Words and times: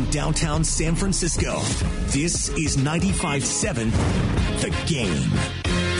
from 0.00 0.10
downtown 0.10 0.64
San 0.64 0.94
Francisco, 0.94 1.60
this 2.08 2.48
is 2.50 2.76
95.7 2.78 3.90
The 4.60 4.70
Game. 4.86 5.30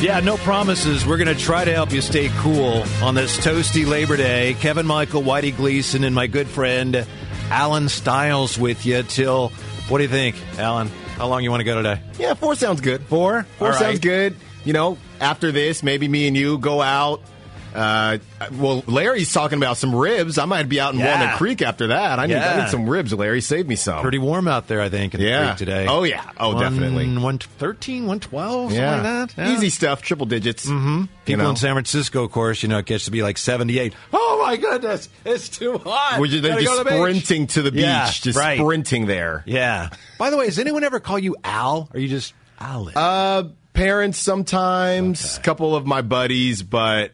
Yeah, 0.03 0.21
no 0.21 0.39
promises. 0.39 1.07
We're 1.07 1.19
going 1.19 1.35
to 1.35 1.35
try 1.35 1.65
to 1.65 1.73
help 1.73 1.93
you 1.93 2.01
stay 2.01 2.31
cool 2.39 2.83
on 3.03 3.15
this 3.15 3.37
toasty 3.37 3.87
Labor 3.87 4.17
Day. 4.17 4.55
Kevin 4.61 4.87
Michael, 4.87 5.23
Whitey 5.23 5.55
Gleason, 5.55 6.05
and 6.05 6.15
my 6.15 6.27
good 6.27 6.49
friend 6.49 7.07
Alan 7.51 7.89
Stiles 7.91 8.59
with 8.59 8.87
you 8.87 9.03
till, 9.03 9.49
what 9.89 9.99
do 9.99 10.05
you 10.05 10.11
think, 10.11 10.37
Alan? 10.59 10.89
How 11.17 11.27
long 11.27 11.43
you 11.45 11.51
want 11.51 11.61
to 11.61 11.65
go 11.65 11.83
today? 11.83 12.01
Yeah, 12.19 12.33
four 12.35 12.55
sounds 12.55 12.81
good. 12.81 13.03
Four? 13.03 13.43
Four 13.59 13.69
All 13.69 13.75
sounds 13.75 13.95
right. 13.97 14.01
good. 14.01 14.37
You 14.65 14.73
know, 14.73 14.97
after 15.21 15.53
this, 15.53 15.83
maybe 15.83 16.09
me 16.09 16.27
and 16.27 16.37
you 16.37 16.57
go 16.57 16.81
out. 16.81 17.21
Uh, 17.75 18.19
well, 18.53 18.83
Larry's 18.87 19.33
talking 19.33 19.59
about 19.59 19.77
some 19.77 19.95
ribs. 19.95 20.39
I 20.39 20.45
might 20.45 20.69
be 20.69 20.81
out 20.81 20.95
in 20.95 21.01
Yeah. 21.01 21.19
Walnut 21.19 21.37
Creek 21.39 21.63
after 21.63 21.89
that. 21.89 22.19
I 22.19 22.27
need, 22.27 22.37
I 22.37 22.63
need 22.63 22.69
some 22.71 22.89
ribs, 22.89 23.13
Larry. 23.13 23.41
Save 23.41 23.67
me 23.69 23.77
some. 23.77 24.03
Pretty 24.03 24.19
warm 24.19 24.49
out 24.49 24.67
there, 24.69 24.81
I 24.81 24.89
think, 24.89 25.15
in 25.15 25.21
the 25.21 25.27
Yeah. 25.27 25.47
creek 25.47 25.57
today. 25.59 25.87
Oh, 25.89 26.03
yeah. 26.05 26.23
Oh, 26.39 26.59
definitely. 26.59 27.07
113, 27.07 28.07
112, 28.07 28.73
yeah. 28.73 28.97
something 28.97 29.21
like 29.21 29.35
that. 29.37 29.43
Yeah. 29.49 29.55
Easy 29.57 29.71
stuff, 29.71 30.03
triple 30.03 30.27
digits. 30.27 30.67
Mm-hmm. 30.67 31.05
People 31.25 31.49
in 31.51 31.57
San 31.57 31.75
Francisco, 31.75 32.25
of 32.25 32.33
course, 32.33 32.63
you 32.63 32.69
know, 32.69 32.79
it 32.79 32.87
gets 32.87 33.05
to 33.05 33.11
be 33.11 33.23
like 33.23 33.39
78. 33.39 33.95
Oh, 34.13 34.43
my 34.45 34.57
goodness. 34.57 35.09
It's 35.25 35.49
too 35.49 35.79
hot. 35.79 36.19
We're 36.19 36.27
they're 36.29 36.41
Gotta 36.43 36.63
just 36.63 36.67
go 36.67 36.79
to 36.79 36.85
the 36.85 36.91
beach. 36.91 36.99
sprinting 37.25 37.47
to 37.49 37.63
the 37.63 37.71
beach, 37.73 37.83
Yeah, 37.83 38.11
just 38.11 38.39
right. 38.39 38.59
sprinting 38.59 39.07
there. 39.07 39.45
Yeah. 39.47 39.91
By 40.19 40.31
the 40.31 40.37
way, 40.37 40.47
does 40.47 40.59
anyone 40.59 40.83
ever 40.85 40.99
call 41.01 41.19
you 41.19 41.37
Al? 41.45 41.89
Or 41.93 41.97
are 41.97 42.01
you 42.01 42.09
just 42.09 42.35
Alan? 42.59 42.95
Uh, 42.97 43.45
parents 43.75 44.19
sometimes, 44.19 45.37
a 45.39 45.41
couple 45.41 45.77
of 45.77 45.87
my 45.87 46.03
buddies, 46.03 46.63
but 46.63 47.13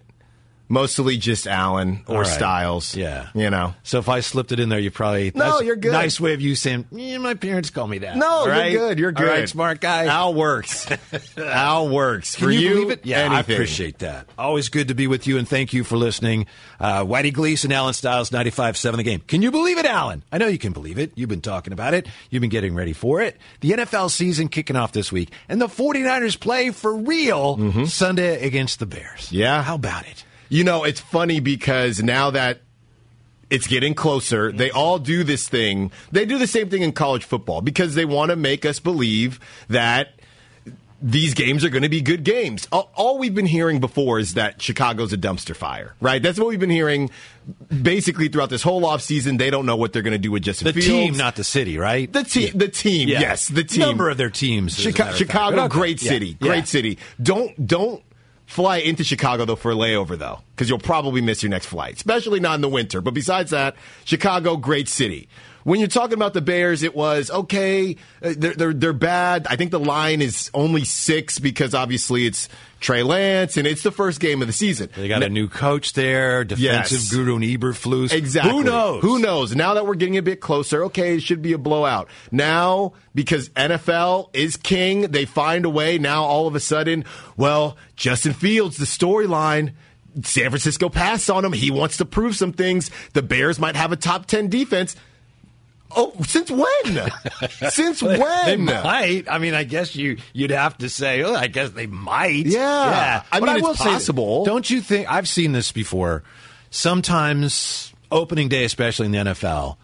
mostly 0.69 1.17
just 1.17 1.47
Alan 1.47 2.03
or 2.07 2.17
All 2.17 2.23
right. 2.23 2.27
Stiles. 2.27 2.97
Yeah. 2.97 3.29
You 3.35 3.51
know. 3.51 3.75
So 3.83 3.99
if 3.99 4.09
I 4.09 4.21
slipped 4.21 4.53
it 4.53 4.61
in 4.61 4.69
there, 4.69 4.79
you 4.79 4.91
probably 4.91 5.33
No, 5.35 5.61
you're 5.61 5.77
good. 5.77 5.93
Nice 5.93 6.21
way 6.21 6.35
of 6.35 6.41
you 6.41 6.55
saying, 6.55 6.87
my 6.91 7.35
parents 7.35 7.71
call 7.71 7.87
me 7.87 7.99
that. 7.99 8.17
No, 8.17 8.27
All 8.29 8.49
right? 8.49 8.73
you're 8.73 8.89
good. 8.89 8.99
You're 8.99 9.13
good. 9.13 9.27
right, 9.29 9.49
smart 9.49 9.81
guy. 9.81 10.07
Al 10.07 10.35
works. 10.35 10.87
Al 11.39 11.89
works. 11.89 12.37
Can 12.37 12.47
For 12.47 12.51
you, 12.51 12.59
you, 12.61 12.75
believe 12.75 12.91
it? 12.91 13.07
Yeah, 13.07 13.31
I 13.31 13.41
appreciate 13.41 13.99
that. 14.01 14.27
Always 14.39 14.69
good 14.69 14.89
to 14.89 14.95
be 14.95 15.07
with 15.07 15.27
you, 15.27 15.39
and 15.39 15.49
thank 15.49 15.73
you 15.73 15.85
for 15.85 15.97
listening. 15.97 16.47
Uh, 16.81 17.05
Whitey 17.05 17.33
Gleason, 17.33 17.73
Alan 17.73 17.95
Stiles, 17.95 18.31
95.7 18.31 18.97
The 18.97 19.03
Game. 19.03 19.21
Can 19.21 19.43
you 19.43 19.51
believe 19.51 19.79
it, 19.79 19.87
Alan? 19.87 20.23
I 20.31 20.39
know 20.39 20.47
you 20.47 20.59
can 20.59 20.73
believe 20.73 20.99
it. 20.99 21.13
You've 21.15 21.29
been 21.29 21.41
talking 21.41 21.73
about 21.73 21.95
it. 21.95 22.07
You've 22.31 22.41
been 22.41 22.51
getting 22.51 22.75
ready 22.75 22.93
for 22.93 23.21
it. 23.23 23.37
The 23.61 23.71
NFL 23.73 24.11
season 24.11 24.49
kicking 24.49 24.77
off 24.77 24.93
this 24.93 25.11
week, 25.13 25.31
and 25.49 25.61
the 25.61 25.67
49ers 25.69 26.39
play 26.39 26.71
for 26.71 26.95
real 26.97 27.87
Sunday 27.87 28.45
against 28.47 28.79
the 28.79 28.87
Bears. 28.87 29.27
Mm-hmm. 29.27 29.35
Yeah. 29.37 29.63
How 29.63 29.77
about 29.77 30.07
it? 30.07 30.25
You 30.49 30.65
know, 30.65 30.85
it's 30.85 31.01
funny 31.01 31.41
because 31.41 32.03
now 32.03 32.31
that 32.31 32.61
it's 33.51 33.67
getting 33.67 33.95
closer, 33.95 34.51
they 34.53 34.71
all 34.71 34.99
do 34.99 35.23
this 35.25 35.49
thing. 35.49 35.93
They 36.13 36.25
do 36.25 36.39
the 36.39 36.47
same 36.47 36.69
thing 36.69 36.83
in 36.83 36.93
college 36.93 37.25
football 37.25 37.61
because 37.61 37.95
they 37.95 38.05
want 38.05 38.31
to 38.31 38.37
make 38.37 38.65
us 38.65 38.81
believe 38.81 39.39
that 39.69 40.11
these 41.03 41.35
games 41.35 41.63
are 41.63 41.69
going 41.69 41.83
to 41.83 41.89
be 41.91 42.01
good 42.01 42.25
games. 42.25 42.67
All, 42.73 43.19
we've 43.19 43.35
been 43.35 43.47
hearing 43.47 43.81
before 43.81 44.19
is 44.19 44.35
that 44.35 44.63
Chicago's 44.63 45.13
a 45.13 45.19
dumpster 45.19 45.55
fire, 45.55 45.95
right? 46.01 46.23
That's 46.23 46.39
what 46.39 46.49
we've 46.49 46.59
been 46.59 46.71
hearing 46.71 47.11
basically 47.83 48.29
throughout 48.29 48.49
this 48.51 48.63
whole 48.63 48.81
offseason. 48.83 49.39
They 49.39 49.51
don't 49.51 49.67
know 49.67 49.77
what 49.77 49.93
they're 49.93 50.03
going 50.03 50.13
to 50.13 50.19
do 50.19 50.31
with 50.33 50.43
Justin 50.43 50.65
The 50.65 50.73
Fields. 50.73 50.87
team, 50.89 51.17
not 51.17 51.37
the 51.37 51.45
city, 51.45 51.77
right? 51.79 52.11
The 52.11 52.25
team, 52.25 52.57
the 52.57 52.69
team, 52.69 53.09
Yeah. 53.11 53.21
yes, 53.21 53.47
the 53.49 53.63
team. 53.63 53.81
Number 53.81 54.09
of 54.09 54.17
their 54.17 54.31
teams. 54.31 54.77
Chica-. 54.77 55.15
Chicago, 55.15 55.69
great 55.69 56.01
city, 56.01 56.29
Yeah. 56.41 56.49
great 56.49 56.67
city. 56.67 56.99
Don't 57.23 57.65
don't 57.67 58.03
fly 58.47 58.79
into 58.79 59.05
Chicago 59.05 59.45
though 59.45 59.57
for 59.57 59.73
a 59.73 59.75
layover 59.75 60.19
though, 60.19 60.41
because 60.55 60.69
you'll 60.69 60.79
probably 60.79 61.21
miss 61.21 61.43
your 61.43 61.51
next 61.51 61.67
flight, 61.67 61.97
especially 61.97 62.41
not 62.41 62.55
in 62.55 62.61
the 62.61 62.69
winter. 62.69 63.01
But 63.01 63.15
besides 63.15 63.51
that, 63.51 63.77
Chicago, 64.05 64.57
great 64.57 64.89
city. 64.89 65.29
When 65.67 65.81
you're 65.81 65.89
talking 65.89 66.15
about 66.15 66.33
the 66.33 66.41
Bears, 66.41 66.85
it 66.85 66.95
was 66.95 67.29
okay. 67.29 67.97
uh, 68.23 68.35
They're 68.39 68.55
they're, 68.55 68.73
they're 68.73 68.93
bad. 68.93 69.49
I 69.51 69.57
think 69.57 69.73
the 69.73 69.81
line 69.81 70.23
is 70.23 70.49
only 70.55 70.85
six 70.85 71.41
because 71.41 71.75
obviously 71.75 72.25
it's 72.25 72.49
Trey 72.79 73.03
Lance 73.03 73.57
and 73.57 73.67
it's 73.67 73.83
the 73.83 73.91
first 73.91 74.21
game 74.21 74.43
of 74.43 74.47
the 74.47 74.53
season. 74.53 74.91
They 74.95 75.09
got 75.09 75.25
a 75.25 75.29
new 75.29 75.49
coach 75.49 75.95
there, 75.95 76.45
defensive 76.45 76.99
Yes. 77.01 77.11
guru 77.13 77.41
Eberflus. 77.41 78.13
Exactly. 78.13 78.53
Who 78.53 78.63
knows? 78.63 79.03
Who 79.03 79.19
knows? 79.19 79.57
Now 79.57 79.75
that 79.75 79.85
we're 79.87 79.97
getting 79.97 80.17
a 80.17 80.23
bit 80.23 80.41
closer, 80.41 80.85
okay, 80.85 81.17
it 81.17 81.23
should 81.23 81.43
be 81.43 81.53
a 81.53 81.59
blowout. 81.59 82.09
Now, 82.31 82.93
because 83.13 83.49
NFL 83.49 84.31
is 84.37 84.57
king, 84.57 85.03
they 85.11 85.25
find 85.25 85.65
a 85.65 85.71
way. 85.71 85.99
Now, 85.99 86.23
all 86.23 86.47
of 86.47 86.55
a 86.55 86.61
sudden, 86.61 87.05
well, 87.37 87.77
Justin 87.97 88.35
Fields, 88.35 88.77
the 88.77 88.85
storyline. 88.87 89.73
San 90.23 90.49
Francisco 90.49 90.89
passed 90.89 91.29
on 91.29 91.45
him. 91.45 91.53
He 91.53 91.71
wants 91.71 91.99
to 91.99 92.07
prove 92.07 92.37
some 92.37 92.53
things. 92.55 92.91
The 93.13 93.21
Bears 93.21 93.59
might 93.59 93.77
have 93.77 93.93
a 93.93 93.97
top 93.97 94.25
10 94.25 94.49
defense. 94.49 94.97
Oh, 95.95 96.13
since 96.27 96.51
when? 96.51 97.11
since 97.71 98.03
when? 98.03 98.19
They 98.47 98.57
might. 98.57 99.25
I 99.31 99.39
mean, 99.39 99.55
I 99.55 99.65
guess 99.65 99.95
you 99.95 100.19
you'd 100.33 100.51
have 100.51 100.77
to 100.79 100.89
say. 100.89 101.23
Oh, 101.23 101.35
I 101.35 101.47
guess 101.47 101.71
they 101.71 101.87
might. 101.87 102.47
Yeah. 102.47 102.61
yeah. 102.61 103.23
I 103.31 103.41
But 103.41 103.47
mean, 103.47 103.57
it's 103.57 103.65
will 103.67 103.75
say, 103.75 103.85
possible. 103.85 104.45
don't 104.45 104.69
you 104.69 104.81
think? 104.81 105.11
I've 105.11 105.29
seen 105.29 105.53
this 105.53 105.73
before. 105.73 106.23
Sometimes 106.71 107.93
opening 108.13 108.49
day, 108.49 108.65
especially 108.65 109.07
in 109.07 109.13
the 109.13 109.19
NFL, 109.19 109.77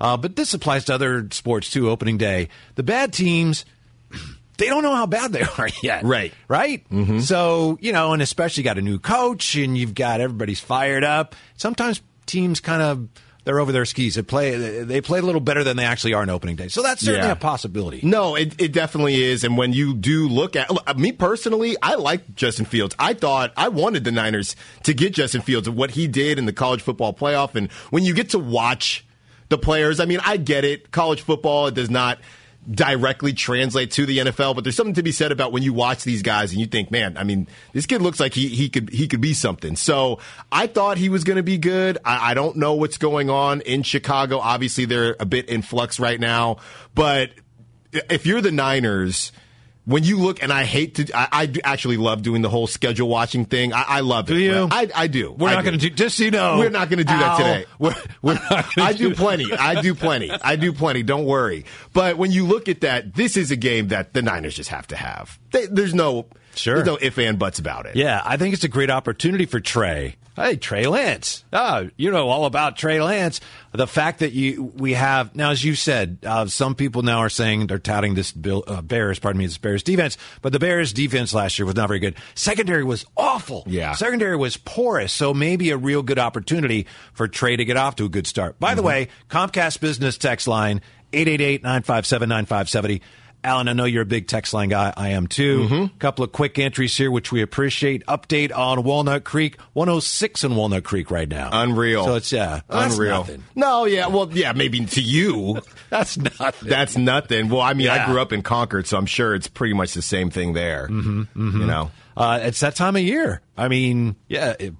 uh, 0.00 0.16
but 0.16 0.36
this 0.36 0.52
applies 0.52 0.84
to 0.86 0.94
other 0.94 1.28
sports 1.30 1.70
too. 1.70 1.88
Opening 1.88 2.18
day, 2.18 2.48
the 2.74 2.82
bad 2.82 3.12
teams. 3.12 3.64
They 4.58 4.66
don't 4.66 4.82
know 4.82 4.94
how 4.94 5.06
bad 5.06 5.32
they 5.32 5.40
are 5.58 5.70
yet. 5.82 6.04
Right. 6.04 6.34
Right? 6.46 6.84
So, 7.22 7.78
you 7.80 7.92
know, 7.92 8.12
and 8.12 8.20
especially 8.20 8.60
you 8.60 8.64
got 8.66 8.76
a 8.76 8.82
new 8.82 8.98
coach 8.98 9.54
and 9.56 9.74
you've 9.78 9.94
got 9.94 10.20
everybody's 10.20 10.60
fired 10.60 11.02
up. 11.02 11.34
Sometimes 11.56 12.02
teams 12.26 12.60
kind 12.60 12.82
of 12.82 13.08
they're 13.50 13.58
over 13.58 13.72
their 13.72 13.84
skis. 13.84 14.14
They 14.14 14.22
play 14.22 14.84
they 14.84 15.00
play 15.00 15.18
a 15.18 15.22
little 15.22 15.40
better 15.40 15.64
than 15.64 15.76
they 15.76 15.84
actually 15.84 16.14
are 16.14 16.22
in 16.22 16.30
opening 16.30 16.54
day. 16.54 16.68
So 16.68 16.82
that's 16.82 17.04
certainly 17.04 17.26
Yeah. 17.26 17.32
a 17.32 17.36
possibility. 17.36 17.98
No, 18.04 18.36
it, 18.36 18.54
it 18.60 18.72
definitely 18.72 19.20
is. 19.24 19.42
And 19.42 19.56
when 19.58 19.72
you 19.72 19.94
do 19.94 20.28
look 20.28 20.54
at 20.54 20.70
look, 20.70 20.96
me 20.96 21.10
personally, 21.10 21.76
I 21.82 21.96
like 21.96 22.36
Justin 22.36 22.64
Fields. 22.64 22.94
I 22.96 23.12
thought 23.14 23.52
I 23.56 23.66
wanted 23.66 24.04
the 24.04 24.12
Niners 24.12 24.54
to 24.84 24.94
get 24.94 25.14
Justin 25.14 25.40
Fields 25.42 25.66
and 25.66 25.76
what 25.76 25.90
he 25.90 26.06
did 26.06 26.38
in 26.38 26.46
the 26.46 26.52
college 26.52 26.80
football 26.80 27.12
playoff. 27.12 27.56
And 27.56 27.72
when 27.90 28.04
you 28.04 28.14
get 28.14 28.30
to 28.30 28.38
watch 28.38 29.04
the 29.48 29.58
players, 29.58 29.98
I 29.98 30.04
mean, 30.04 30.20
I 30.24 30.36
get 30.36 30.64
it. 30.64 30.92
College 30.92 31.22
football, 31.22 31.66
it 31.66 31.74
does 31.74 31.90
not 31.90 32.20
directly 32.70 33.32
translate 33.32 33.90
to 33.92 34.06
the 34.06 34.18
NFL, 34.18 34.54
but 34.54 34.64
there's 34.64 34.76
something 34.76 34.94
to 34.94 35.02
be 35.02 35.12
said 35.12 35.32
about 35.32 35.52
when 35.52 35.62
you 35.62 35.72
watch 35.72 36.04
these 36.04 36.22
guys 36.22 36.52
and 36.52 36.60
you 36.60 36.66
think, 36.66 36.90
man, 36.90 37.16
I 37.16 37.24
mean, 37.24 37.48
this 37.72 37.86
kid 37.86 38.00
looks 38.00 38.20
like 38.20 38.34
he, 38.34 38.48
he 38.48 38.68
could 38.68 38.90
he 38.90 39.08
could 39.08 39.20
be 39.20 39.34
something. 39.34 39.76
So 39.76 40.20
I 40.52 40.66
thought 40.66 40.96
he 40.96 41.08
was 41.08 41.24
going 41.24 41.36
to 41.36 41.42
be 41.42 41.58
good. 41.58 41.98
I, 42.04 42.30
I 42.30 42.34
don't 42.34 42.56
know 42.56 42.74
what's 42.74 42.98
going 42.98 43.30
on 43.30 43.60
in 43.62 43.82
Chicago. 43.82 44.38
Obviously, 44.38 44.84
they're 44.84 45.16
a 45.18 45.26
bit 45.26 45.48
in 45.48 45.62
flux 45.62 45.98
right 45.98 46.20
now, 46.20 46.58
but 46.94 47.30
if 47.92 48.26
you're 48.26 48.40
the 48.40 48.52
Niners. 48.52 49.32
When 49.86 50.04
you 50.04 50.18
look, 50.18 50.42
and 50.42 50.52
I 50.52 50.64
hate 50.64 50.96
to, 50.96 51.10
I, 51.16 51.28
I 51.32 51.52
actually 51.64 51.96
love 51.96 52.22
doing 52.22 52.42
the 52.42 52.48
whole 52.48 52.66
schedule 52.66 53.08
watching 53.08 53.44
thing. 53.44 53.72
I, 53.72 53.82
I 53.88 54.00
love 54.00 54.30
it. 54.30 54.34
Do 54.34 54.38
you? 54.38 54.68
I, 54.70 54.88
I 54.94 55.06
do. 55.06 55.32
We're 55.32 55.48
I 55.48 55.54
not 55.54 55.64
going 55.64 55.78
to 55.78 55.88
do. 55.88 55.94
Just 55.94 56.18
so 56.18 56.24
you 56.24 56.30
know, 56.30 56.58
We're 56.58 56.68
not 56.68 56.90
going 56.90 56.98
to 56.98 57.04
do 57.04 57.18
that 57.18 57.36
today. 57.38 57.64
We're, 57.78 57.94
we're 58.22 58.34
not 58.34 58.78
I 58.78 58.92
do 58.92 59.14
plenty. 59.14 59.52
I 59.52 59.80
do 59.80 59.94
plenty. 59.94 60.30
I 60.30 60.56
do 60.56 60.72
plenty. 60.72 61.02
Don't 61.02 61.24
worry. 61.24 61.64
But 61.92 62.18
when 62.18 62.30
you 62.30 62.46
look 62.46 62.68
at 62.68 62.82
that, 62.82 63.14
this 63.14 63.36
is 63.36 63.50
a 63.50 63.56
game 63.56 63.88
that 63.88 64.12
the 64.12 64.22
Niners 64.22 64.54
just 64.54 64.68
have 64.68 64.86
to 64.88 64.96
have. 64.96 65.38
They, 65.50 65.66
there's 65.66 65.94
no 65.94 66.26
Sure. 66.54 66.74
There's 66.74 66.86
no 66.86 66.98
if 67.00 67.18
and 67.18 67.38
buts 67.38 67.58
about 67.58 67.86
it. 67.86 67.96
Yeah, 67.96 68.20
I 68.24 68.36
think 68.36 68.54
it's 68.54 68.64
a 68.64 68.68
great 68.68 68.90
opportunity 68.90 69.46
for 69.46 69.60
Trey 69.60 70.16
Hey, 70.36 70.56
Trey 70.56 70.86
Lance. 70.86 71.44
Oh, 71.52 71.90
you 71.96 72.10
know 72.10 72.28
all 72.28 72.44
about 72.46 72.76
Trey 72.76 73.02
Lance. 73.02 73.40
The 73.72 73.86
fact 73.86 74.20
that 74.20 74.32
you 74.32 74.72
we 74.76 74.94
have 74.94 75.34
now, 75.34 75.50
as 75.50 75.62
you 75.64 75.74
said, 75.74 76.18
uh, 76.24 76.46
some 76.46 76.74
people 76.74 77.02
now 77.02 77.18
are 77.18 77.28
saying 77.28 77.66
they're 77.66 77.78
touting 77.78 78.14
this 78.14 78.32
Bill, 78.32 78.64
uh, 78.66 78.80
Bears, 78.80 79.18
pardon 79.18 79.38
me, 79.38 79.46
this 79.46 79.58
Bears 79.58 79.82
defense, 79.82 80.16
but 80.40 80.52
the 80.52 80.58
Bears 80.58 80.92
defense 80.92 81.34
last 81.34 81.58
year 81.58 81.66
was 81.66 81.74
not 81.74 81.88
very 81.88 81.98
good. 81.98 82.14
Secondary 82.34 82.84
was 82.84 83.04
awful. 83.16 83.64
Yeah. 83.66 83.92
secondary 83.94 84.36
was 84.36 84.56
porous. 84.56 85.12
So 85.12 85.34
maybe 85.34 85.70
a 85.70 85.76
real 85.76 86.02
good 86.02 86.18
opportunity 86.18 86.86
for 87.12 87.28
Trey 87.28 87.56
to 87.56 87.64
get 87.64 87.76
off 87.76 87.96
to 87.96 88.04
a 88.06 88.08
good 88.08 88.26
start. 88.26 88.58
By 88.58 88.74
the 88.74 88.82
way, 88.82 89.08
Comcast 89.28 89.80
Business 89.80 90.16
text 90.16 90.46
line 90.48 90.80
888-957-9570. 91.12 93.00
Alan, 93.42 93.68
I 93.68 93.72
know 93.72 93.84
you're 93.86 94.02
a 94.02 94.06
big 94.06 94.26
text 94.26 94.52
line 94.52 94.68
guy. 94.68 94.92
I 94.96 95.10
am 95.10 95.26
too. 95.26 95.90
A 95.94 95.98
couple 95.98 96.24
of 96.24 96.32
quick 96.32 96.58
entries 96.58 96.96
here, 96.96 97.10
which 97.10 97.32
we 97.32 97.40
appreciate. 97.42 98.04
Update 98.06 98.54
on 98.56 98.82
Walnut 98.82 99.24
Creek, 99.24 99.58
106 99.72 100.44
in 100.44 100.56
Walnut 100.56 100.84
Creek 100.84 101.10
right 101.10 101.28
now. 101.28 101.48
Unreal. 101.52 102.04
So 102.04 102.14
it's 102.16 102.30
yeah, 102.32 102.60
that's 102.68 102.94
Unreal. 102.94 103.18
nothing. 103.18 103.44
No, 103.54 103.84
yeah, 103.86 104.08
well, 104.08 104.28
yeah, 104.32 104.52
maybe 104.52 104.84
to 104.84 105.00
you, 105.00 105.60
That's 105.90 106.16
nothing. 106.18 106.68
that's 106.68 106.96
nothing. 106.96 107.48
Well, 107.48 107.60
I 107.62 107.72
mean, 107.74 107.86
Yeah. 107.86 108.04
I 108.04 108.10
grew 108.10 108.20
up 108.20 108.32
in 108.32 108.42
Concord, 108.42 108.86
so 108.86 108.98
I'm 108.98 109.06
sure 109.06 109.34
it's 109.34 109.48
pretty 109.48 109.74
much 109.74 109.94
the 109.94 110.02
same 110.02 110.30
thing 110.30 110.52
there. 110.52 110.88
Mm-hmm, 110.88 111.60
You 111.60 111.66
know, 111.66 111.90
Uh, 112.16 112.40
it's 112.42 112.60
that 112.60 112.74
time 112.76 112.94
of 112.96 113.02
year. 113.02 113.40
I 113.56 113.68
mean, 113.68 114.16
yeah, 114.28 114.54
it, 114.58 114.74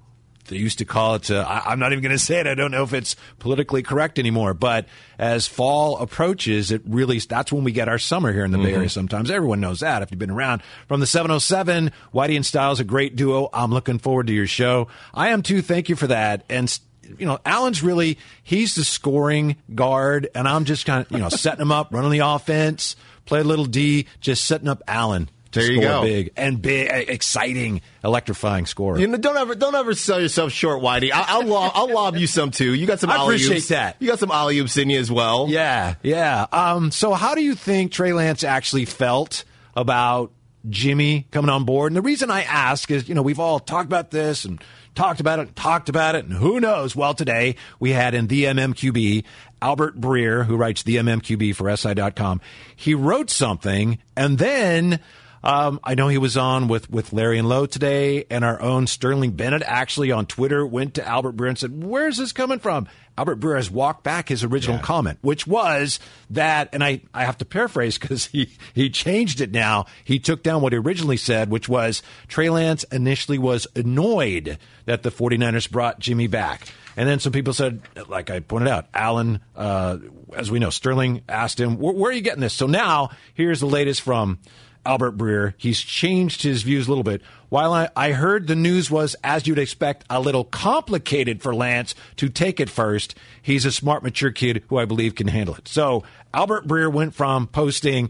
they 0.51 0.57
used 0.57 0.79
to 0.79 0.85
call 0.85 1.15
it. 1.15 1.31
Uh, 1.31 1.45
I, 1.47 1.71
I'm 1.71 1.79
not 1.79 1.93
even 1.93 2.03
going 2.03 2.11
to 2.11 2.19
say 2.19 2.41
it. 2.41 2.45
I 2.45 2.55
don't 2.55 2.71
know 2.71 2.83
if 2.83 2.93
it's 2.93 3.15
politically 3.39 3.81
correct 3.81 4.19
anymore. 4.19 4.53
But 4.53 4.85
as 5.17 5.47
fall 5.47 5.97
approaches, 5.97 6.71
it 6.71 6.81
really 6.85 7.19
that's 7.19 7.51
when 7.51 7.63
we 7.63 7.71
get 7.71 7.87
our 7.87 7.97
summer 7.97 8.31
here 8.33 8.43
in 8.43 8.51
the 8.51 8.57
Bay 8.57 8.73
Area. 8.73 8.89
Sometimes 8.89 9.31
everyone 9.31 9.61
knows 9.61 9.79
that 9.79 10.03
if 10.03 10.11
you've 10.11 10.19
been 10.19 10.29
around 10.29 10.61
from 10.87 10.99
the 10.99 11.07
707. 11.07 11.91
Whitey 12.13 12.35
and 12.35 12.45
Stiles, 12.45 12.81
a 12.81 12.83
great 12.83 13.15
duo. 13.15 13.49
I'm 13.53 13.71
looking 13.71 13.97
forward 13.97 14.27
to 14.27 14.33
your 14.33 14.45
show. 14.45 14.89
I 15.13 15.29
am 15.29 15.41
too. 15.41 15.61
Thank 15.61 15.87
you 15.87 15.95
for 15.95 16.07
that. 16.07 16.43
And 16.49 16.77
you 17.17 17.25
know, 17.25 17.39
Alan's 17.45 17.81
really 17.81 18.19
he's 18.43 18.75
the 18.75 18.83
scoring 18.83 19.55
guard, 19.73 20.27
and 20.35 20.47
I'm 20.47 20.65
just 20.65 20.85
kind 20.85 21.05
of 21.05 21.11
you 21.11 21.17
know 21.17 21.29
setting 21.29 21.61
him 21.61 21.71
up, 21.71 21.93
running 21.93 22.11
the 22.11 22.19
offense, 22.19 22.97
play 23.25 23.39
a 23.39 23.45
little 23.45 23.65
D, 23.65 24.05
just 24.19 24.43
setting 24.43 24.67
up 24.67 24.83
Alan 24.85 25.29
There 25.51 25.71
you 25.71 25.81
go. 25.81 26.01
big 26.01 26.31
and 26.37 26.61
big, 26.61 26.89
exciting, 27.09 27.81
electrifying 28.03 28.65
score. 28.65 28.97
you 28.99 29.07
know, 29.07 29.17
don't 29.17 29.37
ever, 29.37 29.55
don't 29.55 29.75
ever 29.75 29.93
sell 29.93 30.21
yourself 30.21 30.51
short, 30.51 30.81
Whitey. 30.81 31.11
I, 31.11 31.25
I'll, 31.27 31.45
lob, 31.45 31.71
I'll 31.75 31.93
lob 31.93 32.15
you 32.15 32.27
some 32.27 32.51
too. 32.51 32.73
You 32.73 32.87
got 32.87 32.99
some. 32.99 33.09
I 33.09 33.21
appreciate 33.23 33.57
oops. 33.57 33.67
that. 33.69 33.97
You 33.99 34.07
got 34.07 34.19
some 34.19 34.31
alley 34.31 34.59
oops 34.59 34.77
in 34.77 34.89
you 34.89 34.99
as 34.99 35.11
well. 35.11 35.47
yeah, 35.49 35.95
yeah. 36.03 36.45
Um, 36.51 36.91
so, 36.91 37.13
how 37.13 37.35
do 37.35 37.43
you 37.43 37.55
think 37.55 37.91
Trey 37.91 38.13
Lance 38.13 38.43
actually 38.43 38.85
felt 38.85 39.43
about 39.75 40.31
Jimmy 40.69 41.27
coming 41.31 41.49
on 41.49 41.65
board? 41.65 41.91
And 41.91 41.97
the 41.97 42.01
reason 42.01 42.31
I 42.31 42.43
ask 42.43 42.89
is, 42.89 43.09
you 43.09 43.15
know, 43.15 43.21
we've 43.21 43.39
all 43.39 43.59
talked 43.59 43.87
about 43.87 44.11
this 44.11 44.45
and 44.45 44.63
talked 44.95 45.19
about 45.19 45.39
it, 45.39 45.47
and 45.47 45.55
talked 45.55 45.89
about 45.89 46.15
it, 46.15 46.25
and 46.25 46.33
who 46.33 46.59
knows? 46.59 46.95
Well, 46.95 47.13
today 47.13 47.55
we 47.79 47.91
had 47.91 48.13
in 48.13 48.27
the 48.27 48.45
MMQB 48.45 49.23
Albert 49.61 49.99
Breer, 49.99 50.45
who 50.45 50.55
writes 50.55 50.83
the 50.83 50.97
MMQB 50.97 51.55
for 51.55 51.75
SI.com. 51.75 52.41
He 52.75 52.93
wrote 52.93 53.29
something, 53.29 53.99
and 54.15 54.37
then. 54.37 54.99
Um, 55.43 55.79
I 55.83 55.95
know 55.95 56.07
he 56.07 56.17
was 56.17 56.37
on 56.37 56.67
with, 56.67 56.89
with 56.89 57.13
Larry 57.13 57.39
and 57.39 57.49
Lowe 57.49 57.65
today, 57.65 58.25
and 58.29 58.45
our 58.45 58.61
own 58.61 58.85
Sterling 58.85 59.31
Bennett 59.31 59.63
actually 59.65 60.11
on 60.11 60.25
Twitter 60.27 60.65
went 60.65 60.93
to 60.95 61.07
Albert 61.07 61.35
Breer 61.35 61.49
and 61.49 61.57
said, 61.57 61.83
Where's 61.83 62.17
this 62.17 62.31
coming 62.31 62.59
from? 62.59 62.87
Albert 63.17 63.39
Breer 63.39 63.55
has 63.55 63.69
walked 63.69 64.03
back 64.03 64.29
his 64.29 64.43
original 64.43 64.79
comment, 64.79 65.19
which 65.21 65.45
was 65.45 65.99
that, 66.29 66.69
and 66.73 66.83
I, 66.83 67.01
I 67.13 67.25
have 67.25 67.37
to 67.39 67.45
paraphrase 67.45 67.97
because 67.97 68.25
he, 68.27 68.55
he 68.73 68.89
changed 68.89 69.41
it 69.41 69.51
now. 69.51 69.85
He 70.03 70.19
took 70.19 70.43
down 70.43 70.61
what 70.61 70.73
he 70.73 70.79
originally 70.79 71.17
said, 71.17 71.49
which 71.49 71.67
was 71.67 72.01
Trey 72.27 72.49
Lance 72.49 72.83
initially 72.85 73.37
was 73.37 73.67
annoyed 73.75 74.57
that 74.85 75.03
the 75.03 75.11
49ers 75.11 75.69
brought 75.69 75.99
Jimmy 75.99 76.27
back. 76.27 76.67
And 76.97 77.07
then 77.07 77.19
some 77.19 77.31
people 77.31 77.53
said, 77.53 77.81
like 78.07 78.29
I 78.29 78.41
pointed 78.41 78.69
out, 78.69 78.87
Alan, 78.93 79.39
uh, 79.55 79.97
as 80.35 80.51
we 80.51 80.59
know, 80.59 80.69
Sterling 80.69 81.21
asked 81.27 81.59
him, 81.59 81.77
where 81.77 82.11
are 82.11 82.13
you 82.13 82.21
getting 82.21 82.41
this? 82.41 82.53
So 82.53 82.67
now 82.67 83.11
here's 83.33 83.59
the 83.59 83.67
latest 83.67 84.01
from 84.01 84.39
Albert 84.85 85.17
Breer. 85.17 85.53
He's 85.57 85.79
changed 85.79 86.43
his 86.43 86.63
views 86.63 86.87
a 86.87 86.89
little 86.89 87.03
bit. 87.03 87.21
While 87.49 87.73
I, 87.73 87.89
I 87.95 88.11
heard 88.11 88.47
the 88.47 88.55
news 88.55 88.89
was, 88.89 89.15
as 89.23 89.45
you'd 89.45 89.59
expect, 89.59 90.05
a 90.09 90.19
little 90.19 90.43
complicated 90.43 91.41
for 91.41 91.53
Lance 91.53 91.95
to 92.17 92.29
take 92.29 92.59
it 92.59 92.69
first, 92.69 93.15
he's 93.41 93.65
a 93.65 93.71
smart, 93.71 94.03
mature 94.03 94.31
kid 94.31 94.63
who 94.69 94.77
I 94.77 94.85
believe 94.85 95.15
can 95.15 95.27
handle 95.27 95.55
it. 95.55 95.67
So 95.67 96.03
Albert 96.33 96.67
Breer 96.67 96.91
went 96.91 97.13
from 97.13 97.47
posting, 97.47 98.09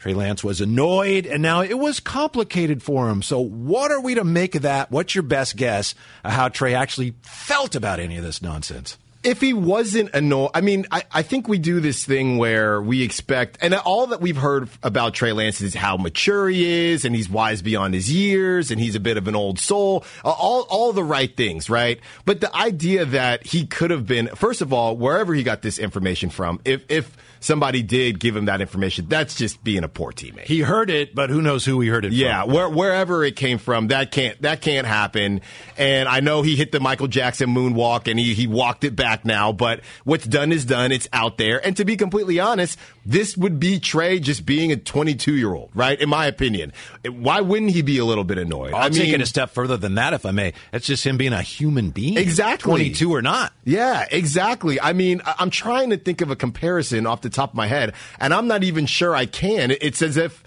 Trey 0.00 0.14
Lance 0.14 0.42
was 0.42 0.60
annoyed, 0.60 1.26
and 1.26 1.42
now 1.42 1.60
it 1.60 1.78
was 1.78 2.00
complicated 2.00 2.82
for 2.82 3.10
him. 3.10 3.20
So, 3.20 3.38
what 3.38 3.90
are 3.90 4.00
we 4.00 4.14
to 4.14 4.24
make 4.24 4.54
of 4.54 4.62
that? 4.62 4.90
What's 4.90 5.14
your 5.14 5.22
best 5.22 5.56
guess 5.56 5.94
how 6.24 6.48
Trey 6.48 6.74
actually 6.74 7.14
felt 7.20 7.74
about 7.74 8.00
any 8.00 8.16
of 8.16 8.24
this 8.24 8.40
nonsense? 8.40 8.96
If 9.22 9.40
he 9.40 9.52
wasn't 9.52 10.10
annoyed, 10.14 10.50
I 10.54 10.62
mean, 10.62 10.86
I, 10.90 11.02
I 11.12 11.22
think 11.22 11.46
we 11.46 11.58
do 11.58 11.80
this 11.80 12.04
thing 12.04 12.38
where 12.38 12.80
we 12.80 13.02
expect, 13.02 13.58
and 13.60 13.74
all 13.74 14.08
that 14.08 14.20
we've 14.20 14.36
heard 14.36 14.68
about 14.82 15.14
Trey 15.14 15.32
Lance 15.32 15.60
is 15.60 15.74
how 15.74 15.96
mature 15.96 16.48
he 16.48 16.90
is, 16.90 17.04
and 17.04 17.14
he's 17.14 17.28
wise 17.28 17.60
beyond 17.60 17.94
his 17.94 18.10
years, 18.10 18.70
and 18.70 18.80
he's 18.80 18.94
a 18.94 19.00
bit 19.00 19.16
of 19.16 19.28
an 19.28 19.36
old 19.36 19.58
soul. 19.58 20.04
All, 20.24 20.66
all 20.70 20.92
the 20.92 21.04
right 21.04 21.34
things, 21.36 21.68
right? 21.68 22.00
But 22.24 22.40
the 22.40 22.54
idea 22.56 23.04
that 23.04 23.46
he 23.46 23.66
could 23.66 23.90
have 23.90 24.06
been, 24.06 24.28
first 24.28 24.62
of 24.62 24.72
all, 24.72 24.96
wherever 24.96 25.34
he 25.34 25.42
got 25.42 25.62
this 25.62 25.78
information 25.78 26.30
from, 26.30 26.60
if 26.64 26.84
if 26.88 27.16
somebody 27.40 27.82
did 27.82 28.20
give 28.20 28.36
him 28.36 28.44
that 28.44 28.60
information, 28.60 29.06
that's 29.08 29.34
just 29.34 29.62
being 29.64 29.82
a 29.82 29.88
poor 29.88 30.12
teammate. 30.12 30.44
He 30.44 30.60
heard 30.60 30.90
it, 30.90 31.14
but 31.14 31.30
who 31.30 31.42
knows 31.42 31.64
who 31.64 31.80
he 31.80 31.88
heard 31.88 32.04
it 32.04 32.12
Yeah, 32.12 32.42
from. 32.42 32.52
where, 32.52 32.68
wherever 32.68 33.24
it 33.24 33.34
came 33.36 33.58
from, 33.58 33.88
that 33.88 34.12
can't 34.12 34.40
that 34.42 34.60
can't 34.60 34.86
happen. 34.86 35.40
And 35.76 36.08
I 36.08 36.20
know 36.20 36.42
he 36.42 36.54
hit 36.56 36.70
the 36.72 36.80
Michael 36.80 37.08
Jackson 37.08 37.50
moonwalk 37.50 38.08
and 38.08 38.18
he 38.20 38.34
he 38.34 38.46
walked 38.46 38.84
it 38.84 38.94
back 38.94 39.24
now, 39.24 39.52
but 39.52 39.80
what's 40.04 40.26
done 40.26 40.52
is 40.52 40.64
done. 40.64 40.92
It's 40.92 41.08
out 41.12 41.38
there. 41.38 41.64
And 41.66 41.76
to 41.78 41.84
be 41.84 41.96
completely 41.96 42.38
honest, 42.38 42.78
this 43.06 43.36
would 43.36 43.58
be 43.58 43.80
Trey 43.80 44.20
just 44.20 44.44
being 44.44 44.70
a 44.72 44.76
22 44.76 45.34
year 45.34 45.52
old, 45.54 45.70
right? 45.74 45.98
In 46.00 46.08
my 46.08 46.26
opinion, 46.26 46.72
why 47.08 47.40
wouldn't 47.40 47.70
he 47.72 47.82
be 47.82 47.98
a 47.98 48.04
little 48.04 48.24
bit 48.24 48.38
annoyed? 48.38 48.74
I'll 48.74 48.90
take 48.90 49.12
it 49.12 49.20
a 49.20 49.26
step 49.26 49.50
further 49.50 49.76
than 49.78 49.94
that, 49.94 50.12
if 50.12 50.26
I 50.26 50.30
may. 50.30 50.52
It's 50.72 50.86
just 50.86 51.06
him 51.06 51.16
being 51.16 51.32
a 51.32 51.42
human 51.42 51.90
being. 51.90 52.18
Exactly. 52.18 52.68
22 52.70 53.14
or 53.14 53.22
not. 53.22 53.52
Yeah, 53.64 54.06
exactly. 54.10 54.80
I 54.80 54.92
mean, 54.92 55.22
I'm 55.24 55.50
trying 55.50 55.90
to 55.90 55.96
think 55.96 56.20
of 56.20 56.30
a 56.30 56.36
comparison 56.36 57.06
off 57.06 57.22
the 57.22 57.29
top 57.30 57.50
of 57.50 57.56
my 57.56 57.66
head, 57.66 57.94
and 58.18 58.34
I'm 58.34 58.46
not 58.46 58.64
even 58.64 58.86
sure 58.86 59.14
I 59.14 59.26
can. 59.26 59.70
It's 59.80 60.02
as 60.02 60.16
if 60.16 60.42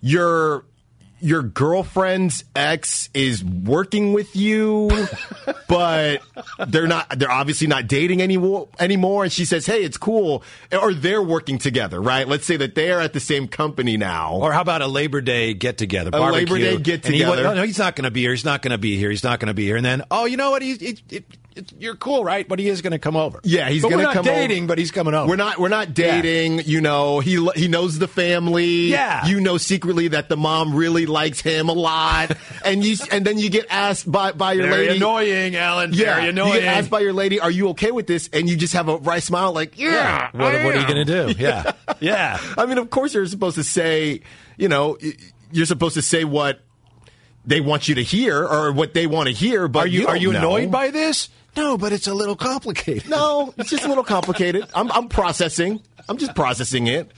your 0.00 0.64
your 1.20 1.42
girlfriend's 1.42 2.44
ex 2.54 3.08
is 3.14 3.44
working 3.44 4.12
with 4.12 4.34
you, 4.36 4.90
but 5.68 6.22
they're 6.66 6.86
not. 6.86 7.18
They're 7.18 7.30
obviously 7.30 7.66
not 7.66 7.86
dating 7.86 8.22
anymore. 8.22 8.68
Anymore, 8.78 9.24
and 9.24 9.32
she 9.32 9.44
says, 9.44 9.66
"Hey, 9.66 9.82
it's 9.82 9.96
cool," 9.96 10.42
or 10.72 10.94
they're 10.94 11.22
working 11.22 11.58
together, 11.58 12.00
right? 12.00 12.26
Let's 12.26 12.46
say 12.46 12.56
that 12.56 12.74
they 12.74 12.90
are 12.90 13.00
at 13.00 13.12
the 13.12 13.20
same 13.20 13.48
company 13.48 13.96
now. 13.96 14.34
Or 14.34 14.52
how 14.52 14.60
about 14.60 14.82
a 14.82 14.86
Labor 14.86 15.20
Day 15.20 15.54
get 15.54 15.78
together? 15.78 16.10
A 16.12 16.30
Labor 16.30 16.58
Day 16.58 16.76
get-together. 16.76 17.42
no, 17.42 17.54
no, 17.54 17.62
he's 17.62 17.78
not 17.78 17.96
going 17.96 18.04
to 18.04 18.10
be 18.10 18.22
here. 18.22 18.30
He's 18.30 18.44
not 18.44 18.62
going 18.62 18.72
to 18.72 18.78
be 18.78 18.96
here. 18.96 19.10
He's 19.10 19.24
not 19.24 19.40
going 19.40 19.48
to 19.48 19.54
be 19.54 19.64
here. 19.64 19.76
And 19.76 19.84
then, 19.84 20.02
oh, 20.10 20.24
you 20.24 20.36
know 20.36 20.50
what? 20.50 20.62
He's, 20.62 20.80
he, 20.80 20.98
he, 21.08 21.24
it, 21.58 21.72
you're 21.78 21.96
cool, 21.96 22.24
right? 22.24 22.46
But 22.46 22.58
he 22.58 22.68
is 22.68 22.82
going 22.82 22.92
to 22.92 22.98
come 22.98 23.16
over. 23.16 23.40
Yeah, 23.42 23.68
he's 23.68 23.82
going 23.82 23.96
we're 23.96 24.02
to 24.02 24.06
not 24.06 24.14
come 24.14 24.24
dating, 24.24 24.64
over. 24.64 24.68
but 24.68 24.78
he's 24.78 24.90
coming 24.92 25.12
over. 25.12 25.28
We're 25.28 25.36
not. 25.36 25.58
We're 25.58 25.68
not 25.68 25.92
dating. 25.92 26.60
You 26.64 26.80
know, 26.80 27.20
he 27.20 27.44
he 27.56 27.68
knows 27.68 27.98
the 27.98 28.08
family. 28.08 28.88
Yeah. 28.88 29.26
You 29.26 29.40
know 29.40 29.58
secretly 29.58 30.08
that 30.08 30.28
the 30.28 30.36
mom 30.36 30.74
really 30.74 31.06
likes 31.08 31.40
him 31.40 31.68
a 31.68 31.72
lot, 31.72 32.36
and 32.64 32.84
you 32.84 32.96
and 33.10 33.24
then 33.24 33.38
you 33.38 33.50
get 33.50 33.66
asked 33.70 34.10
by 34.10 34.32
by 34.32 34.52
your 34.52 34.68
Very 34.68 34.86
lady. 34.86 34.96
annoying, 34.98 35.56
Alan. 35.56 35.92
Yeah, 35.92 36.16
Very 36.16 36.26
you 36.28 36.60
get 36.60 36.64
asked 36.64 36.90
by 36.90 37.00
your 37.00 37.12
lady, 37.12 37.40
"Are 37.40 37.50
you 37.50 37.70
okay 37.70 37.90
with 37.90 38.06
this?" 38.06 38.28
And 38.32 38.48
you 38.48 38.56
just 38.56 38.74
have 38.74 38.88
a 38.88 38.98
wry 38.98 39.18
smile, 39.18 39.52
like, 39.52 39.78
"Yeah." 39.78 40.30
what, 40.32 40.52
what 40.64 40.76
are 40.76 40.80
you 40.80 40.86
going 40.86 41.04
to 41.06 41.32
do? 41.32 41.34
Yeah. 41.38 41.72
Yeah. 42.00 42.38
I 42.56 42.66
mean, 42.66 42.78
of 42.78 42.90
course, 42.90 43.14
you're 43.14 43.26
supposed 43.26 43.56
to 43.56 43.64
say, 43.64 44.20
you 44.56 44.68
know, 44.68 44.96
you're 45.50 45.66
supposed 45.66 45.94
to 45.94 46.02
say 46.02 46.24
what 46.24 46.60
they 47.44 47.60
want 47.60 47.88
you 47.88 47.94
to 47.96 48.02
hear 48.02 48.44
or 48.46 48.72
what 48.72 48.92
they 48.94 49.06
want 49.06 49.28
to 49.28 49.34
hear. 49.34 49.68
But 49.68 49.84
Are 49.84 49.86
you, 49.86 50.02
are 50.06 50.14
don't 50.14 50.20
you 50.22 50.32
know. 50.32 50.38
annoyed 50.56 50.70
by 50.70 50.90
this? 50.90 51.28
No, 51.56 51.78
but 51.78 51.92
it's 51.92 52.06
a 52.06 52.14
little 52.14 52.36
complicated. 52.36 53.08
No, 53.08 53.52
it's 53.58 53.70
just 53.70 53.84
a 53.84 53.88
little 53.88 54.04
complicated. 54.04 54.66
I'm, 54.74 54.92
I'm 54.92 55.08
processing. 55.08 55.80
I'm 56.08 56.18
just 56.18 56.34
processing 56.34 56.86
it. 56.86 57.10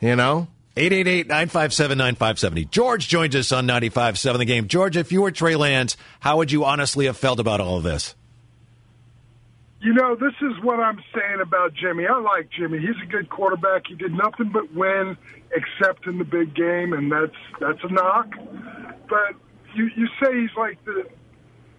You 0.00 0.14
know? 0.16 0.46
888-957-9570. 0.76 2.70
George 2.70 3.08
joins 3.08 3.34
us 3.34 3.50
on 3.50 3.66
95.7 3.66 4.38
The 4.38 4.44
Game. 4.44 4.68
George, 4.68 4.96
if 4.96 5.10
you 5.10 5.22
were 5.22 5.30
Trey 5.30 5.56
Lance, 5.56 5.96
how 6.20 6.36
would 6.36 6.52
you 6.52 6.64
honestly 6.64 7.06
have 7.06 7.16
felt 7.16 7.40
about 7.40 7.60
all 7.60 7.78
of 7.78 7.82
this? 7.82 8.14
You 9.80 9.94
know, 9.94 10.14
this 10.16 10.34
is 10.42 10.62
what 10.62 10.80
I'm 10.80 11.02
saying 11.14 11.40
about 11.40 11.72
Jimmy. 11.74 12.06
I 12.06 12.18
like 12.18 12.50
Jimmy. 12.50 12.78
He's 12.78 12.96
a 13.02 13.06
good 13.06 13.30
quarterback. 13.30 13.86
He 13.86 13.94
did 13.94 14.12
nothing 14.12 14.50
but 14.52 14.72
win, 14.74 15.16
except 15.52 16.06
in 16.06 16.18
the 16.18 16.24
big 16.24 16.54
game, 16.54 16.92
and 16.92 17.12
that's 17.12 17.36
that's 17.60 17.78
a 17.84 17.92
knock. 17.92 18.32
But 19.08 19.34
you 19.74 19.90
you 19.94 20.08
say 20.20 20.40
he's 20.40 20.56
like 20.56 20.82
the 20.84 21.06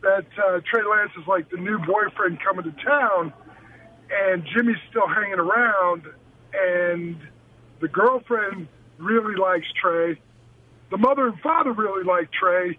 that 0.04 0.26
uh, 0.38 0.62
Trey 0.72 0.84
Lance 0.90 1.12
is 1.20 1.28
like 1.28 1.50
the 1.50 1.58
new 1.58 1.80
boyfriend 1.80 2.40
coming 2.40 2.64
to 2.64 2.84
town, 2.84 3.34
and 4.10 4.46
Jimmy's 4.56 4.78
still 4.90 5.08
hanging 5.08 5.40
around, 5.40 6.04
and 6.54 7.18
the 7.82 7.88
girlfriend 7.88 8.68
really 8.98 9.36
likes 9.36 9.68
Trey. 9.82 10.20
The 10.90 10.98
mother 10.98 11.28
and 11.28 11.40
father 11.42 11.72
really 11.74 12.04
like 12.04 12.32
Trey, 12.32 12.78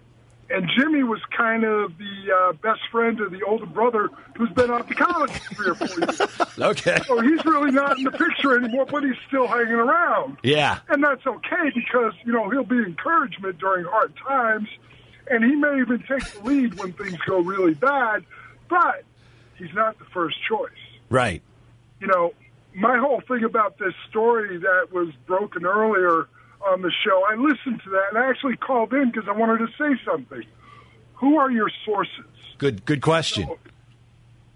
And 0.51 0.71
Jimmy 0.77 1.03
was 1.03 1.21
kind 1.37 1.65
of 1.65 1.93
the 1.99 2.33
uh, 2.35 2.53
best 2.55 2.81
friend 2.91 3.21
of 3.21 3.31
the 3.31 3.43
older 3.43 3.67
brother 3.67 4.09
who's 4.37 4.51
been 4.51 4.71
out 4.71 4.89
to 4.89 4.95
college 4.95 5.31
for 5.31 5.55
three 5.55 5.71
or 5.71 5.75
four 5.75 5.89
years. 5.89 6.21
Okay. 6.59 6.99
So 7.07 7.21
he's 7.21 7.45
really 7.45 7.71
not 7.71 7.99
in 7.99 8.05
the 8.05 8.11
picture 8.11 8.57
anymore, 8.59 8.87
but 8.87 9.05
he's 9.05 9.15
still 9.29 9.47
hanging 9.47 9.75
around. 9.75 10.39
Yeah. 10.43 10.81
And 10.89 11.05
that's 11.05 11.25
okay 11.25 11.71
because, 11.73 12.15
you 12.25 12.33
know, 12.33 12.51
he'll 12.51 12.65
be 12.65 12.79
encouragement 12.79 13.59
during 13.59 13.85
hard 13.85 14.13
times, 14.17 14.69
and 15.31 15.45
he 15.45 15.55
may 15.55 15.81
even 15.81 16.03
take 16.09 16.25
the 16.33 16.41
lead 16.43 16.75
when 16.75 16.95
things 16.95 17.17
go 17.27 17.39
really 17.41 17.75
bad, 17.75 18.25
but 18.69 19.05
he's 19.57 19.73
not 19.73 19.99
the 20.01 20.05
first 20.07 20.37
choice. 20.49 20.71
Right. 21.11 21.43
You 22.01 22.09
know, 22.09 22.33
my 22.75 22.99
whole 22.99 23.21
thing 23.27 23.45
about 23.45 23.79
this 23.79 23.95
story 24.09 24.59
that 24.59 24.89
was 24.93 25.09
broken 25.27 25.65
earlier 25.65 26.29
on 26.67 26.83
the 26.83 26.93
show, 27.05 27.25
I 27.29 27.35
listened 27.35 27.83
to 27.85 27.91
that 27.91 28.07
and 28.11 28.19
I 28.19 28.29
actually 28.29 28.57
called 28.57 28.93
in 28.93 29.11
because 29.11 29.29
I 29.29 29.33
wanted 29.33 29.59
to 29.59 29.69
say 29.79 30.01
something. 30.05 30.45
Who 31.15 31.39
are 31.39 31.51
your 31.51 31.71
sources? 31.85 32.27
Good. 32.59 32.85
Good 32.85 33.01
question. 33.01 33.49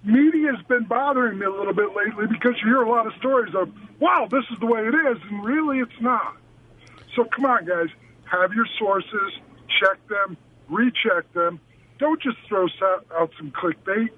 Media's 0.05 0.61
been 0.67 0.85
bothering 0.85 1.39
me 1.39 1.47
a 1.47 1.51
little 1.51 1.73
bit 1.73 1.95
lately 1.95 2.27
because 2.27 2.55
you 2.61 2.67
hear 2.67 2.83
a 2.83 2.91
lot 2.91 3.07
of 3.07 3.13
stories 3.15 3.55
of, 3.55 3.71
wow, 4.01 4.27
this 4.29 4.45
is 4.51 4.59
the 4.59 4.67
way 4.67 4.81
it 4.81 4.95
is, 4.95 5.19
and 5.31 5.45
really 5.45 5.79
it's 5.79 6.01
not. 6.01 6.37
So 7.15 7.25
come 7.25 7.45
on, 7.45 7.65
guys, 7.67 7.89
have 8.25 8.53
your 8.53 8.67
sources, 8.79 9.33
check 9.81 10.05
them, 10.09 10.37
recheck 10.69 11.33
them. 11.35 11.61
Don't 11.99 12.21
just 12.21 12.39
throw 12.49 12.67
out 13.15 13.31
some 13.39 13.53
clickbait. 13.53 14.09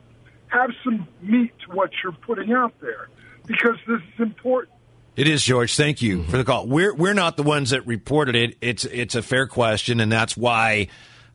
Have 0.48 0.70
some 0.82 1.06
meat 1.20 1.52
to 1.66 1.74
what 1.74 1.90
you're 2.02 2.12
putting 2.12 2.52
out 2.52 2.72
there 2.80 3.08
because 3.46 3.76
this 3.86 4.00
is 4.00 4.20
important. 4.20 4.72
It 5.16 5.28
is 5.28 5.44
George. 5.44 5.76
Thank 5.76 6.02
you 6.02 6.24
for 6.24 6.36
the 6.36 6.44
call. 6.44 6.66
We're 6.66 6.94
we're 6.94 7.14
not 7.14 7.36
the 7.36 7.44
ones 7.44 7.70
that 7.70 7.86
reported 7.86 8.34
it. 8.34 8.56
It's 8.60 8.84
it's 8.84 9.14
a 9.14 9.22
fair 9.22 9.46
question, 9.46 10.00
and 10.00 10.10
that's 10.10 10.36
why 10.36 10.88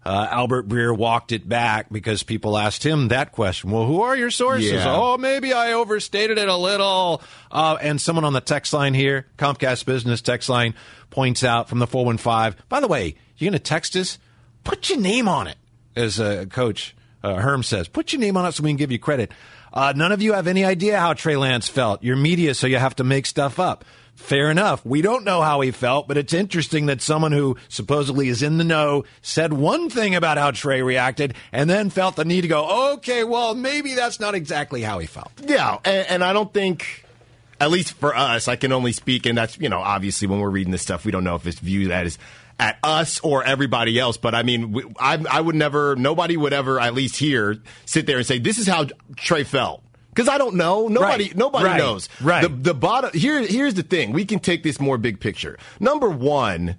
uh, 0.06 0.28
Albert 0.30 0.68
Breer 0.68 0.96
walked 0.96 1.32
it 1.32 1.48
back 1.48 1.88
because 1.90 2.24
people 2.24 2.58
asked 2.58 2.86
him 2.86 3.10
that 3.10 3.32
question. 3.32 3.72
Well, 3.72 3.86
who 3.86 4.02
are 4.02 4.16
your 4.16 4.32
sources? 4.32 4.72
Yeah. 4.72 4.86
Oh, 4.88 5.18
maybe 5.18 5.54
I 5.54 5.74
overstated 5.74 6.38
it 6.38 6.48
a 6.48 6.56
little. 6.56 7.22
Uh, 7.52 7.78
and 7.82 8.02
someone 8.02 8.26
on 8.26 8.34
the 8.34 8.42
text 8.42 8.74
line 8.74 8.94
here, 8.94 9.28
Comcast 9.38 9.86
Business 9.86 10.22
text 10.22 10.50
line, 10.50 10.74
points 11.10 11.44
out 11.44 11.70
from 11.70 11.80
the 11.80 11.88
four 11.88 12.04
one 12.06 12.18
five. 12.18 12.58
By 12.68 12.82
the 12.82 12.88
way, 12.88 13.16
you're 13.38 13.50
going 13.50 13.60
to 13.60 13.64
text 13.64 13.96
us. 13.96 14.18
Put 14.66 14.90
your 14.90 15.00
name 15.00 15.30
on 15.30 15.48
it, 15.48 15.58
as 15.96 16.20
uh, 16.20 16.46
Coach 16.50 16.96
uh, 17.24 17.36
Herm 17.36 17.64
says. 17.64 17.88
Put 17.88 18.12
your 18.12 18.20
name 18.20 18.36
on 18.36 18.46
it 18.46 18.54
so 18.54 18.64
we 18.64 18.70
can 18.70 18.78
give 18.78 18.92
you 18.92 19.00
credit. 19.00 19.32
Uh, 19.74 19.94
none 19.96 20.12
of 20.12 20.22
you 20.22 20.34
have 20.34 20.48
any 20.48 20.66
idea 20.66 21.00
how 21.00 21.14
Trey 21.14 21.36
Lance 21.36 21.68
felt. 21.68 22.04
You're 22.04 22.16
media, 22.16 22.54
so 22.54 22.68
you 22.68 22.78
have 22.78 22.96
to 22.98 23.04
make 23.04 23.26
stuff 23.26 23.60
up. 23.60 23.86
Fair 24.16 24.52
enough. 24.52 24.86
We 24.86 25.02
don't 25.02 25.24
know 25.24 25.42
how 25.42 25.62
he 25.62 25.72
felt, 25.72 26.08
but 26.10 26.18
it's 26.18 26.34
interesting 26.34 26.88
that 26.88 27.02
someone 27.02 27.32
who 27.32 27.56
supposedly 27.70 28.28
is 28.28 28.44
in 28.44 28.58
the 28.58 28.66
know 28.66 29.06
said 29.22 29.54
one 29.54 29.90
thing 29.90 30.14
about 30.14 30.38
how 30.38 30.52
Trey 30.52 30.82
reacted 30.82 31.36
and 31.54 31.70
then 31.70 31.90
felt 31.90 32.18
the 32.18 32.26
need 32.26 32.42
to 32.42 32.50
go, 32.50 32.94
okay, 32.94 33.24
well, 33.24 33.56
maybe 33.56 33.96
that's 33.96 34.20
not 34.20 34.36
exactly 34.36 34.82
how 34.82 35.00
he 35.00 35.08
felt. 35.08 35.32
Yeah, 35.42 35.78
and, 35.86 36.08
and 36.10 36.24
I 36.24 36.34
don't 36.34 36.54
think, 36.54 37.06
at 37.62 37.72
least 37.72 37.94
for 37.94 38.14
us, 38.14 38.50
I 38.50 38.58
can 38.58 38.74
only 38.74 38.92
speak, 38.92 39.26
and 39.26 39.38
that's 39.38 39.58
you 39.58 39.70
know 39.70 39.80
obviously 39.80 40.28
when 40.28 40.42
we're 40.42 40.50
reading 40.50 40.72
this 40.72 40.82
stuff, 40.82 41.06
we 41.06 41.14
don't 41.14 41.24
know 41.24 41.36
if 41.36 41.48
it's 41.48 41.60
viewed 41.60 41.90
as 41.90 42.18
at 42.60 42.78
us 42.84 43.20
or 43.22 43.44
everybody 43.44 43.98
else. 43.98 44.18
But 44.18 44.36
I 44.36 44.44
mean, 44.44 44.72
we, 44.72 44.84
I, 45.00 45.24
I 45.30 45.42
would 45.42 45.56
never, 45.56 45.96
nobody 45.96 46.36
would 46.38 46.54
ever, 46.54 46.80
at 46.80 46.94
least 46.94 47.16
here, 47.16 47.58
sit 47.86 48.06
there 48.06 48.18
and 48.18 48.26
say 48.26 48.38
this 48.40 48.58
is 48.58 48.68
how 48.68 48.88
Trey 49.16 49.44
felt. 49.44 49.82
Because 50.14 50.28
I 50.28 50.38
don't 50.38 50.56
know. 50.56 50.88
Nobody, 50.88 51.26
Right. 51.26 51.36
nobody 51.38 51.66
Right. 51.66 51.78
knows. 51.78 52.10
Right. 52.22 52.42
The, 52.42 52.50
the 52.50 52.74
bottom 52.74 53.12
here. 53.14 53.42
Here's 53.46 53.76
the 53.76 53.84
thing. 53.84 54.12
We 54.12 54.26
can 54.26 54.40
take 54.40 54.64
this 54.64 54.80
more 54.80 54.98
big 54.98 55.20
picture. 55.20 55.58
Number 55.80 56.10
one, 56.10 56.76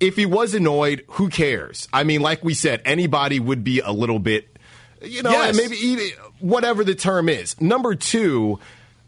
if 0.00 0.16
he 0.16 0.24
was 0.26 0.54
annoyed, 0.54 1.04
who 1.08 1.28
cares? 1.28 1.88
I 1.92 2.04
mean, 2.04 2.22
like 2.22 2.42
we 2.44 2.54
said, 2.54 2.80
anybody 2.86 3.40
would 3.40 3.62
be 3.64 3.80
a 3.80 3.90
little 3.92 4.20
bit, 4.20 4.56
you 5.02 5.22
know, 5.22 5.30
Yes. 5.32 5.56
maybe 5.56 5.76
even 5.76 6.06
whatever 6.38 6.84
the 6.84 6.94
term 6.94 7.28
is. 7.28 7.60
Number 7.60 7.94
two, 7.96 8.58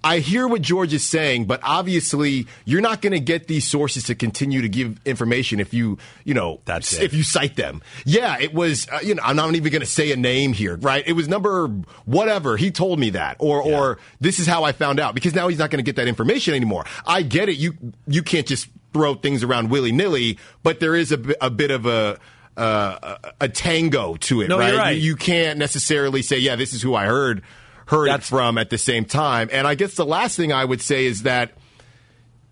I 0.02 0.20
hear 0.20 0.48
what 0.48 0.62
George 0.62 0.94
is 0.94 1.04
saying, 1.06 1.44
but 1.44 1.60
obviously 1.62 2.46
you're 2.64 2.80
not 2.80 3.02
going 3.02 3.12
to 3.12 3.20
get 3.20 3.48
these 3.48 3.66
sources 3.68 4.04
to 4.04 4.14
continue 4.14 4.62
to 4.62 4.68
give 4.68 4.98
information 5.04 5.60
if 5.60 5.74
you, 5.74 5.98
you 6.24 6.32
know, 6.34 6.60
That's 6.64 6.94
it. 6.94 7.02
if 7.02 7.12
you 7.14 7.22
cite 7.22 7.56
them. 7.56 7.82
Yeah, 8.06 8.38
it 8.38 8.54
was, 8.54 8.88
uh, 8.90 9.00
you 9.02 9.14
know, 9.14 9.22
I'm 9.24 9.36
not 9.36 9.54
even 9.54 9.70
going 9.70 9.80
to 9.80 9.86
say 9.86 10.10
a 10.12 10.16
name 10.16 10.52
here, 10.54 10.76
right? 10.76 11.06
It 11.06 11.12
was 11.12 11.28
number 11.28 11.68
whatever. 12.06 12.56
He 12.56 12.70
told 12.70 12.98
me 12.98 13.10
that, 13.10 13.36
or 13.40 13.62
or 13.62 13.98
this 14.20 14.38
is 14.38 14.46
how 14.46 14.64
I 14.64 14.72
found 14.72 15.00
out 15.00 15.14
because 15.14 15.34
now 15.34 15.48
he's 15.48 15.58
not 15.58 15.70
going 15.70 15.78
to 15.78 15.84
get 15.88 15.96
that 15.96 16.08
information 16.08 16.54
anymore. 16.54 16.84
I 17.06 17.22
get 17.22 17.48
it. 17.48 17.56
You 17.56 17.74
you 18.06 18.22
can't 18.22 18.46
just 18.46 18.68
throw 18.92 19.14
things 19.14 19.42
around 19.42 19.70
willy 19.70 19.92
nilly, 19.92 20.38
but 20.62 20.80
there 20.80 20.94
is 20.96 21.12
a, 21.12 21.20
a 21.40 21.50
bit 21.50 21.70
of 21.70 21.86
a. 21.86 22.18
Uh, 22.56 23.16
a, 23.40 23.44
a 23.44 23.48
tango 23.48 24.16
to 24.16 24.42
it, 24.42 24.48
No, 24.48 24.58
right? 24.58 24.68
you're 24.68 24.76
right. 24.78 24.96
You, 24.96 25.02
you 25.02 25.16
can't 25.16 25.58
necessarily 25.58 26.20
say, 26.20 26.36
"Yeah, 26.38 26.56
this 26.56 26.74
is 26.74 26.82
who 26.82 26.94
I 26.94 27.06
heard 27.06 27.42
heard 27.90 28.08
That's- 28.08 28.28
from." 28.28 28.58
At 28.58 28.70
the 28.70 28.78
same 28.78 29.04
time, 29.04 29.48
and 29.52 29.66
I 29.66 29.74
guess 29.74 29.94
the 29.94 30.06
last 30.06 30.36
thing 30.36 30.52
I 30.52 30.64
would 30.64 30.80
say 30.80 31.06
is 31.06 31.22
that 31.22 31.52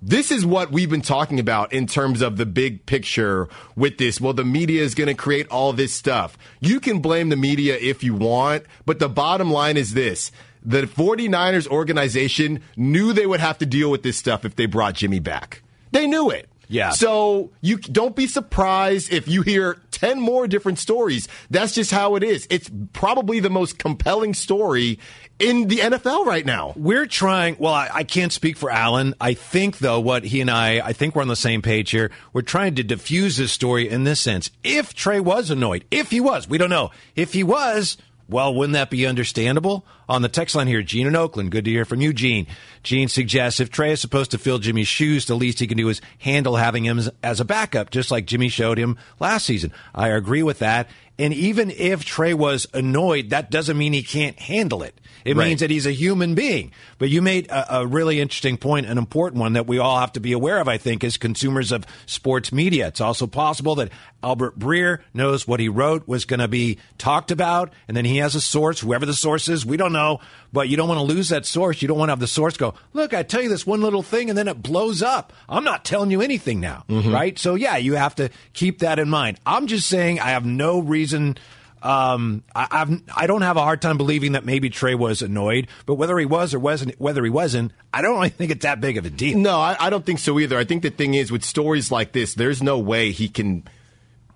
this 0.01 0.31
is 0.31 0.47
what 0.47 0.71
we've 0.71 0.91
been 0.91 1.01
talking 1.03 1.41
about 1.41 1.73
in 1.73 1.87
terms 1.87 2.23
of 2.23 2.37
the 2.37 2.47
big 2.47 2.87
picture 2.87 3.49
with 3.75 3.99
this. 3.99 4.21
Well, 4.21 4.33
the 4.33 4.45
media 4.45 4.83
is 4.83 4.95
going 4.95 5.09
to 5.09 5.15
create 5.15 5.49
all 5.49 5.73
this 5.73 5.93
stuff. 5.93 6.39
You 6.61 6.79
can 6.79 7.01
blame 7.01 7.31
the 7.31 7.37
media 7.37 7.77
if 7.81 8.05
you 8.05 8.15
want, 8.15 8.65
but 8.87 9.01
the 9.01 9.09
bottom 9.09 9.51
line 9.51 9.77
is 9.77 9.95
this. 9.95 10.31
The 10.65 10.83
49ers 10.83 11.67
organization 11.67 12.61
knew 12.77 13.13
they 13.13 13.27
would 13.27 13.41
have 13.41 13.59
to 13.59 13.67
deal 13.67 13.91
with 13.91 14.03
this 14.03 14.17
stuff 14.17 14.45
if 14.45 14.55
they 14.55 14.67
brought 14.67 14.95
Jimmy 14.95 15.19
back. 15.19 15.63
They 15.91 16.07
knew 16.07 16.31
it. 16.31 16.48
Yeah. 16.69 16.91
So 16.91 17.51
you 17.61 17.79
don't 17.79 18.15
be 18.15 18.27
surprised 18.27 19.13
if 19.13 19.27
you 19.27 19.43
hear 19.43 19.79
10 19.91 20.21
more 20.21 20.47
different 20.47 20.79
stories. 20.79 21.29
That's 21.51 21.75
just 21.75 21.91
how 21.91 22.15
it 22.17 22.23
is. 22.23 22.47
It's 22.51 22.71
probably 22.93 23.41
the 23.41 23.51
most 23.51 23.79
compelling 23.79 24.35
story 24.35 24.99
in 25.39 25.69
the 25.69 25.79
NFL 25.79 26.27
right 26.27 26.45
now. 26.45 26.73
We're 26.77 27.07
trying. 27.07 27.57
Well, 27.59 27.73
I, 27.73 27.89
I 27.93 28.05
can't 28.05 28.33
speak 28.33 28.57
for 28.57 28.71
Alan. 28.71 29.15
I 29.21 29.35
think, 29.35 29.79
though, 29.79 30.01
what 30.01 30.25
he 30.25 30.41
and 30.41 30.51
I, 30.51 30.81
I 30.81 30.93
think 30.93 31.15
we're 31.15 31.23
on 31.23 31.29
the 31.29 31.37
same 31.37 31.63
page 31.63 31.91
here. 31.91 32.11
We're 32.33 32.43
trying 32.43 32.75
to 32.77 32.83
diffuse 32.83 33.37
this 33.37 33.53
story 33.53 33.89
in 33.89 34.05
this 34.05 34.21
sense. 34.21 34.51
If 34.63 34.95
Trey 34.95 35.21
was 35.21 35.51
annoyed, 35.51 35.85
if 35.91 36.11
he 36.11 36.21
was, 36.21 36.49
we 36.49 36.59
don't 36.59 36.71
know. 36.71 36.91
If 37.17 37.33
he 37.33 37.43
was, 37.43 37.97
well, 38.29 38.55
wouldn't 38.55 38.75
that 38.75 38.91
be 38.91 39.07
understandable? 39.07 39.87
On 40.09 40.23
the 40.23 40.29
text 40.29 40.55
line 40.55 40.67
here, 40.67 40.83
Gene 40.83 41.07
in 41.07 41.17
Oakland. 41.17 41.51
Good 41.51 41.65
to 41.65 41.71
hear 41.71 41.87
from 41.87 42.03
you, 42.03 42.13
Gene. 42.13 42.47
Gene 42.83 43.09
suggests 43.09 43.59
if 43.59 43.71
Trey 43.71 43.93
is 43.93 44.01
supposed 44.01 44.31
to 44.33 44.39
fill 44.39 44.59
Jimmy's 44.59 44.89
shoes, 44.89 45.27
the 45.27 45.35
least 45.35 45.61
he 45.61 45.67
can 45.67 45.79
do 45.79 45.89
is 45.89 46.03
handle 46.19 46.57
having 46.57 46.85
him 46.85 47.01
as, 47.23 47.41
a 47.41 47.45
backup, 47.45 47.91
just 47.91 48.11
like 48.11 48.27
Jimmy 48.27 48.49
showed 48.49 48.79
him 48.79 48.99
last 49.19 49.47
season. 49.47 49.73
I 49.95 50.09
agree 50.09 50.43
with 50.43 50.59
that. 50.59 50.89
And 51.19 51.35
even 51.35 51.71
if 51.71 52.05
Trey 52.05 52.35
was 52.35 52.67
annoyed, 52.73 53.31
that 53.31 53.51
doesn't 53.51 53.77
mean 53.77 53.93
he 53.93 54.03
can't 54.03 54.39
handle 54.39 54.83
it. 54.83 54.99
It 55.25 55.37
Right. 55.37 55.49
means 55.49 55.61
that 55.61 55.71
he's 55.71 55.85
a 55.85 55.93
human 55.93 56.35
being. 56.35 56.73
But 56.99 57.11
you 57.11 57.21
made 57.21 57.49
a, 57.49 57.81
a 57.81 57.87
really 57.87 58.21
interesting 58.21 58.57
point, 58.57 58.87
an 58.87 58.99
important 58.99 59.41
one 59.41 59.55
that 59.55 59.67
we 59.67 59.79
all 59.79 59.99
have 59.99 60.13
to 60.13 60.21
be 60.21 60.33
aware 60.33 60.61
of, 60.61 60.69
I 60.69 60.79
think, 60.79 61.03
as 61.03 61.17
consumers 61.17 61.73
of 61.73 61.85
sports 62.07 62.53
media. 62.53 62.87
It's 62.87 63.01
also 63.01 63.27
possible 63.27 63.75
that 63.77 63.91
Albert 64.23 64.59
Breer 64.59 65.01
knows 65.13 65.47
what 65.47 65.61
he 65.61 65.69
wrote 65.69 66.07
was 66.09 66.25
going 66.25 66.41
to 66.41 66.49
be 66.49 66.79
talked 66.99 67.31
about, 67.31 67.73
and 67.89 67.97
then 67.97 68.05
he 68.05 68.19
has 68.19 68.35
a 68.35 68.41
source, 68.41 68.81
whoever 68.81 69.07
the 69.07 69.15
source 69.15 69.49
is, 69.49 69.67
we 69.67 69.77
don't 69.77 69.93
know. 69.93 70.21
But 70.53 70.69
you 70.69 70.77
don't 70.79 70.89
want 70.89 70.99
to 70.99 71.15
lose 71.15 71.29
that 71.29 71.45
source. 71.45 71.83
You 71.83 71.89
don't 71.89 71.99
want 71.99 72.09
to 72.09 72.13
have 72.13 72.21
the 72.21 72.27
source 72.27 72.57
go, 72.57 72.75
look, 72.95 73.13
I 73.13 73.23
tell 73.23 73.43
you 73.43 73.51
this 73.51 73.67
one 73.67 73.83
little 73.83 74.03
thing, 74.03 74.31
and 74.31 74.39
then 74.39 74.49
it 74.49 74.63
blows 74.63 75.03
up. 75.03 75.33
I'm 75.49 75.65
not 75.65 75.85
telling 75.85 76.11
you 76.11 76.23
anything 76.23 76.59
now, 76.59 76.85
mm-hmm. 76.89 77.13
right? 77.13 77.39
So, 77.39 77.55
yeah, 77.55 77.77
you 77.77 77.95
have 77.97 78.15
to 78.15 78.31
keep 78.55 78.79
that 78.79 78.99
in 78.99 79.11
mind. 79.11 79.39
I'm 79.45 79.67
just 79.67 79.89
saying 79.89 80.21
I 80.21 80.31
have 80.31 80.47
no 80.47 80.79
reason 80.79 81.08
um, 81.15 82.43
I, 82.55 82.67
I've 82.71 83.03
I 83.15 83.27
don't 83.27 83.43
have 83.43 83.57
a 83.57 83.63
hard 83.63 83.81
time 83.81 83.97
believing 83.99 84.33
that 84.33 84.45
maybe 84.45 84.71
Trey 84.71 84.95
was 84.95 85.23
annoyed, 85.23 85.69
but 85.87 85.95
whether 85.95 86.19
he 86.19 86.27
was 86.27 86.55
or 86.55 86.59
wasn't, 86.59 87.01
whether 87.01 87.23
he 87.23 87.31
wasn't, 87.31 87.73
I 87.93 88.03
don't 88.03 88.17
really 88.17 88.31
think 88.31 88.51
it's 88.51 88.63
that 88.63 88.81
big 88.81 88.97
of 88.97 89.07
a 89.07 89.11
deal. 89.11 89.39
No, 89.39 89.59
I, 89.59 89.77
I 89.79 89.91
don't 89.91 90.05
think 90.05 90.19
so 90.19 90.39
either. 90.39 90.59
I 90.59 90.65
think 90.65 90.83
the 90.83 90.91
thing 90.91 91.15
is 91.15 91.31
with 91.31 91.45
stories 91.45 91.93
like 91.93 92.13
this, 92.13 92.35
there's 92.35 92.63
no 92.63 92.79
way 92.79 93.13
he 93.13 93.29
can 93.29 93.65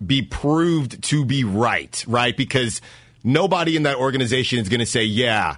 be 0.04 0.22
proved 0.22 1.02
to 1.04 1.24
be 1.24 1.44
right, 1.44 2.04
right? 2.06 2.36
Because 2.36 2.80
nobody 3.24 3.76
in 3.76 3.84
that 3.84 3.96
organization 3.96 4.58
is 4.58 4.68
going 4.68 4.80
to 4.80 4.86
say, 4.86 5.04
yeah. 5.04 5.56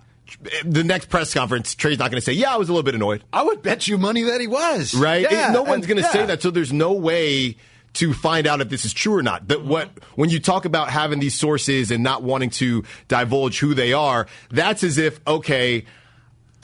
The 0.64 0.82
next 0.82 1.10
press 1.10 1.32
conference, 1.32 1.74
Trey's 1.74 1.98
not 1.98 2.10
going 2.10 2.20
to 2.20 2.24
say, 2.24 2.32
yeah, 2.32 2.52
I 2.52 2.56
was 2.56 2.68
a 2.68 2.72
little 2.72 2.82
bit 2.82 2.94
annoyed. 2.94 3.22
I 3.32 3.42
would 3.42 3.62
bet 3.62 3.86
you 3.86 3.98
money 3.98 4.22
that 4.22 4.40
he 4.40 4.46
was 4.46 4.94
right? 4.94 5.26
Yeah, 5.30 5.52
no 5.52 5.62
one's 5.62 5.86
going 5.86 5.98
to 5.98 6.02
yeah. 6.02 6.12
say 6.12 6.26
that, 6.26 6.42
so 6.42 6.50
there's 6.50 6.72
no 6.72 6.92
way 6.92 7.56
to 7.94 8.12
find 8.12 8.46
out 8.46 8.60
if 8.60 8.68
this 8.68 8.84
is 8.84 8.92
true 8.92 9.14
or 9.16 9.22
not. 9.22 9.48
That 9.48 9.58
mm-hmm. 9.60 9.68
what 9.68 9.90
when 10.14 10.30
you 10.30 10.40
talk 10.40 10.64
about 10.64 10.90
having 10.90 11.20
these 11.20 11.34
sources 11.34 11.90
and 11.90 12.02
not 12.02 12.22
wanting 12.22 12.50
to 12.50 12.84
divulge 13.08 13.58
who 13.58 13.74
they 13.74 13.92
are, 13.92 14.26
that's 14.50 14.84
as 14.84 14.98
if 14.98 15.20
okay. 15.26 15.84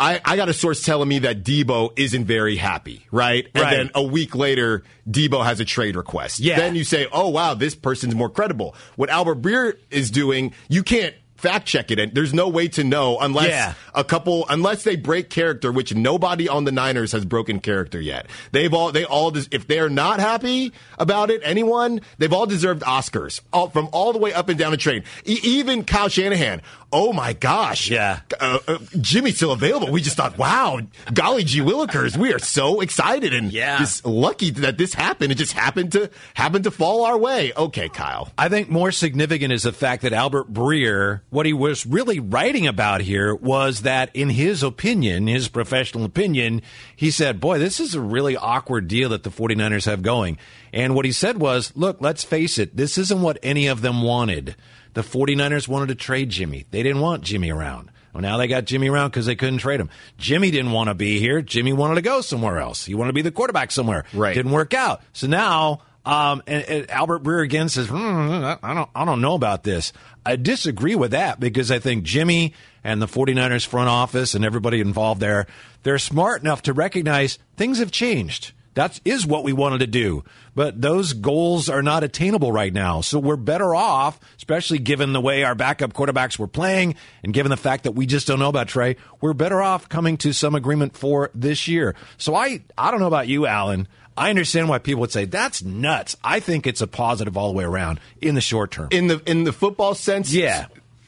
I, 0.03 0.19
I 0.25 0.37
got 0.37 0.49
a 0.49 0.55
source 0.55 0.83
telling 0.83 1.11
me 1.11 1.19
that 1.19 1.45
Deebo 1.45 1.93
isn't 1.95 2.25
very 2.25 2.57
happy, 2.57 3.05
right? 3.11 3.47
And 3.55 3.63
Right. 3.63 3.77
then 3.77 3.91
a 3.95 4.03
week 4.03 4.35
later, 4.35 4.83
Deebo 5.07 5.45
has 5.45 5.61
a 5.61 5.67
trade 5.67 5.95
request. 5.95 6.41
Yeah. 6.41 6.57
Then 6.57 6.75
you 6.75 6.85
say, 6.85 7.07
oh, 7.13 7.29
wow, 7.29 7.53
this 7.53 7.75
person's 7.75 8.15
more 8.15 8.31
credible. 8.31 8.75
What 8.97 9.11
Albert 9.11 9.43
Breer 9.43 9.77
is 9.91 10.11
doing, 10.11 10.55
you 10.71 10.83
can't 10.83 11.15
fact 11.41 11.67
check 11.67 11.91
it. 11.91 11.99
And 11.99 12.15
there's 12.15 12.33
no 12.35 12.49
way 12.49 12.69
to 12.69 12.85
know 12.85 13.19
unless 13.19 13.49
Yeah. 13.49 13.75
a 13.95 14.05
couple, 14.05 14.47
unless 14.49 14.83
they 14.85 14.97
break 14.97 15.31
character, 15.31 15.73
which 15.73 15.95
nobody 15.95 16.49
on 16.49 16.65
the 16.65 16.73
Niners 16.73 17.13
has 17.13 17.25
broken 17.25 17.61
character 17.61 18.01
yet. 18.01 18.27
They've 18.53 18.73
all, 18.73 18.93
they 18.93 19.05
all, 19.05 19.31
des- 19.31 19.49
if 19.51 19.67
they're 19.67 19.89
not 19.91 20.21
happy 20.21 20.73
about 20.99 21.31
it, 21.31 21.41
anyone, 21.45 22.01
they've 22.19 22.33
all 22.33 22.47
deserved 22.47 22.83
Oscars 22.83 23.41
all, 23.53 23.69
from 23.71 23.89
all 23.93 24.13
the 24.13 24.19
way 24.19 24.33
up 24.33 24.49
and 24.49 24.59
down 24.59 24.71
the 24.71 24.77
train. 24.77 25.03
E- 25.25 25.39
even 25.43 25.85
Kyle 25.85 26.09
Shanahan. 26.09 26.63
Oh 26.93 27.13
my 27.13 27.33
gosh. 27.35 27.89
Yeah. 27.89 28.21
Uh, 28.41 28.59
uh, 28.67 28.79
Jimmy's 29.01 29.37
still 29.37 29.53
available. 29.53 29.93
We 29.93 30.01
just 30.01 30.17
thought, 30.17 30.37
wow, 30.39 30.81
golly 31.15 31.45
gee 31.45 31.61
willikers, 31.61 32.17
we 32.17 32.33
are 32.33 32.39
so 32.41 32.81
excited 32.81 33.33
and 33.33 33.53
Yeah. 33.53 33.79
just 33.79 34.05
lucky 34.05 34.51
that 34.51 34.77
this 34.77 34.95
happened. 34.95 35.31
It 35.31 35.37
just 35.37 35.53
happened 35.53 35.93
to 35.93 36.11
happen 36.35 36.65
to 36.65 36.71
fall 36.73 37.05
our 37.05 37.17
way. 37.17 37.53
Okay, 37.57 37.89
Kyle. 37.89 38.33
I 38.37 38.49
think 38.49 38.69
more 38.71 38.91
significant 38.91 39.53
is 39.53 39.63
the 39.63 39.73
fact 39.73 40.03
that 40.03 40.13
Albert 40.13 40.53
Breer, 40.53 41.21
what 41.31 41.47
he 41.47 41.53
was 41.53 41.87
really 41.87 42.21
writing 42.21 42.67
about 42.67 43.01
here 43.01 43.35
was 43.35 43.83
that, 43.83 44.15
in 44.15 44.31
his 44.31 44.63
opinion, 44.63 45.27
his 45.27 45.49
professional 45.49 46.05
opinion, 46.05 46.63
he 46.95 47.11
said, 47.11 47.41
Boy, 47.41 47.59
this 47.59 47.81
is 47.81 47.95
a 47.95 48.01
really 48.01 48.37
awkward 48.37 48.89
deal 48.89 49.09
that 49.11 49.23
the 49.23 49.31
49ers 49.31 49.87
have 49.87 50.03
going. 50.03 50.39
And 50.73 50.95
what 50.95 51.05
he 51.05 51.13
said 51.13 51.39
was, 51.39 51.73
Look, 51.77 52.01
let's 52.01 52.25
face 52.25 52.59
it, 52.59 52.77
this 52.77 52.99
isn't 52.99 53.23
what 53.23 53.39
any 53.43 53.69
of 53.69 53.81
them 53.81 54.03
wanted. 54.03 54.57
The 54.95 55.03
49ers 55.03 55.69
wanted 55.69 55.89
to 55.89 55.95
trade 55.95 56.31
Jimmy, 56.31 56.67
they 56.71 56.83
didn't 56.83 57.01
want 57.01 57.23
Jimmy 57.23 57.51
around. 57.51 57.91
Well, 58.13 58.23
now 58.23 58.39
they 58.39 58.49
got 58.49 58.65
Jimmy 58.65 58.89
around 58.89 59.11
because 59.11 59.27
they 59.27 59.37
couldn't 59.37 59.59
trade 59.59 59.81
him. 59.81 59.89
Jimmy 60.19 60.51
didn't 60.51 60.73
want 60.73 60.89
to 60.89 60.95
be 60.95 61.21
here. 61.21 61.43
Jimmy 61.43 61.73
wanted 61.73 61.95
to 61.95 62.03
go 62.03 62.21
somewhere 62.23 62.59
else. 62.59 62.85
He 62.85 62.95
wanted 62.95 63.11
to 63.11 63.15
be 63.15 63.23
the 63.23 63.31
quarterback 63.31 63.71
somewhere. 63.71 64.05
Right. 64.13 64.35
Didn't 64.35 64.51
work 64.51 64.75
out. 64.75 65.03
So 65.13 65.29
now 65.29 65.83
um, 66.05 66.43
and, 66.47 66.65
and 66.65 66.91
Albert 66.91 67.23
Breer 67.23 67.45
again 67.45 67.69
says, 67.69 67.89
hmm, 67.89 67.97
I 67.97 68.75
don't, 68.75 68.91
I 68.95 69.05
don't 69.05 69.21
know 69.21 69.35
about 69.35 69.65
this. 69.65 69.93
I 70.25 70.37
disagree 70.37 70.95
with 70.95 71.11
that 71.11 71.41
because 71.41 71.71
I 71.71 71.79
think 71.79 72.05
Jimmy 72.05 72.55
and 72.83 73.03
the 73.03 73.07
49ers 73.07 73.67
front 73.67 73.89
office 73.89 74.35
and 74.35 74.45
everybody 74.45 74.81
involved 74.81 75.21
there, 75.21 75.47
they're 75.83 75.99
smart 75.99 76.41
enough 76.43 76.63
to 76.63 76.73
recognize 76.73 77.39
things 77.57 77.79
have 77.79 77.91
changed. 77.91 78.53
That 78.75 79.01
is 79.05 79.27
what 79.27 79.45
we 79.45 79.53
wanted 79.53 79.79
to 79.79 79.87
do. 79.87 80.25
But 80.55 80.81
those 80.81 81.13
goals 81.13 81.69
are 81.69 81.83
not 81.83 82.05
attainable 82.05 82.53
right 82.53 82.73
now. 82.73 83.01
So 83.01 83.19
we're 83.19 83.37
better 83.37 83.75
off, 83.75 84.21
especially 84.37 84.79
given 84.79 85.13
the 85.13 85.21
way 85.21 85.43
our 85.43 85.55
backup 85.55 85.93
quarterbacks 85.93 86.39
were 86.39 86.47
playing 86.47 86.95
and 87.23 87.35
given 87.35 87.51
the 87.51 87.57
fact 87.57 87.85
that 87.85 87.93
we 87.93 88.07
just 88.07 88.27
don't 88.27 88.39
know 88.39 88.49
about 88.49 88.69
Trey, 88.69 88.97
we're 89.21 89.33
better 89.33 89.61
off 89.61 89.89
coming 89.89 90.17
to 90.19 90.33
some 90.33 90.55
agreement 90.55 90.97
for 90.97 91.31
this 91.35 91.67
year. 91.67 91.95
So 92.17 92.35
I, 92.35 92.63
I 92.79 92.91
don't 92.91 93.01
know 93.01 93.07
about 93.07 93.29
you, 93.29 93.47
Alan. 93.47 93.89
I 94.21 94.31
understand 94.31 94.69
why 94.69 94.79
people 94.79 95.01
would 95.01 95.13
say 95.13 95.25
that's 95.25 95.63
nuts. 95.63 96.17
I 96.23 96.41
think 96.41 96.67
it's 96.67 96.81
a 96.81 96.87
positive 96.87 97.37
all 97.37 97.49
the 97.49 97.55
way 97.57 97.65
around 97.65 98.01
in 98.21 98.35
the 98.35 98.41
short 98.41 98.71
term. 98.71 98.89
In 98.91 99.07
the 99.09 99.23
in 99.27 99.45
the 99.45 99.53
football 99.53 99.95
sense, 99.95 100.33
Yeah. 100.33 100.67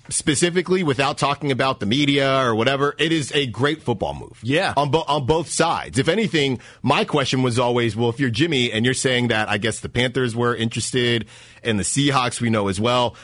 Specifically, 0.09 0.83
without 0.83 1.17
talking 1.17 1.53
about 1.53 1.79
the 1.79 1.87
media 1.87 2.45
or 2.45 2.55
whatever, 2.57 2.95
it 2.99 3.13
is 3.13 3.31
a 3.33 3.47
great 3.47 3.83
football 3.83 4.13
move. 4.15 4.39
Yeah. 4.43 4.75
on 4.77 4.91
bo- 4.91 5.05
on 5.07 5.27
both 5.27 5.49
sides. 5.49 5.97
If 5.97 6.09
anything, 6.09 6.59
my 6.83 7.05
question 7.05 7.43
was 7.43 7.59
always, 7.59 7.95
well, 7.95 8.11
if 8.11 8.19
you're 8.19 8.29
Jimmy 8.29 8.73
and 8.73 8.85
you're 8.85 8.95
saying 8.95 9.29
that, 9.29 9.49
I 9.49 9.59
guess 9.59 9.79
the 9.81 9.89
Panthers 9.89 10.35
were 10.35 10.57
interested 10.57 11.27
and 11.63 11.79
the 11.79 11.85
Seahawks 11.85 12.41
we 12.41 12.51
know 12.51 12.67
as 12.69 12.81
well. 12.81 13.15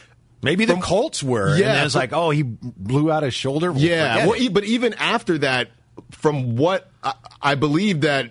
Maybe 0.41 0.65
the 0.67 0.75
From- 0.75 0.83
Colts 0.83 1.21
were. 1.23 1.49
and 1.51 1.59
Yeah, 1.59 1.85
it's 1.85 1.97
like, 1.97 2.13
oh, 2.13 2.31
he 2.31 2.43
blew 2.45 3.11
out 3.11 3.25
his 3.25 3.35
shoulder. 3.35 3.73
Well, 3.73 3.83
Yeah, 3.83 4.27
well, 4.29 4.39
but 4.51 4.63
even 4.65 4.95
after 4.95 5.39
that, 5.39 5.71
from 6.13 6.57
what 6.57 6.89
I, 7.03 7.15
I 7.43 7.55
believe 7.57 8.03
that 8.03 8.31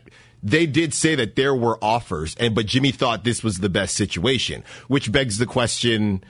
they 0.50 0.66
did 0.66 0.94
say 0.94 1.16
that 1.16 1.36
there 1.36 1.54
were 1.56 1.78
offers, 1.84 2.36
and 2.40 2.56
but 2.56 2.66
Jimmy 2.66 2.92
thought 2.92 3.24
this 3.24 3.44
was 3.44 3.58
the 3.60 3.70
best 3.70 3.96
situation, 3.96 4.64
which 4.88 5.12
begs 5.12 5.38
the 5.38 5.46
question. 5.46 6.24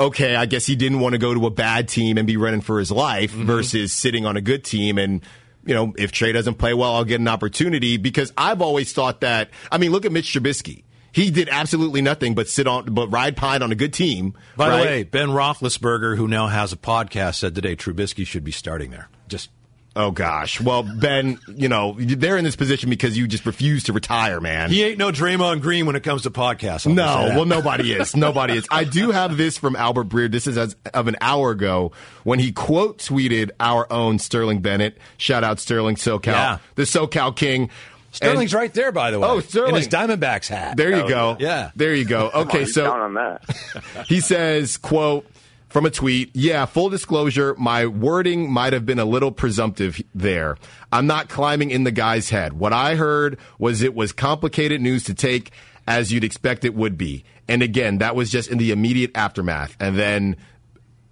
Okay, 0.00 0.34
I 0.34 0.46
guess 0.46 0.66
he 0.66 0.74
didn't 0.74 1.00
want 1.00 1.12
to 1.12 1.18
go 1.18 1.32
to 1.34 1.46
a 1.46 1.50
bad 1.50 1.88
team 1.88 2.18
and 2.18 2.26
be 2.26 2.36
running 2.36 2.60
for 2.60 2.78
his 2.78 2.90
life 2.90 3.32
Mm-hmm. 3.32 3.46
versus 3.46 3.92
sitting 3.92 4.26
on 4.26 4.36
a 4.36 4.40
good 4.40 4.64
team 4.64 4.98
and. 4.98 5.22
You 5.66 5.72
know, 5.72 5.94
if 5.96 6.12
Trey 6.12 6.30
doesn't 6.30 6.56
play 6.56 6.74
well, 6.74 6.92
I'll 6.92 7.04
get 7.06 7.20
an 7.20 7.28
opportunity 7.28 7.96
because 7.96 8.34
I've 8.36 8.60
always 8.60 8.92
thought 8.92 9.22
that. 9.22 9.48
I 9.72 9.78
mean, 9.78 9.92
look 9.92 10.04
at 10.04 10.12
Mitch 10.12 10.34
Trubisky. 10.34 10.84
He 11.10 11.30
did 11.30 11.48
absolutely 11.48 12.02
nothing 12.02 12.34
but 12.34 12.48
sit 12.50 12.66
on, 12.66 12.84
but 12.92 13.08
ride 13.08 13.34
pine 13.34 13.62
on 13.62 13.72
a 13.72 13.74
good 13.74 13.94
team. 13.94 14.34
By 14.58 14.68
right? 14.68 14.76
the 14.76 14.84
way, 14.84 15.02
Ben 15.04 15.28
Roethlisberger, 15.28 16.18
who 16.18 16.28
now 16.28 16.48
has 16.48 16.74
a 16.74 16.76
podcast, 16.76 17.36
said 17.36 17.54
today 17.54 17.76
Trubisky 17.76 18.26
should 18.26 18.44
be 18.44 18.50
starting 18.52 18.90
there. 18.90 19.08
Just 19.26 19.48
Oh 19.96 20.10
gosh. 20.10 20.60
Well, 20.60 20.82
Ben, 20.82 21.38
you 21.46 21.68
know 21.68 21.94
they're 21.98 22.36
in 22.36 22.42
this 22.42 22.56
position 22.56 22.90
because 22.90 23.16
you 23.16 23.28
just 23.28 23.46
refuse 23.46 23.84
to 23.84 23.92
retire, 23.92 24.40
man. 24.40 24.70
he 24.70 24.82
ain't 24.82 24.98
no 24.98 25.12
Draymond 25.12 25.60
Green 25.60 25.86
when 25.86 25.94
it 25.94 26.02
comes 26.02 26.22
to 26.22 26.30
podcasts. 26.30 26.84
I'll 26.86 26.94
no, 26.94 27.02
just 27.04 27.18
say 27.18 27.28
that. 27.28 27.36
well, 27.36 27.44
nobody 27.44 27.92
is. 27.92 28.16
Nobody 28.16 28.56
is. 28.56 28.66
I 28.72 28.82
do 28.84 29.12
have 29.12 29.36
this 29.36 29.56
from 29.56 29.76
Albert 29.76 30.08
Breer. 30.08 30.28
This 30.30 30.48
is 30.48 30.58
as 30.58 30.74
of 30.92 31.06
an 31.06 31.16
hour 31.20 31.52
ago 31.52 31.92
when 32.24 32.40
he 32.40 32.50
quote 32.50 32.98
tweeted 32.98 33.50
our 33.60 33.86
own 33.92 34.18
Sterling 34.18 34.60
Bennett. 34.62 34.98
Shout 35.16 35.44
out 35.44 35.60
Sterling 35.60 35.94
SoCal, 35.94 36.26
Yeah. 36.26 36.58
the 36.74 36.82
SoCal 36.82 37.34
King. 37.36 37.70
Sterling's 38.10 38.52
And- 38.52 38.60
right 38.60 38.74
there, 38.74 38.90
by 38.92 39.10
the 39.12 39.18
way. 39.20 39.28
Oh, 39.28 39.40
Sterling. 39.40 39.70
in 39.70 39.74
his 39.76 39.88
Diamondbacks 39.88 40.48
hat. 40.48 40.76
There 40.76 40.90
you 40.90 41.08
go. 41.08 41.36
yeah. 41.38 41.70
There 41.76 41.94
you 41.94 42.04
go. 42.04 42.30
Okay, 42.34 42.60
He's 42.60 42.74
so 42.74 42.90
on 42.92 43.14
that. 43.14 43.42
he 44.06 44.20
says, 44.20 44.76
quote, 44.76 45.26
from 45.74 45.86
a 45.86 45.90
tweet, 45.90 46.30
yeah, 46.34 46.66
full 46.66 46.88
disclosure, 46.88 47.56
my 47.58 47.84
wording 47.84 48.48
might 48.48 48.72
have 48.72 48.86
been 48.86 49.00
a 49.00 49.04
little 49.04 49.32
presumptive 49.32 50.00
there. 50.14 50.56
I'm 50.92 51.08
not 51.08 51.28
climbing 51.28 51.72
in 51.72 51.82
the 51.82 51.90
guy's 51.90 52.30
head. 52.30 52.52
What 52.52 52.72
I 52.72 52.94
heard 52.94 53.38
was 53.58 53.82
it 53.82 53.92
was 53.92 54.12
complicated 54.12 54.80
news 54.80 55.02
to 55.06 55.14
take 55.14 55.50
as 55.84 56.12
you'd 56.12 56.22
expect 56.22 56.64
it 56.64 56.76
would 56.76 56.96
be. 56.96 57.24
And 57.48 57.60
again, 57.60 57.98
that 57.98 58.14
was 58.14 58.30
just 58.30 58.52
in 58.52 58.58
the 58.58 58.70
immediate 58.70 59.10
aftermath. 59.16 59.76
And 59.80 59.98
then 59.98 60.36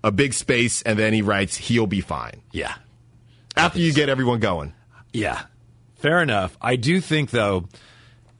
a 0.04 0.12
big 0.12 0.32
space, 0.32 0.80
and 0.82 0.96
then 0.96 1.12
he 1.12 1.22
writes, 1.22 1.56
he'll 1.56 1.88
be 1.88 2.00
fine. 2.00 2.40
Yeah. 2.52 2.72
After 3.56 3.80
you 3.80 3.92
get 3.92 4.08
everyone 4.08 4.38
going. 4.38 4.74
Yeah, 5.12 5.42
fair 5.96 6.22
enough. 6.22 6.56
I 6.62 6.76
do 6.76 7.00
think, 7.00 7.30
though, 7.30 7.68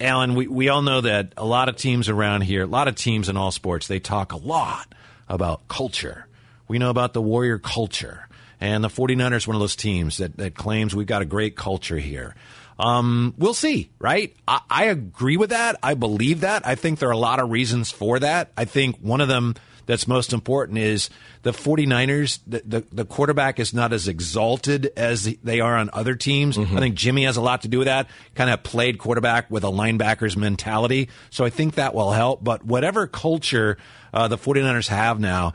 Alan, 0.00 0.36
we, 0.36 0.46
we 0.46 0.68
all 0.68 0.82
know 0.82 1.00
that 1.00 1.32
a 1.36 1.44
lot 1.44 1.68
of 1.68 1.74
teams 1.74 2.08
around 2.08 2.42
here, 2.42 2.62
a 2.62 2.66
lot 2.66 2.86
of 2.86 2.94
teams 2.94 3.28
in 3.28 3.36
all 3.36 3.50
sports, 3.50 3.88
they 3.88 3.98
talk 3.98 4.30
a 4.30 4.36
lot 4.36 4.94
about 5.28 5.68
culture. 5.68 6.26
We 6.68 6.78
know 6.78 6.90
about 6.90 7.12
the 7.12 7.22
Warrior 7.22 7.58
culture. 7.58 8.28
And 8.60 8.84
the 8.84 8.88
49ers, 8.88 9.46
one 9.46 9.56
of 9.56 9.60
those 9.60 9.74
teams 9.74 10.18
that, 10.18 10.36
that 10.36 10.54
claims 10.54 10.94
we've 10.94 11.06
got 11.06 11.20
a 11.20 11.24
great 11.26 11.56
culture 11.56 11.98
here. 11.98 12.36
Um, 12.78 13.34
we'll 13.36 13.54
see, 13.54 13.90
right? 13.98 14.34
I, 14.46 14.60
I 14.70 14.84
agree 14.84 15.36
with 15.36 15.50
that. 15.50 15.76
I 15.82 15.94
believe 15.94 16.40
that. 16.40 16.66
I 16.66 16.76
think 16.76 16.98
there 16.98 17.08
are 17.08 17.12
a 17.12 17.18
lot 17.18 17.40
of 17.40 17.50
reasons 17.50 17.90
for 17.90 18.18
that. 18.20 18.52
I 18.56 18.64
think 18.64 18.98
one 18.98 19.20
of 19.20 19.28
them 19.28 19.56
that's 19.86 20.06
most 20.06 20.32
important 20.32 20.78
is 20.78 21.10
the 21.42 21.50
49ers, 21.50 22.38
the, 22.46 22.62
the, 22.64 22.84
the 22.92 23.04
quarterback 23.04 23.58
is 23.58 23.74
not 23.74 23.92
as 23.92 24.06
exalted 24.06 24.92
as 24.96 25.24
they 25.42 25.60
are 25.60 25.76
on 25.76 25.90
other 25.92 26.14
teams. 26.14 26.56
I 26.56 26.78
think 26.78 26.94
Jimmy 26.94 27.24
has 27.24 27.36
a 27.36 27.40
lot 27.40 27.62
to 27.62 27.68
do 27.68 27.78
with 27.78 27.86
that. 27.86 28.08
Kind 28.34 28.48
of 28.48 28.62
played 28.62 28.98
quarterback 28.98 29.50
with 29.50 29.64
a 29.64 29.68
linebacker's 29.68 30.36
mentality. 30.36 31.08
So 31.30 31.44
I 31.44 31.50
think 31.50 31.74
that 31.74 31.94
will 31.94 32.12
help. 32.12 32.44
But 32.44 32.64
whatever 32.64 33.08
culture 33.08 33.76
uh, 34.12 34.28
the 34.28 34.38
49ers 34.38 34.88
have 34.88 35.18
now, 35.20 35.52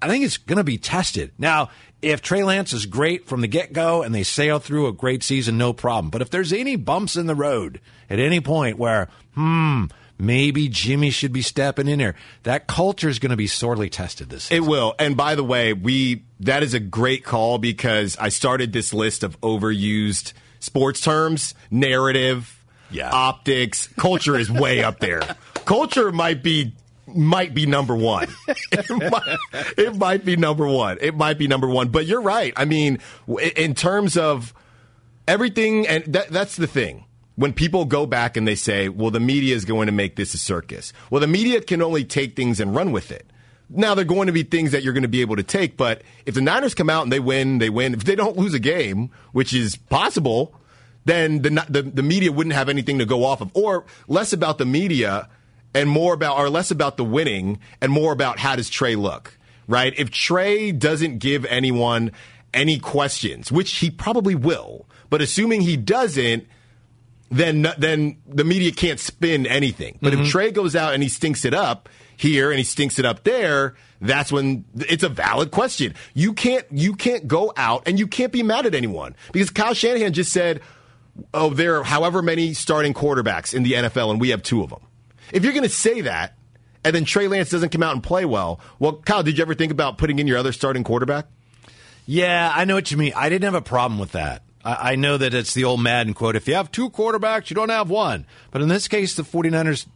I 0.00 0.08
think 0.08 0.24
it's 0.24 0.36
going 0.38 0.56
to 0.58 0.64
be 0.64 0.78
tested. 0.78 1.32
Now, 1.38 1.70
if 2.00 2.20
Trey 2.22 2.42
Lance 2.42 2.72
is 2.72 2.86
great 2.86 3.26
from 3.28 3.40
the 3.40 3.46
get 3.46 3.72
go 3.72 4.02
and 4.02 4.12
they 4.14 4.24
sail 4.24 4.58
through 4.58 4.88
a 4.88 4.92
great 4.92 5.22
season, 5.22 5.56
no 5.58 5.72
problem. 5.72 6.10
But 6.10 6.22
if 6.22 6.30
there's 6.30 6.52
any 6.52 6.74
bumps 6.76 7.14
in 7.16 7.26
the 7.26 7.34
road 7.36 7.80
at 8.10 8.18
any 8.18 8.40
point 8.40 8.78
where, 8.78 9.08
hmm, 9.34 9.84
maybe 10.18 10.68
Jimmy 10.68 11.10
should 11.10 11.32
be 11.32 11.42
stepping 11.42 11.86
in 11.86 12.00
there, 12.00 12.16
that 12.42 12.66
culture 12.66 13.08
is 13.08 13.20
going 13.20 13.30
to 13.30 13.36
be 13.36 13.46
sorely 13.46 13.88
tested 13.88 14.28
this 14.30 14.44
season. 14.44 14.64
It 14.64 14.68
will. 14.68 14.94
And 14.98 15.16
by 15.16 15.36
the 15.36 15.44
way, 15.44 15.72
we 15.72 16.24
that 16.40 16.64
is 16.64 16.74
a 16.74 16.80
great 16.80 17.22
call 17.24 17.58
because 17.58 18.16
I 18.18 18.28
started 18.30 18.72
this 18.72 18.92
list 18.92 19.22
of 19.22 19.40
overused 19.40 20.32
sports 20.58 21.00
terms, 21.00 21.54
narrative, 21.70 22.64
Yeah. 22.90 23.10
optics, 23.12 23.86
culture 23.96 24.36
is 24.36 24.50
way 24.50 24.82
up 24.82 24.98
there. 24.98 25.22
Culture 25.64 26.10
might 26.10 26.42
be 26.42 26.74
might 27.14 27.54
be 27.54 27.66
number 27.66 27.94
one. 27.94 28.28
it, 28.72 28.90
might, 28.90 29.38
it 29.76 29.96
might 29.96 30.24
be 30.24 30.36
number 30.36 30.66
one. 30.66 30.98
It 31.00 31.14
might 31.14 31.38
be 31.38 31.46
number 31.46 31.68
one. 31.68 31.88
But 31.88 32.06
you're 32.06 32.22
right. 32.22 32.52
I 32.56 32.64
mean, 32.64 32.98
in 33.56 33.74
terms 33.74 34.16
of 34.16 34.54
everything, 35.26 35.86
and 35.86 36.04
that, 36.12 36.28
that's 36.28 36.56
the 36.56 36.66
thing. 36.66 37.04
When 37.34 37.52
people 37.54 37.86
go 37.86 38.04
back 38.04 38.36
and 38.36 38.46
they 38.46 38.54
say, 38.54 38.90
well, 38.90 39.10
the 39.10 39.20
media 39.20 39.54
is 39.54 39.64
going 39.64 39.86
to 39.86 39.92
make 39.92 40.16
this 40.16 40.34
a 40.34 40.38
circus. 40.38 40.92
Well, 41.10 41.20
the 41.20 41.26
media 41.26 41.62
can 41.62 41.80
only 41.80 42.04
take 42.04 42.36
things 42.36 42.60
and 42.60 42.74
run 42.74 42.92
with 42.92 43.10
it. 43.10 43.26
Now, 43.70 43.94
they're 43.94 44.04
going 44.04 44.26
to 44.26 44.32
be 44.32 44.42
things 44.42 44.72
that 44.72 44.82
you're 44.82 44.92
going 44.92 45.02
to 45.02 45.08
be 45.08 45.22
able 45.22 45.36
to 45.36 45.42
take, 45.42 45.78
but 45.78 46.02
if 46.26 46.34
the 46.34 46.42
Niners 46.42 46.74
come 46.74 46.90
out 46.90 47.04
and 47.04 47.12
they 47.12 47.20
win, 47.20 47.58
they 47.58 47.70
win. 47.70 47.94
If 47.94 48.04
they 48.04 48.14
don't 48.14 48.36
lose 48.36 48.52
a 48.52 48.58
game, 48.58 49.10
which 49.32 49.54
is 49.54 49.76
possible, 49.76 50.54
then 51.06 51.40
the, 51.40 51.64
the, 51.68 51.82
the 51.82 52.02
media 52.02 52.30
wouldn't 52.32 52.54
have 52.54 52.68
anything 52.68 52.98
to 52.98 53.06
go 53.06 53.24
off 53.24 53.40
of. 53.40 53.50
Or 53.54 53.86
less 54.08 54.34
about 54.34 54.58
the 54.58 54.66
media 54.66 55.28
and 55.74 55.88
more 55.88 56.14
about, 56.14 56.38
or 56.38 56.50
less 56.50 56.70
about 56.70 56.96
the 56.96 57.04
winning 57.04 57.58
and 57.80 57.90
more 57.92 58.12
about 58.12 58.38
how 58.38 58.56
does 58.56 58.68
Trey 58.68 58.94
look, 58.94 59.38
right? 59.66 59.94
If 59.96 60.10
Trey 60.10 60.72
doesn't 60.72 61.18
give 61.18 61.44
anyone 61.46 62.12
any 62.54 62.78
questions, 62.78 63.50
which 63.50 63.76
he 63.76 63.90
probably 63.90 64.34
will, 64.34 64.86
but 65.10 65.22
assuming 65.22 65.62
he 65.62 65.76
doesn't, 65.76 66.46
then 67.30 67.66
then 67.78 68.18
the 68.26 68.44
media 68.44 68.72
can't 68.72 69.00
spin 69.00 69.46
anything. 69.46 69.98
But 70.02 70.12
if 70.12 70.20
mm-hmm. 70.20 70.28
Trey 70.28 70.50
goes 70.50 70.76
out 70.76 70.92
and 70.92 71.02
he 71.02 71.08
stinks 71.08 71.46
it 71.46 71.54
up 71.54 71.88
here 72.14 72.50
and 72.50 72.58
he 72.58 72.64
stinks 72.64 72.98
it 72.98 73.06
up 73.06 73.24
there, 73.24 73.74
that's 74.02 74.30
when 74.30 74.66
it's 74.76 75.02
a 75.02 75.08
valid 75.08 75.50
question. 75.50 75.94
You 76.12 76.34
can't 76.34 76.66
you 76.70 76.94
can't 76.94 77.26
go 77.26 77.52
out 77.56 77.84
and 77.86 77.98
you 77.98 78.06
can't 78.06 78.32
be 78.32 78.42
mad 78.42 78.66
at 78.66 78.74
anyone 78.74 79.16
because 79.32 79.48
Kyle 79.48 79.72
Shanahan 79.72 80.12
just 80.12 80.30
said, 80.30 80.60
"Oh, 81.32 81.48
there 81.50 81.78
are 81.78 81.84
however 81.84 82.20
many 82.20 82.52
starting 82.52 82.92
quarterbacks 82.92 83.54
in 83.54 83.62
the 83.62 83.72
NFL, 83.72 84.10
and 84.10 84.20
we 84.20 84.28
have 84.28 84.42
two 84.42 84.62
of 84.62 84.68
them." 84.68 84.80
If 85.32 85.44
you're 85.44 85.52
going 85.52 85.64
to 85.64 85.68
say 85.68 86.02
that, 86.02 86.34
and 86.84 86.94
then 86.94 87.04
Trey 87.04 87.28
Lance 87.28 87.50
doesn't 87.50 87.70
come 87.70 87.82
out 87.82 87.94
and 87.94 88.02
play 88.02 88.24
well, 88.24 88.60
well, 88.78 88.94
Kyle, 88.94 89.22
did 89.22 89.38
you 89.38 89.42
ever 89.42 89.54
think 89.54 89.72
about 89.72 89.98
putting 89.98 90.18
in 90.18 90.26
your 90.26 90.38
other 90.38 90.52
starting 90.52 90.84
quarterback? 90.84 91.26
Yeah, 92.06 92.52
I 92.54 92.64
know 92.64 92.74
what 92.74 92.90
you 92.90 92.96
mean. 92.96 93.12
I 93.16 93.28
didn't 93.28 93.44
have 93.44 93.54
a 93.54 93.62
problem 93.62 93.98
with 93.98 94.12
that. 94.12 94.42
I, 94.64 94.92
I 94.92 94.94
know 94.96 95.16
that 95.16 95.34
it's 95.34 95.54
the 95.54 95.64
old 95.64 95.80
Madden 95.80 96.14
quote 96.14 96.36
if 96.36 96.48
you 96.48 96.54
have 96.54 96.70
two 96.70 96.90
quarterbacks, 96.90 97.50
you 97.50 97.54
don't 97.54 97.68
have 97.68 97.90
one. 97.90 98.26
But 98.50 98.62
in 98.62 98.68
this 98.68 98.88
case, 98.88 99.14
the 99.14 99.22
49ers 99.22 99.86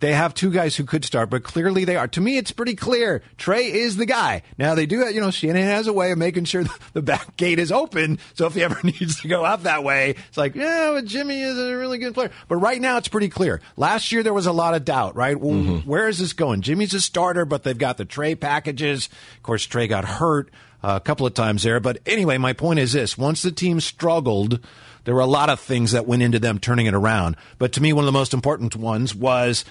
they 0.00 0.12
have 0.12 0.34
two 0.34 0.50
guys 0.50 0.76
who 0.76 0.84
could 0.84 1.04
start, 1.04 1.30
but 1.30 1.42
clearly 1.42 1.84
they 1.84 1.96
are. 1.96 2.08
To 2.08 2.20
me, 2.20 2.36
it's 2.36 2.52
pretty 2.52 2.74
clear. 2.74 3.22
Trey 3.36 3.72
is 3.72 3.96
the 3.96 4.06
guy. 4.06 4.42
Now 4.56 4.74
they 4.74 4.86
do, 4.86 5.00
have 5.00 5.12
you 5.12 5.20
know, 5.20 5.30
Shanahan 5.30 5.68
has 5.68 5.86
a 5.86 5.92
way 5.92 6.12
of 6.12 6.18
making 6.18 6.44
sure 6.44 6.64
the 6.92 7.02
back 7.02 7.36
gate 7.36 7.58
is 7.58 7.72
open. 7.72 8.18
So 8.34 8.46
if 8.46 8.54
he 8.54 8.62
ever 8.62 8.78
needs 8.84 9.20
to 9.22 9.28
go 9.28 9.44
out 9.44 9.64
that 9.64 9.82
way, 9.82 10.14
it's 10.28 10.36
like, 10.36 10.54
yeah, 10.54 10.92
but 10.94 11.04
Jimmy 11.04 11.40
is 11.42 11.58
a 11.58 11.76
really 11.76 11.98
good 11.98 12.14
player. 12.14 12.30
But 12.48 12.56
right 12.56 12.80
now, 12.80 12.98
it's 12.98 13.08
pretty 13.08 13.28
clear. 13.28 13.60
Last 13.76 14.12
year 14.12 14.22
there 14.22 14.34
was 14.34 14.46
a 14.46 14.52
lot 14.52 14.74
of 14.74 14.84
doubt, 14.84 15.16
right? 15.16 15.38
Well, 15.38 15.54
mm-hmm. 15.54 15.88
Where 15.88 16.08
is 16.08 16.18
this 16.18 16.32
going? 16.32 16.60
Jimmy's 16.60 16.94
a 16.94 17.00
starter, 17.00 17.44
but 17.44 17.62
they've 17.62 17.76
got 17.76 17.96
the 17.96 18.04
Trey 18.04 18.34
packages. 18.34 19.08
Of 19.36 19.42
course, 19.42 19.64
Trey 19.64 19.88
got 19.88 20.04
hurt 20.04 20.50
uh, 20.82 20.94
a 20.96 21.00
couple 21.00 21.26
of 21.26 21.34
times 21.34 21.62
there. 21.62 21.80
But 21.80 21.98
anyway, 22.06 22.38
my 22.38 22.52
point 22.52 22.78
is 22.78 22.92
this: 22.92 23.18
once 23.18 23.42
the 23.42 23.52
team 23.52 23.80
struggled. 23.80 24.60
There 25.04 25.14
were 25.14 25.22
a 25.22 25.26
lot 25.26 25.48
of 25.48 25.58
things 25.58 25.92
that 25.92 26.06
went 26.06 26.22
into 26.22 26.38
them 26.38 26.58
turning 26.58 26.84
it 26.84 26.92
around. 26.92 27.36
But 27.56 27.72
to 27.72 27.80
me, 27.80 27.94
one 27.94 28.04
of 28.04 28.06
the 28.06 28.12
most 28.12 28.34
important 28.34 28.76
ones 28.76 29.14
was 29.14 29.64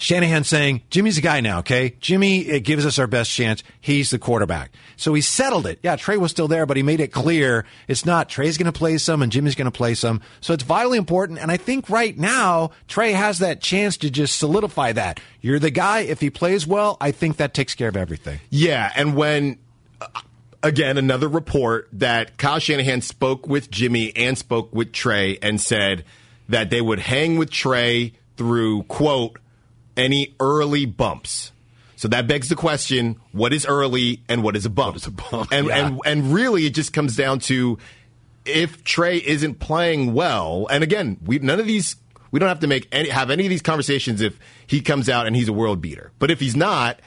Shanahan 0.00 0.44
saying, 0.44 0.80
Jimmy's 0.88 1.18
a 1.18 1.20
guy 1.20 1.40
now, 1.40 1.58
okay? 1.58 1.94
Jimmy 2.00 2.40
it 2.40 2.60
gives 2.60 2.86
us 2.86 2.98
our 2.98 3.06
best 3.06 3.30
chance. 3.30 3.62
He's 3.80 4.10
the 4.10 4.18
quarterback. 4.18 4.72
So 4.96 5.12
he 5.12 5.20
settled 5.20 5.66
it. 5.66 5.78
Yeah, 5.82 5.96
Trey 5.96 6.16
was 6.16 6.30
still 6.30 6.48
there, 6.48 6.64
but 6.64 6.78
he 6.78 6.82
made 6.82 7.00
it 7.00 7.12
clear 7.12 7.66
it's 7.86 8.06
not 8.06 8.30
Trey's 8.30 8.56
going 8.56 8.72
to 8.72 8.78
play 8.78 8.96
some 8.96 9.20
and 9.20 9.30
Jimmy's 9.30 9.54
going 9.54 9.66
to 9.66 9.70
play 9.70 9.94
some. 9.94 10.22
So 10.40 10.54
it's 10.54 10.62
vitally 10.62 10.96
important. 10.96 11.38
And 11.38 11.52
I 11.52 11.58
think 11.58 11.90
right 11.90 12.16
now, 12.16 12.70
Trey 12.88 13.12
has 13.12 13.40
that 13.40 13.60
chance 13.60 13.98
to 13.98 14.10
just 14.10 14.38
solidify 14.38 14.92
that. 14.92 15.20
You're 15.42 15.58
the 15.58 15.70
guy. 15.70 16.00
If 16.00 16.20
he 16.20 16.30
plays 16.30 16.66
well, 16.66 16.96
I 16.98 17.10
think 17.10 17.36
that 17.36 17.52
takes 17.52 17.74
care 17.74 17.88
of 17.88 17.96
everything. 17.96 18.40
Yeah. 18.48 18.90
And 18.96 19.14
when. 19.14 19.58
Uh, 20.00 20.06
again, 20.62 20.98
another 20.98 21.28
report 21.28 21.88
that 21.92 22.36
Kyle 22.36 22.58
Shanahan 22.58 23.00
spoke 23.02 23.46
with 23.46 23.70
Jimmy 23.70 24.14
and 24.16 24.36
spoke 24.36 24.74
with 24.74 24.92
Trey 24.92 25.38
and 25.40 25.60
said 25.60 26.04
that 26.48 26.70
they 26.70 26.80
would 26.80 26.98
hang 26.98 27.38
with 27.38 27.50
Trey 27.50 28.12
through, 28.36 28.82
quote, 28.84 29.38
any 30.00 30.34
early 30.40 30.86
bumps. 30.86 31.52
So 31.96 32.08
that 32.08 32.26
begs 32.26 32.48
the 32.48 32.56
question: 32.56 33.20
What 33.32 33.52
is 33.52 33.66
early 33.66 34.22
and 34.28 34.42
what 34.42 34.56
is 34.56 34.64
a 34.64 34.70
bump? 34.70 34.96
Is 34.96 35.06
a 35.06 35.10
bump? 35.10 35.52
And 35.52 35.66
yeah. 35.66 35.86
and 35.86 36.00
and 36.06 36.32
really, 36.32 36.64
it 36.66 36.74
just 36.74 36.92
comes 36.92 37.14
down 37.14 37.40
to 37.40 37.78
if 38.46 38.82
Trey 38.84 39.18
isn't 39.18 39.60
playing 39.60 40.14
well. 40.14 40.66
And 40.70 40.82
again, 40.82 41.18
we 41.24 41.38
none 41.38 41.60
of 41.60 41.66
these 41.66 41.96
we 42.30 42.40
don't 42.40 42.48
have 42.48 42.60
to 42.60 42.66
make 42.66 42.88
any 42.92 43.08
have 43.10 43.30
any 43.30 43.44
of 43.44 43.50
these 43.50 43.62
conversations 43.62 44.20
if 44.20 44.38
he 44.66 44.80
comes 44.80 45.08
out 45.08 45.26
and 45.26 45.36
he's 45.36 45.48
a 45.48 45.52
world 45.52 45.80
beater. 45.80 46.10
But 46.18 46.30
if 46.30 46.40
he's 46.40 46.56
not, 46.56 47.00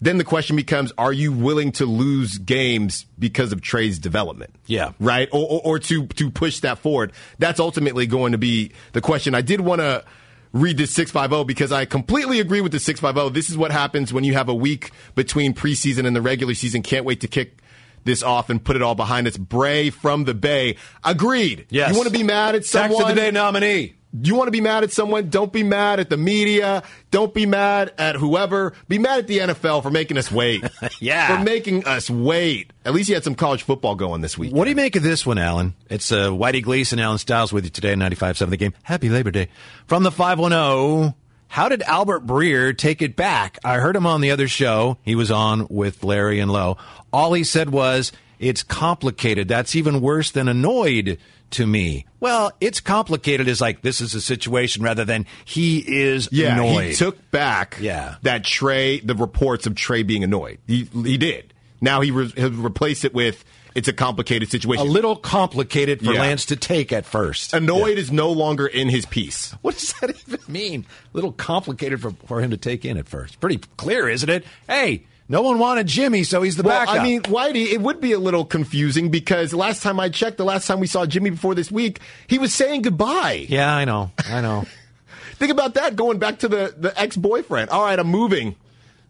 then 0.00 0.18
the 0.18 0.24
question 0.24 0.56
becomes: 0.56 0.92
Are 0.98 1.12
you 1.12 1.32
willing 1.32 1.72
to 1.72 1.86
lose 1.86 2.38
games 2.38 3.06
because 3.18 3.52
of 3.52 3.60
Trey's 3.60 3.98
development? 3.98 4.54
Yeah, 4.66 4.92
right, 5.00 5.28
or, 5.32 5.46
or, 5.46 5.60
or 5.64 5.78
to 5.80 6.06
to 6.06 6.30
push 6.30 6.60
that 6.60 6.78
forward. 6.78 7.12
That's 7.38 7.60
ultimately 7.60 8.06
going 8.06 8.32
to 8.32 8.38
be 8.38 8.72
the 8.92 9.00
question. 9.00 9.34
I 9.34 9.40
did 9.40 9.60
want 9.60 9.80
to 9.80 10.04
read 10.52 10.76
this 10.76 10.92
650 10.94 11.44
because 11.44 11.72
I 11.72 11.84
completely 11.84 12.40
agree 12.40 12.60
with 12.60 12.72
the 12.72 12.80
650. 12.80 13.32
This 13.32 13.50
is 13.50 13.56
what 13.56 13.70
happens 13.70 14.12
when 14.12 14.24
you 14.24 14.34
have 14.34 14.48
a 14.48 14.54
week 14.54 14.90
between 15.14 15.54
preseason 15.54 16.06
and 16.06 16.14
the 16.14 16.22
regular 16.22 16.54
season. 16.54 16.82
Can't 16.82 17.04
wait 17.04 17.20
to 17.20 17.28
kick 17.28 17.58
this 18.04 18.22
off 18.22 18.48
and 18.48 18.62
put 18.62 18.76
it 18.76 18.82
all 18.82 18.94
behind 18.94 19.26
us. 19.26 19.36
Bray 19.36 19.90
from 19.90 20.24
the 20.24 20.34
Bay. 20.34 20.76
Agreed. 21.04 21.66
Yes. 21.70 21.90
You 21.90 21.96
want 21.96 22.08
to 22.08 22.16
be 22.16 22.22
mad 22.22 22.54
at 22.54 22.64
someone? 22.64 22.98
Tax 22.98 23.10
of 23.10 23.16
the 23.16 23.20
day 23.20 23.30
nominee 23.30 23.97
you 24.26 24.34
want 24.34 24.48
to 24.48 24.52
be 24.52 24.60
mad 24.60 24.84
at 24.84 24.92
someone? 24.92 25.28
Don't 25.28 25.52
be 25.52 25.62
mad 25.62 26.00
at 26.00 26.08
the 26.08 26.16
media. 26.16 26.82
Don't 27.10 27.34
be 27.34 27.46
mad 27.46 27.92
at 27.98 28.16
whoever. 28.16 28.72
Be 28.88 28.98
mad 28.98 29.18
at 29.18 29.26
the 29.26 29.38
NFL 29.38 29.82
for 29.82 29.90
making 29.90 30.16
us 30.16 30.32
wait. 30.32 30.64
yeah. 31.00 31.36
For 31.36 31.44
making 31.44 31.84
us 31.86 32.08
wait. 32.08 32.72
At 32.84 32.94
least 32.94 33.08
you 33.08 33.14
had 33.14 33.24
some 33.24 33.34
college 33.34 33.62
football 33.62 33.94
going 33.94 34.20
this 34.22 34.38
week. 34.38 34.52
What 34.52 34.64
do 34.64 34.70
you 34.70 34.76
make 34.76 34.96
of 34.96 35.02
this 35.02 35.26
one, 35.26 35.38
Alan? 35.38 35.74
It's 35.90 36.10
uh, 36.10 36.30
Whitey 36.30 36.62
Gleason, 36.62 36.98
Alan 36.98 37.18
Stiles 37.18 37.52
with 37.52 37.64
you 37.64 37.70
today 37.70 37.92
on 37.92 37.98
95.7 37.98 38.50
The 38.50 38.56
Game. 38.56 38.74
Happy 38.82 39.08
Labor 39.08 39.30
Day. 39.30 39.48
From 39.86 40.02
the 40.02 40.10
510, 40.10 41.14
how 41.48 41.68
did 41.68 41.82
Albert 41.82 42.26
Breer 42.26 42.76
take 42.76 43.02
it 43.02 43.16
back? 43.16 43.58
I 43.64 43.76
heard 43.76 43.96
him 43.96 44.06
on 44.06 44.20
the 44.20 44.30
other 44.30 44.48
show. 44.48 44.98
He 45.02 45.14
was 45.14 45.30
on 45.30 45.66
with 45.68 46.04
Larry 46.04 46.40
and 46.40 46.50
Lowe. 46.50 46.76
All 47.12 47.32
he 47.32 47.44
said 47.44 47.70
was, 47.70 48.12
it's 48.38 48.62
complicated. 48.62 49.48
That's 49.48 49.74
even 49.74 50.00
worse 50.00 50.30
than 50.30 50.48
annoyed 50.48 51.18
to 51.50 51.66
me. 51.66 52.06
Well, 52.20 52.52
it's 52.60 52.80
complicated 52.80 53.48
is 53.48 53.60
like 53.60 53.82
this 53.82 54.00
is 54.00 54.14
a 54.14 54.20
situation 54.20 54.82
rather 54.82 55.04
than 55.04 55.26
he 55.44 55.78
is 55.78 56.28
yeah, 56.32 56.54
annoyed. 56.54 56.88
He 56.88 56.94
took 56.94 57.30
back 57.30 57.78
yeah. 57.80 58.16
that 58.22 58.44
Trey, 58.44 59.00
the 59.00 59.14
reports 59.14 59.66
of 59.66 59.74
Trey 59.74 60.02
being 60.02 60.24
annoyed. 60.24 60.58
He, 60.66 60.84
he 60.84 61.16
did. 61.16 61.54
Now 61.80 62.00
he 62.00 62.10
re- 62.10 62.32
replaced 62.36 63.04
it 63.04 63.14
with 63.14 63.44
it's 63.74 63.86
a 63.86 63.92
complicated 63.92 64.50
situation. 64.50 64.84
A 64.84 64.90
little 64.90 65.14
complicated 65.14 66.00
for 66.00 66.12
yeah. 66.12 66.20
Lance 66.20 66.46
to 66.46 66.56
take 66.56 66.92
at 66.92 67.06
first. 67.06 67.54
Annoyed 67.54 67.96
yeah. 67.96 68.02
is 68.02 68.10
no 68.10 68.32
longer 68.32 68.66
in 68.66 68.88
his 68.88 69.06
piece. 69.06 69.52
What 69.62 69.74
does 69.74 69.92
that 70.00 70.10
even 70.28 70.40
mean? 70.48 70.86
A 71.14 71.16
little 71.16 71.32
complicated 71.32 72.00
for, 72.00 72.10
for 72.26 72.40
him 72.40 72.50
to 72.50 72.56
take 72.56 72.84
in 72.84 72.96
at 72.96 73.06
first. 73.06 73.38
Pretty 73.38 73.58
clear, 73.76 74.08
isn't 74.08 74.28
it? 74.28 74.44
Hey, 74.66 75.04
no 75.28 75.42
one 75.42 75.58
wanted 75.58 75.86
Jimmy, 75.86 76.24
so 76.24 76.42
he's 76.42 76.56
the 76.56 76.62
well, 76.62 76.80
backup. 76.80 77.00
I 77.00 77.02
mean, 77.02 77.22
Whitey, 77.22 77.72
it 77.72 77.80
would 77.80 78.00
be 78.00 78.12
a 78.12 78.18
little 78.18 78.44
confusing 78.44 79.10
because 79.10 79.52
last 79.52 79.82
time 79.82 80.00
I 80.00 80.08
checked, 80.08 80.38
the 80.38 80.44
last 80.44 80.66
time 80.66 80.80
we 80.80 80.86
saw 80.86 81.04
Jimmy 81.04 81.30
before 81.30 81.54
this 81.54 81.70
week, 81.70 82.00
he 82.26 82.38
was 82.38 82.54
saying 82.54 82.82
goodbye. 82.82 83.46
Yeah, 83.48 83.74
I 83.74 83.84
know. 83.84 84.10
I 84.26 84.40
know. 84.40 84.64
Think 85.34 85.52
about 85.52 85.74
that 85.74 85.96
going 85.96 86.18
back 86.18 86.40
to 86.40 86.48
the, 86.48 86.74
the 86.76 86.98
ex 86.98 87.16
boyfriend. 87.16 87.70
All 87.70 87.84
right, 87.84 87.98
I'm 87.98 88.08
moving. 88.08 88.56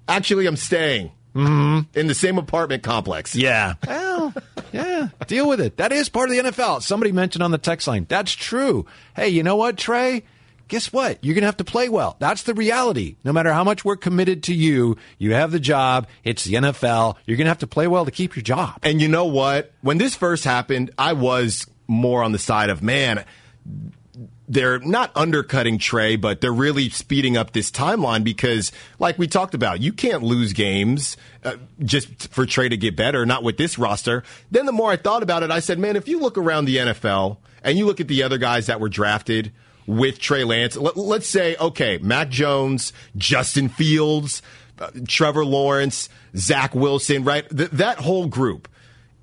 Actually, 0.09 0.47
I'm 0.47 0.57
staying 0.57 1.13
mm-hmm. 1.35 1.99
in 1.99 2.07
the 2.07 2.15
same 2.15 2.37
apartment 2.37 2.83
complex. 2.83 3.37
Yeah. 3.37 3.75
Well, 3.87 4.35
yeah. 4.73 5.09
Deal 5.27 5.49
with 5.49 5.61
it. 5.61 5.77
That 5.77 5.93
is 5.93 6.09
part 6.09 6.31
of 6.31 6.37
the 6.37 6.43
NFL. 6.51 6.83
Somebody 6.83 7.13
mentioned 7.13 7.43
on 7.43 7.51
the 7.51 7.59
text 7.59 7.87
line. 7.87 8.07
That's 8.09 8.33
true. 8.33 8.87
Hey, 9.15 9.29
you 9.29 9.43
know 9.43 9.57
what, 9.57 9.77
Trey? 9.77 10.25
Guess 10.69 10.93
what? 10.93 11.23
You're 11.25 11.35
going 11.35 11.43
to 11.43 11.47
have 11.47 11.57
to 11.57 11.65
play 11.65 11.89
well. 11.89 12.17
That's 12.19 12.43
the 12.43 12.55
reality. 12.55 13.17
No 13.25 13.33
matter 13.33 13.53
how 13.53 13.65
much 13.65 13.85
we're 13.85 13.97
committed 13.97 14.43
to 14.45 14.55
you, 14.55 14.97
you 15.19 15.33
have 15.33 15.51
the 15.51 15.61
job. 15.61 16.07
It's 16.25 16.45
the 16.45 16.55
NFL. 16.55 17.17
You're 17.27 17.37
going 17.37 17.47
to 17.47 17.51
have 17.51 17.59
to 17.59 17.67
play 17.67 17.89
well 17.89 18.05
to 18.05 18.11
keep 18.11 18.37
your 18.37 18.43
job. 18.43 18.79
And 18.83 19.01
you 19.01 19.09
know 19.09 19.25
what? 19.25 19.73
When 19.81 19.99
this 19.99 20.15
first 20.15 20.45
happened, 20.45 20.91
I 20.99 21.15
was 21.15 21.67
more 21.87 22.23
on 22.23 22.33
the 22.33 22.39
side 22.39 22.69
of, 22.69 22.83
man, 22.83 23.25
they're 24.47 24.79
not 24.79 25.11
undercutting 25.15 25.79
Trey, 25.79 26.17
but 26.17 26.41
they're 26.41 26.53
really 26.53 26.91
speeding 26.91 27.37
up 27.37 27.53
this 27.53 27.71
timeline 27.71 28.25
because, 28.25 28.73
like 28.99 29.19
we 29.19 29.27
talked 29.27 29.55
about, 29.55 29.81
you 29.81 29.93
can't 29.93 30.23
lose 30.23 30.53
games 30.53 31.17
uh, 31.45 31.57
just 31.81 32.29
for 32.33 32.47
Trey 32.47 32.69
to 32.69 32.77
get 32.77 32.97
better, 32.97 33.27
not 33.27 33.43
with 33.43 33.57
this 33.57 33.79
roster. 33.79 34.23
Then 34.51 34.67
the 34.67 34.73
more 34.73 34.91
I 34.91 34.97
thought 34.97 35.23
about 35.23 35.43
it, 35.43 35.51
I 35.51 35.61
said, 35.61 35.79
man, 35.79 35.97
if 35.97 36.09
you 36.09 36.21
look 36.21 36.39
around 36.39 36.65
the 36.65 36.77
NFL 36.77 37.39
and 37.63 37.77
you 37.77 37.87
look 37.87 38.01
at 38.01 38.09
the 38.09 38.23
other 38.23 38.39
guys 38.39 38.67
that 38.67 38.81
were 38.81 38.91
drafted– 38.91 39.51
with 39.89 40.21
Trey 40.21 40.45
Lance. 40.45 40.77
Let, 40.77 40.97
us 40.97 41.27
say, 41.27 41.57
okay, 41.57 41.99
Mac 41.99 42.29
Jones, 42.29 42.93
Justin 43.17 43.69
Fields, 43.71 44.43
uh, 44.79 44.91
Trevor 45.09 45.47
Lawrence, 45.47 46.11
Zach 46.37 46.75
Wilson, 46.75 47.25
right? 47.25 47.49
Th- 47.49 47.71
that 47.71 47.99
whole 47.99 48.27
group. 48.27 48.69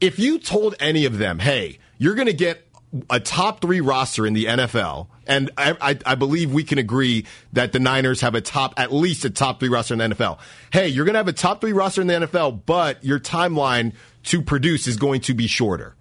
If 0.01 0.17
you 0.19 0.39
told 0.39 0.75
any 0.79 1.05
of 1.05 1.19
them, 1.19 1.39
hey, 1.39 1.77
you're 1.99 2.15
going 2.15 2.27
to 2.27 2.33
get 2.33 2.67
a 3.09 3.19
top 3.19 3.61
three 3.61 3.79
roster 3.79 4.25
in 4.25 4.33
the 4.33 4.45
NFL, 4.45 5.07
and 5.27 5.51
I, 5.55 5.77
I, 5.79 5.99
I, 6.05 6.15
believe 6.15 6.51
we 6.51 6.63
can 6.63 6.77
agree 6.77 7.25
that 7.53 7.71
the 7.71 7.79
Niners 7.79 8.21
have 8.21 8.35
a 8.35 8.41
top, 8.41 8.73
at 8.77 8.91
least 8.91 9.23
a 9.25 9.29
top 9.29 9.59
three 9.59 9.69
roster 9.69 9.93
in 9.93 9.97
the 9.99 10.15
NFL. 10.15 10.39
Hey, 10.71 10.87
you're 10.87 11.05
going 11.05 11.13
to 11.13 11.19
have 11.19 11.27
a 11.27 11.33
top 11.33 11.61
three 11.61 11.73
roster 11.73 12.01
in 12.01 12.07
the 12.07 12.13
NFL, 12.13 12.61
but 12.65 13.03
your 13.03 13.19
timeline 13.19 13.93
to 14.23 14.41
produce 14.41 14.87
is 14.87 14.97
going 14.97 15.21
to 15.21 15.33
be 15.33 15.47
shorter 15.47 15.95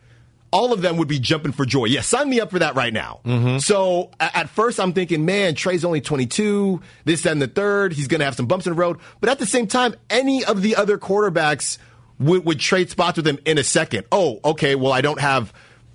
all 0.54 0.72
of 0.72 0.82
them 0.82 0.96
would 0.98 1.08
be 1.08 1.18
jumping 1.18 1.50
for 1.50 1.66
joy. 1.66 1.86
Yeah, 1.86 2.00
sign 2.00 2.30
me 2.30 2.40
up 2.40 2.52
for 2.52 2.60
that 2.60 2.76
right 2.76 2.92
now. 2.92 3.20
Mm-hmm. 3.24 3.58
So 3.58 4.12
at 4.20 4.48
first, 4.48 4.78
I'm 4.78 4.92
thinking, 4.92 5.24
man, 5.26 5.56
Trey's 5.56 5.84
only 5.84 6.00
22, 6.00 6.80
this, 7.04 7.22
that, 7.22 7.32
and 7.32 7.42
the 7.42 7.48
third. 7.48 7.92
He's 7.92 8.06
going 8.06 8.20
to 8.20 8.24
have 8.24 8.36
some 8.36 8.46
bumps 8.46 8.64
in 8.64 8.72
the 8.72 8.78
road. 8.78 9.00
But 9.20 9.30
at 9.30 9.40
the 9.40 9.46
same 9.46 9.66
time, 9.66 9.96
any 10.08 10.44
of 10.44 10.62
the 10.62 10.76
other 10.76 10.96
quarterbacks 10.96 11.78
would, 12.20 12.44
would 12.44 12.60
trade 12.60 12.88
spots 12.88 13.16
with 13.16 13.26
him 13.26 13.40
in 13.44 13.58
a 13.58 13.64
second. 13.64 14.06
Oh, 14.12 14.38
okay, 14.44 14.76
well, 14.76 14.92
I 14.92 15.00
don't 15.00 15.20
have 15.20 15.52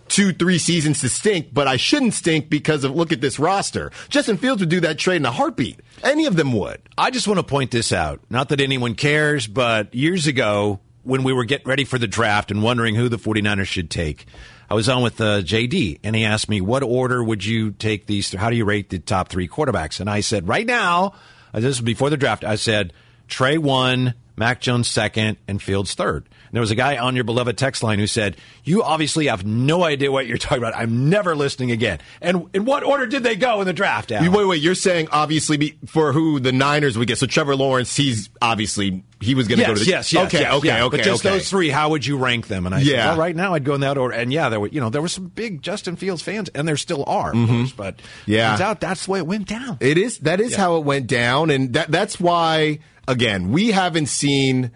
two, 0.10 0.34
three 0.34 0.58
seasons 0.58 1.00
to 1.02 1.10
stink, 1.10 1.54
but 1.54 1.66
I 1.66 1.78
shouldn't 1.78 2.14
stink 2.14 2.50
because 2.50 2.84
of 2.84 2.94
look 2.94 3.14
at 3.14 3.22
this 3.22 3.40
roster. 3.40 3.94
Justin 4.10 4.36
Fields 4.36 4.62
would 4.62 4.70
do 4.70 4.82
that 4.82 4.98
trade 4.98 5.18
in 5.18 5.26
a 5.26 5.32
heartbeat. 5.32 5.80
Any 6.04 6.26
of 6.26 6.36
them 6.36 6.52
would. 6.52 6.82
I 6.98 7.12
just 7.12 7.30
want 7.30 7.40
to 7.40 7.44
point 7.44 7.72
this 7.72 7.94
out. 7.94 8.20
Not 8.30 8.50
that 8.50 8.60
anyone 8.60 8.96
cares, 8.96 9.48
but 9.48 9.96
years 9.96 10.28
ago, 10.28 10.82
when 11.04 11.24
we 11.24 11.34
were 11.34 11.46
getting 11.46 11.68
ready 11.68 11.86
for 11.86 11.98
the 11.98 12.08
draft 12.08 12.52
and 12.52 12.62
wondering 12.62 12.96
who 12.96 13.10
the 13.10 13.18
49ers 13.18 13.66
should 13.66 13.90
take. 13.90 14.26
I 14.70 14.76
was 14.76 14.88
on 14.88 15.02
with 15.02 15.20
uh, 15.20 15.42
JD, 15.42 16.00
and 16.04 16.16
he 16.16 16.26
asked 16.26 16.48
me, 16.48 16.62
"What 16.62 16.84
order 16.84 17.24
would 17.24 17.44
you 17.44 17.72
take 17.72 18.06
these? 18.06 18.32
How 18.34 18.50
do 18.50 18.56
you 18.56 18.66
rate 18.66 18.90
the 18.90 19.00
top 19.00 19.30
three 19.30 19.48
quarterbacks?" 19.48 20.00
And 20.00 20.10
I 20.10 20.20
said, 20.20 20.48
"Right 20.48 20.66
now, 20.66 21.14
uh, 21.54 21.60
this 21.60 21.78
is 21.78 21.82
before 21.82 22.10
the 22.12 22.18
draft. 22.18 22.44
I 22.44 22.56
said 22.56 22.94
Trey 23.28 23.58
one, 23.58 24.14
Mac 24.38 24.62
Jones 24.62 24.88
second, 24.88 25.38
and 25.48 25.62
Fields 25.62 25.96
third. 25.96 26.30
And 26.50 26.56
there 26.56 26.62
was 26.62 26.72
a 26.72 26.76
guy 26.76 26.98
on 26.98 27.16
your 27.16 27.24
beloved 27.24 27.58
text 27.58 27.84
line 27.84 28.00
who 28.00 28.08
said, 28.08 28.36
You 28.64 28.82
obviously 28.84 29.28
have 29.28 29.46
no 29.46 29.84
idea 29.84 30.12
what 30.12 30.26
you're 30.28 30.38
talking 30.38 30.58
about. 30.58 30.76
I'm 30.76 31.10
never 31.10 31.36
listening 31.36 31.70
again. 31.72 32.00
And 32.22 32.50
in 32.54 32.66
what 32.66 32.84
order 32.84 33.06
did 33.06 33.22
they 33.24 33.36
go 33.36 33.62
in 33.62 33.68
the 33.68 33.74
draft, 33.74 34.12
Alan? 34.12 34.32
Wait, 34.32 34.46
wait, 34.46 34.62
you're 34.62 34.74
saying 34.76 35.10
obviously 35.12 35.58
be, 35.58 35.78
for 35.86 36.12
who 36.12 36.40
the 36.40 36.52
Niners 36.52 36.98
would 36.98 37.08
get. 37.08 37.20
So 37.20 37.28
Trevor 37.28 37.56
Lawrence, 37.56 37.96
he's 37.96 38.30
obviously 38.42 39.04
he 39.22 39.36
was 39.36 39.48
going 39.48 39.58
to 39.60 39.64
yes, 39.64 39.68
go 39.70 39.74
to 39.76 39.80
the 39.84 39.90
yes, 39.90 40.14
yes, 40.14 40.28
okay, 40.28 40.40
yes, 40.42 40.54
okay, 40.56 40.68
yeah. 40.70 40.84
okay. 40.86 40.98
But 40.98 41.04
just 41.04 41.26
okay. 41.26 41.36
those 41.36 41.50
three, 41.50 41.70
how 41.70 41.90
would 41.90 42.06
you 42.06 42.18
rank 42.18 42.48
them? 42.48 42.66
And 42.66 42.74
I 42.74 42.80
Yeah. 42.80 42.86
said, 42.86 43.06
well, 43.10 43.18
right 43.18 43.36
now 43.36 43.54
I'd 43.54 43.64
go 43.66 43.76
in 43.76 43.82
that 43.82 43.98
order. 43.98 44.16
And 44.16 44.32
yeah, 44.34 44.50
there 44.50 44.60
were 44.60 44.70
you 44.70 44.80
know 44.82 44.90
there 44.90 45.02
were 45.02 45.08
some 45.10 45.28
big 45.28 45.62
Justin 45.62 45.98
Fields 45.98 46.22
fans, 46.22 46.50
and 46.56 46.68
there 46.68 46.78
still 46.78 47.04
are, 47.06 47.34
of 47.36 47.48
course. 47.48 47.72
But 47.74 47.98
Mm-hmm. 47.98 48.32
Yeah. 48.32 48.50
turns 48.50 48.62
out 48.62 48.80
that's 48.82 49.06
the 49.06 49.12
way 49.12 49.20
it 49.20 49.28
went 49.28 49.48
down. 49.48 49.78
It 49.82 49.98
is 49.98 50.20
that 50.20 50.40
is 50.40 50.56
how 50.56 50.78
it 50.78 50.86
went 50.86 51.08
down, 51.08 51.50
and 51.52 51.74
that 51.74 51.92
that's 51.92 52.20
why 52.20 52.80
again 53.08 53.52
we 53.52 53.72
haven't 53.72 54.08
seen. 54.08 54.72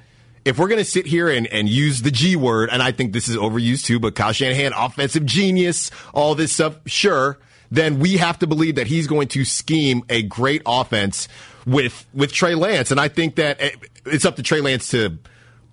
If 0.46 0.60
we're 0.60 0.68
going 0.68 0.80
to 0.80 0.86
sit 0.86 1.06
here 1.06 1.30
and, 1.30 1.48
and 1.48 1.70
use 1.70 2.02
the 2.02 2.12
G 2.12 2.36
word, 2.36 2.70
and 2.72 2.82
I 2.82 2.92
think 2.92 3.14
this 3.14 3.28
is 3.28 3.38
overused 3.38 3.86
too, 3.86 4.00
but 4.00 4.16
Kyle 4.16 4.34
Shanahan, 4.34 4.74
offensive 4.74 5.26
genius, 5.26 5.92
all 6.14 6.36
this 6.36 6.52
stuff, 6.52 6.78
sure, 6.86 7.40
then 7.72 8.00
we 8.00 8.18
have 8.18 8.40
to 8.40 8.48
believe 8.48 8.76
that 8.76 8.88
he's 8.88 9.08
going 9.08 9.30
to 9.30 9.46
scheme 9.46 10.04
a 10.10 10.22
great 10.22 10.62
offense 10.66 11.28
with 11.66 12.06
with 12.14 12.34
Trey 12.34 12.56
Lance, 12.56 12.92
and 12.92 13.00
I 13.00 13.08
think 13.08 13.36
that 13.36 13.62
eh, 13.62 13.72
it's 14.06 14.26
up 14.26 14.36
to 14.36 14.44
Trey 14.44 14.62
Lance 14.62 14.90
to 14.90 15.18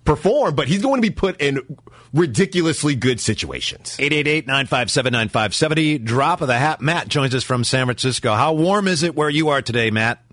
perform, 0.05 0.55
but 0.55 0.67
he's 0.67 0.81
going 0.81 1.01
to 1.01 1.07
be 1.07 1.13
put 1.13 1.39
in 1.41 1.77
ridiculously 2.13 2.95
good 2.95 3.19
situations. 3.19 3.97
888-957-9570. 3.97 6.03
Drop 6.03 6.41
of 6.41 6.47
the 6.47 6.57
hat. 6.57 6.81
Matt 6.81 7.07
joins 7.07 7.35
us 7.35 7.43
from 7.43 7.63
San 7.63 7.85
Francisco. 7.85 8.33
How 8.33 8.53
warm 8.53 8.87
is 8.87 9.03
it 9.03 9.15
where 9.15 9.29
you 9.29 9.49
are 9.49 9.61
today, 9.61 9.91
Matt? 9.91 10.23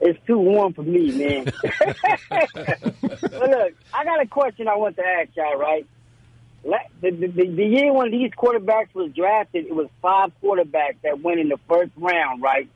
It's 0.00 0.18
too 0.26 0.38
warm 0.38 0.72
for 0.72 0.82
me, 0.82 1.12
man. 1.12 1.44
but 2.30 3.32
look, 3.32 3.72
I 3.92 4.04
got 4.04 4.22
a 4.22 4.26
question 4.26 4.66
I 4.66 4.76
want 4.76 4.96
to 4.96 5.06
ask 5.06 5.28
y'all, 5.36 5.56
right? 5.56 5.86
The, 6.62 7.10
the, 7.10 7.46
the, 7.46 7.64
year 7.64 7.92
when 7.92 8.10
these 8.10 8.30
quarterbacks 8.32 8.94
was 8.94 9.12
drafted, 9.12 9.66
it 9.66 9.74
was 9.74 9.88
five 10.02 10.32
quarterbacks 10.42 10.96
that 11.02 11.20
went 11.22 11.40
in 11.40 11.48
the 11.48 11.58
first 11.68 11.90
round, 11.96 12.42
right? 12.42 12.68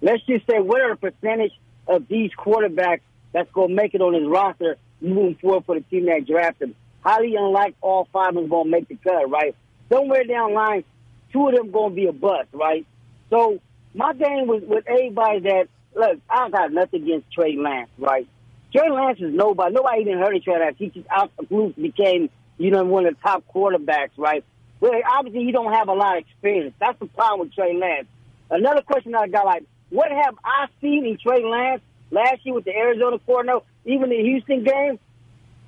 Let's 0.00 0.22
just 0.24 0.46
say, 0.46 0.58
what 0.58 0.80
are 0.80 0.94
the 0.94 1.10
percentage 1.10 1.52
of 1.86 2.08
these 2.08 2.30
quarterbacks 2.32 3.00
that's 3.32 3.50
going 3.52 3.68
to 3.68 3.74
make 3.74 3.94
it 3.94 4.00
on 4.00 4.14
his 4.14 4.26
roster 4.26 4.76
moving 5.00 5.34
forward 5.36 5.64
for 5.64 5.74
the 5.74 5.82
team 5.82 6.06
that 6.06 6.26
drafted 6.26 6.70
him? 6.70 6.74
Highly 7.00 7.36
unlike 7.36 7.74
all 7.80 8.08
five 8.12 8.30
of 8.30 8.34
them 8.34 8.48
going 8.48 8.64
to 8.64 8.70
make 8.70 8.88
the 8.88 8.96
cut, 8.96 9.30
right? 9.30 9.54
Somewhere 9.90 10.24
down 10.24 10.50
the 10.50 10.56
line, 10.56 10.84
two 11.32 11.48
of 11.48 11.54
them 11.54 11.70
going 11.70 11.90
to 11.90 11.96
be 11.96 12.06
a 12.06 12.12
bust, 12.12 12.48
right? 12.52 12.86
So 13.30 13.60
my 13.94 14.12
thing 14.12 14.46
with, 14.46 14.64
with 14.64 14.86
everybody 14.86 15.40
that, 15.40 15.68
look, 15.96 16.20
I 16.30 16.50
got 16.50 16.72
nothing 16.72 17.02
against 17.02 17.32
Trey 17.32 17.56
Lance, 17.56 17.90
right? 17.98 18.28
Trey 18.72 18.90
Lance 18.90 19.18
is 19.20 19.34
nobody. 19.34 19.74
Nobody 19.74 20.02
even 20.02 20.18
heard 20.18 20.36
of 20.36 20.44
Trey 20.44 20.58
Lance. 20.60 20.76
He 20.78 20.90
just 20.90 21.06
out 21.10 21.32
the 21.36 21.44
blue 21.44 21.72
became, 21.80 22.30
you 22.58 22.70
know, 22.70 22.84
one 22.84 23.06
of 23.06 23.14
the 23.14 23.20
top 23.20 23.44
quarterbacks, 23.52 24.10
right? 24.16 24.44
Well, 24.80 24.92
obviously, 25.10 25.44
he 25.44 25.52
don't 25.52 25.72
have 25.72 25.88
a 25.88 25.94
lot 25.94 26.18
of 26.18 26.24
experience. 26.24 26.74
That's 26.78 26.98
the 26.98 27.06
problem 27.06 27.40
with 27.40 27.54
Trey 27.54 27.74
Lance. 27.76 28.06
Another 28.50 28.82
question 28.82 29.14
I 29.14 29.26
got, 29.28 29.46
like, 29.46 29.64
what 29.90 30.10
have 30.10 30.34
I 30.44 30.66
seen 30.80 31.06
in 31.06 31.18
Trey 31.18 31.44
Lance 31.44 31.80
last 32.10 32.44
year 32.44 32.54
with 32.54 32.64
the 32.64 32.76
Arizona 32.76 33.18
Cardinals, 33.26 33.62
oh, 33.64 33.90
even 33.90 34.10
the 34.10 34.16
Houston 34.16 34.64
game? 34.64 34.98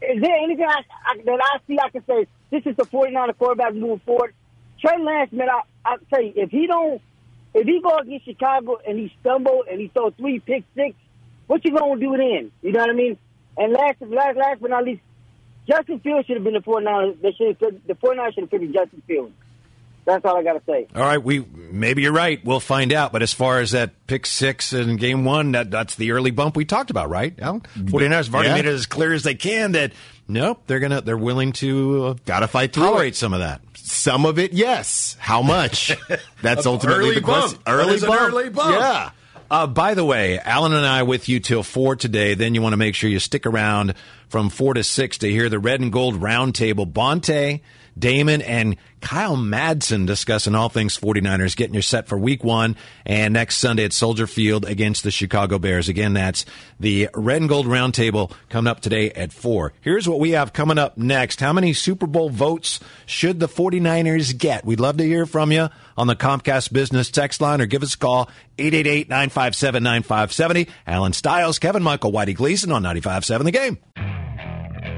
Is 0.03 0.21
there 0.21 0.37
anything 0.37 0.67
I, 0.67 0.83
I, 1.07 1.17
that 1.25 1.41
I 1.43 1.59
see 1.67 1.79
I 1.83 1.89
can 1.89 2.05
say, 2.07 2.27
this 2.51 2.63
is 2.67 2.77
the 2.77 2.85
49er 2.85 3.37
quarterback 3.37 3.75
moving 3.75 4.01
forward? 4.01 4.35
Trey 4.81 5.03
Lance, 5.03 5.33
man, 5.33 5.49
I, 5.49 5.63
I 5.85 5.97
tell 6.11 6.23
you, 6.23 6.33
if 6.37 6.51
he 6.51 6.67
don't, 6.67 7.01
if 7.59 7.67
he 7.67 7.81
go 7.81 7.97
against 7.99 8.25
Chicago 8.25 8.79
and 8.87 8.99
he 8.99 9.13
stumble 9.21 9.65
and 9.71 9.81
he 9.81 9.89
throw 9.89 10.11
three 10.11 10.41
pick 10.41 10.65
six, 10.75 10.95
what 11.47 11.65
you 11.65 11.77
gonna 11.77 12.01
do 12.01 12.17
then? 12.17 12.51
You 12.63 12.73
know 12.73 12.81
what 12.81 12.91
I 12.91 12.95
mean? 12.95 13.19
And 13.57 13.73
last, 13.73 14.01
last, 14.03 14.37
last 14.37 14.61
but 14.61 14.71
not 14.71 14.85
least, 14.85 15.01
Justin 15.69 16.01
Fields 16.01 16.27
should 16.27 16.37
have 16.37 16.45
been 16.45 16.55
the 16.55 16.61
49ers. 16.61 17.21
They 17.21 17.33
should 17.33 17.57
have, 17.61 17.75
the 17.87 17.95
49ers 17.95 18.35
should 18.35 18.45
have 18.45 18.51
picked 18.51 18.73
Justin 18.73 19.03
Fields. 19.07 19.33
That's 20.07 20.25
all 20.25 20.39
I 20.39 20.43
got 20.43 20.55
to 20.55 20.63
say. 20.65 20.87
All 20.95 21.03
right, 21.03 21.23
we 21.23 21.41
maybe 21.71 22.01
you're 22.03 22.13
right. 22.15 22.43
We'll 22.43 22.61
find 22.61 22.95
out. 22.95 23.13
But 23.13 23.21
as 23.23 23.35
far 23.35 23.61
as 23.61 23.73
that 23.73 23.91
pick 24.07 24.25
six 24.25 24.73
in 24.73 24.97
game 24.97 25.27
one, 25.27 25.53
that, 25.53 25.71
that's 25.71 25.97
the 25.97 26.13
early 26.13 26.31
bump 26.31 26.57
we 26.57 26.65
talked 26.65 26.89
about, 26.91 27.11
right? 27.11 27.39
Al? 27.39 27.61
49ers 27.77 28.25
have 28.25 28.35
already 28.35 28.49
Yeah. 28.49 28.55
made 28.55 28.65
it 28.67 28.73
as 28.73 28.87
clear 28.87 29.13
as 29.13 29.23
they 29.23 29.35
can 29.35 29.73
that 29.73 29.93
nope, 30.27 30.63
they're 30.67 30.79
gonna 30.79 31.03
they're 31.03 31.19
willing 31.19 31.53
to 31.55 32.05
uh, 32.07 32.15
Gotta 32.25 32.49
fight 32.49 32.73
through 32.73 32.85
tolerate 32.85 33.17
some 33.17 33.35
of 33.35 33.41
that. 33.41 33.61
Some 33.91 34.27
of 34.27 34.39
it, 34.39 34.53
yes. 34.53 35.17
How 35.19 35.43
much? 35.43 35.97
That's 36.43 36.67
ultimately 36.67 37.07
Early 37.07 37.15
the 37.17 37.21
question. 37.23 37.59
bump. 37.65 37.79
That 37.79 37.89
is 37.89 38.03
an 38.03 38.13
early 38.13 38.49
bump. 38.51 38.77
Yeah. 38.79 39.11
Uh, 39.51 39.67
by 39.67 39.95
the 39.95 40.05
way, 40.05 40.39
Alan 40.39 40.75
and 40.75 40.85
I 40.85 41.05
with 41.05 41.29
you 41.29 41.41
till 41.41 41.63
four 41.63 41.97
today. 41.97 42.35
Then 42.35 42.55
you 42.55 42.61
want 42.61 42.75
to 42.75 42.77
make 42.77 42.95
sure 42.95 43.09
you 43.09 43.19
stick 43.19 43.47
around 43.47 43.95
from 44.29 44.51
four 44.51 44.75
to 44.75 44.85
six 44.85 45.19
to 45.19 45.31
hear 45.31 45.49
the 45.49 45.59
red 45.59 45.81
and 45.81 45.91
gold 45.91 46.17
roundtable. 46.21 46.85
Bonta, 46.93 47.61
Damon, 47.99 48.43
and 48.43 48.77
Kyle 49.01 49.37
Madsen 49.37 50.07
discussing 50.07 50.55
all 50.55 50.69
things 50.69 50.99
49ers, 50.99 51.57
getting 51.57 51.75
you 51.75 51.83
set 51.83 52.09
for 52.09 52.17
week 52.19 52.45
one 52.45 52.77
and 53.07 53.35
next 53.35 53.59
Sunday 53.59 53.85
at 53.85 53.93
Soldier 53.93 54.27
Field 54.27 54.65
against 54.65 55.05
the 55.05 55.11
Chicago 55.11 55.59
Bears. 55.59 55.89
Again, 55.89 56.15
that's 56.15 56.45
the 56.81 57.09
red 57.15 57.41
and 57.41 57.49
gold 57.49 57.67
roundtable 57.67 58.33
coming 58.49 58.71
up 58.71 58.81
today 58.81 59.11
at 59.11 59.33
four. 59.33 59.73
Here's 59.81 60.09
what 60.09 60.21
we 60.21 60.31
have 60.33 60.53
coming 60.53 60.79
up 60.79 60.99
next. 60.99 61.41
How 61.41 61.53
many 61.53 61.73
Super 61.73 62.07
Bowl 62.07 62.31
votes 62.31 62.81
should 63.07 63.41
the 63.41 63.49
49ers 63.49 64.37
get? 64.37 64.65
We'd 64.65 64.81
love 64.81 64.97
to 64.99 65.05
hear 65.05 65.27
from 65.27 65.53
you 65.53 65.69
on 65.97 66.07
the 66.07 66.17
Comcast 66.17 66.73
Business 66.73 67.11
text 67.11 67.41
line 67.41 67.61
or 67.61 67.67
give 67.67 67.83
us 67.83 67.95
a 67.95 67.99
call 67.99 68.31
888-957-9570. 68.59 70.69
Alan 70.87 71.13
Stiles, 71.13 71.59
Kevin 71.59 71.83
Michael, 71.83 72.13
Whitey 72.13 72.35
Gleason 72.35 72.73
on 72.73 72.83
95.7 72.83 73.45
The 73.45 73.51
Game. 73.53 73.79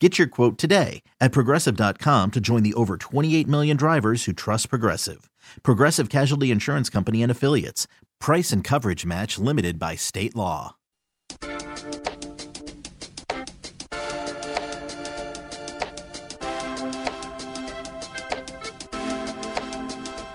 Get 0.00 0.16
your 0.16 0.28
quote 0.28 0.56
today 0.56 1.02
at 1.20 1.30
progressive.com 1.30 2.30
to 2.30 2.40
join 2.40 2.62
the 2.62 2.72
over 2.72 2.96
28 2.96 3.46
million 3.46 3.76
drivers 3.76 4.24
who 4.24 4.32
trust 4.32 4.70
Progressive. 4.70 5.28
Progressive 5.62 6.08
Casualty 6.08 6.50
Insurance 6.50 6.88
Company 6.88 7.22
and 7.22 7.30
Affiliates. 7.30 7.86
Price 8.18 8.50
and 8.50 8.64
coverage 8.64 9.04
match 9.04 9.38
limited 9.38 9.78
by 9.78 9.96
state 9.96 10.34
law. 10.34 10.76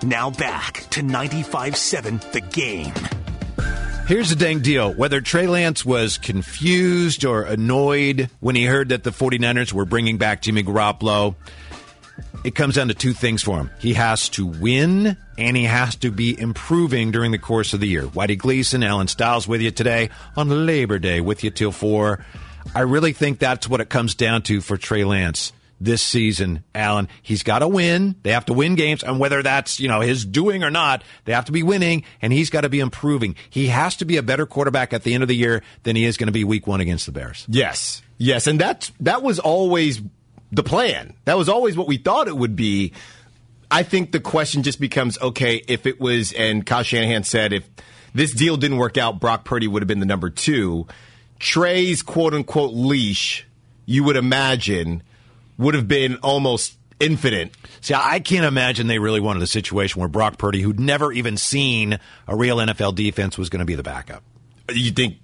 Now 0.04 0.30
back 0.30 0.86
to 0.90 1.02
95 1.02 1.76
7, 1.76 2.20
The 2.32 2.40
Game. 2.40 3.15
Here's 4.06 4.30
the 4.30 4.36
dang 4.36 4.60
deal. 4.60 4.94
Whether 4.94 5.20
Trey 5.20 5.48
Lance 5.48 5.84
was 5.84 6.16
confused 6.16 7.24
or 7.24 7.42
annoyed 7.42 8.30
when 8.38 8.54
he 8.54 8.64
heard 8.64 8.90
that 8.90 9.02
the 9.02 9.10
49ers 9.10 9.72
were 9.72 9.84
bringing 9.84 10.16
back 10.16 10.42
Jimmy 10.42 10.62
Garoppolo, 10.62 11.34
it 12.44 12.54
comes 12.54 12.76
down 12.76 12.86
to 12.86 12.94
two 12.94 13.12
things 13.12 13.42
for 13.42 13.58
him. 13.58 13.68
He 13.80 13.94
has 13.94 14.28
to 14.30 14.46
win 14.46 15.16
and 15.36 15.56
he 15.56 15.64
has 15.64 15.96
to 15.96 16.12
be 16.12 16.38
improving 16.38 17.10
during 17.10 17.32
the 17.32 17.38
course 17.38 17.74
of 17.74 17.80
the 17.80 17.88
year. 17.88 18.04
Whitey 18.04 18.38
Gleason, 18.38 18.84
Alan 18.84 19.08
Stiles 19.08 19.48
with 19.48 19.60
you 19.60 19.72
today 19.72 20.10
on 20.36 20.66
Labor 20.66 21.00
Day 21.00 21.20
with 21.20 21.42
you 21.42 21.50
till 21.50 21.72
four. 21.72 22.24
I 22.76 22.82
really 22.82 23.12
think 23.12 23.40
that's 23.40 23.68
what 23.68 23.80
it 23.80 23.88
comes 23.88 24.14
down 24.14 24.42
to 24.42 24.60
for 24.60 24.76
Trey 24.76 25.02
Lance 25.02 25.52
this 25.80 26.02
season, 26.02 26.64
Alan. 26.74 27.08
He's 27.22 27.42
got 27.42 27.60
to 27.60 27.68
win. 27.68 28.16
They 28.22 28.32
have 28.32 28.46
to 28.46 28.52
win 28.52 28.74
games, 28.74 29.02
and 29.02 29.18
whether 29.18 29.42
that's 29.42 29.78
you 29.80 29.88
know 29.88 30.00
his 30.00 30.24
doing 30.24 30.64
or 30.64 30.70
not, 30.70 31.02
they 31.24 31.32
have 31.32 31.46
to 31.46 31.52
be 31.52 31.62
winning, 31.62 32.04
and 32.22 32.32
he's 32.32 32.50
got 32.50 32.62
to 32.62 32.68
be 32.68 32.80
improving. 32.80 33.36
He 33.50 33.68
has 33.68 33.96
to 33.96 34.04
be 34.04 34.16
a 34.16 34.22
better 34.22 34.46
quarterback 34.46 34.92
at 34.92 35.02
the 35.02 35.14
end 35.14 35.22
of 35.22 35.28
the 35.28 35.36
year 35.36 35.62
than 35.82 35.96
he 35.96 36.04
is 36.04 36.16
going 36.16 36.28
to 36.28 36.32
be 36.32 36.44
Week 36.44 36.66
One 36.66 36.80
against 36.80 37.06
the 37.06 37.12
Bears. 37.12 37.46
Yes, 37.48 38.02
yes, 38.18 38.46
and 38.46 38.60
that 38.60 38.90
that 39.00 39.22
was 39.22 39.38
always 39.38 40.00
the 40.52 40.62
plan. 40.62 41.14
That 41.24 41.36
was 41.36 41.48
always 41.48 41.76
what 41.76 41.86
we 41.86 41.98
thought 41.98 42.28
it 42.28 42.36
would 42.36 42.56
be. 42.56 42.92
I 43.70 43.82
think 43.82 44.12
the 44.12 44.20
question 44.20 44.62
just 44.62 44.80
becomes 44.80 45.20
okay, 45.20 45.62
if 45.68 45.86
it 45.86 46.00
was, 46.00 46.32
and 46.32 46.64
Kyle 46.64 46.82
Shanahan 46.82 47.24
said, 47.24 47.52
if 47.52 47.68
this 48.14 48.32
deal 48.32 48.56
didn't 48.56 48.78
work 48.78 48.96
out, 48.96 49.20
Brock 49.20 49.44
Purdy 49.44 49.68
would 49.68 49.82
have 49.82 49.88
been 49.88 50.00
the 50.00 50.06
number 50.06 50.30
two. 50.30 50.86
Trey's 51.38 52.02
quote 52.02 52.32
unquote 52.32 52.72
leash, 52.72 53.46
you 53.84 54.04
would 54.04 54.16
imagine, 54.16 55.02
would 55.58 55.74
have 55.74 55.88
been 55.88 56.16
almost 56.16 56.76
infinite. 57.00 57.52
See, 57.80 57.94
I 57.94 58.20
can't 58.20 58.44
imagine 58.44 58.86
they 58.86 58.98
really 58.98 59.20
wanted 59.20 59.42
a 59.42 59.46
situation 59.46 60.00
where 60.00 60.08
Brock 60.08 60.38
Purdy, 60.38 60.60
who'd 60.62 60.80
never 60.80 61.12
even 61.12 61.36
seen 61.36 61.98
a 62.26 62.36
real 62.36 62.56
NFL 62.58 62.94
defense, 62.94 63.36
was 63.38 63.48
going 63.50 63.60
to 63.60 63.66
be 63.66 63.74
the 63.74 63.82
backup. 63.82 64.22
You 64.72 64.90
think? 64.90 65.16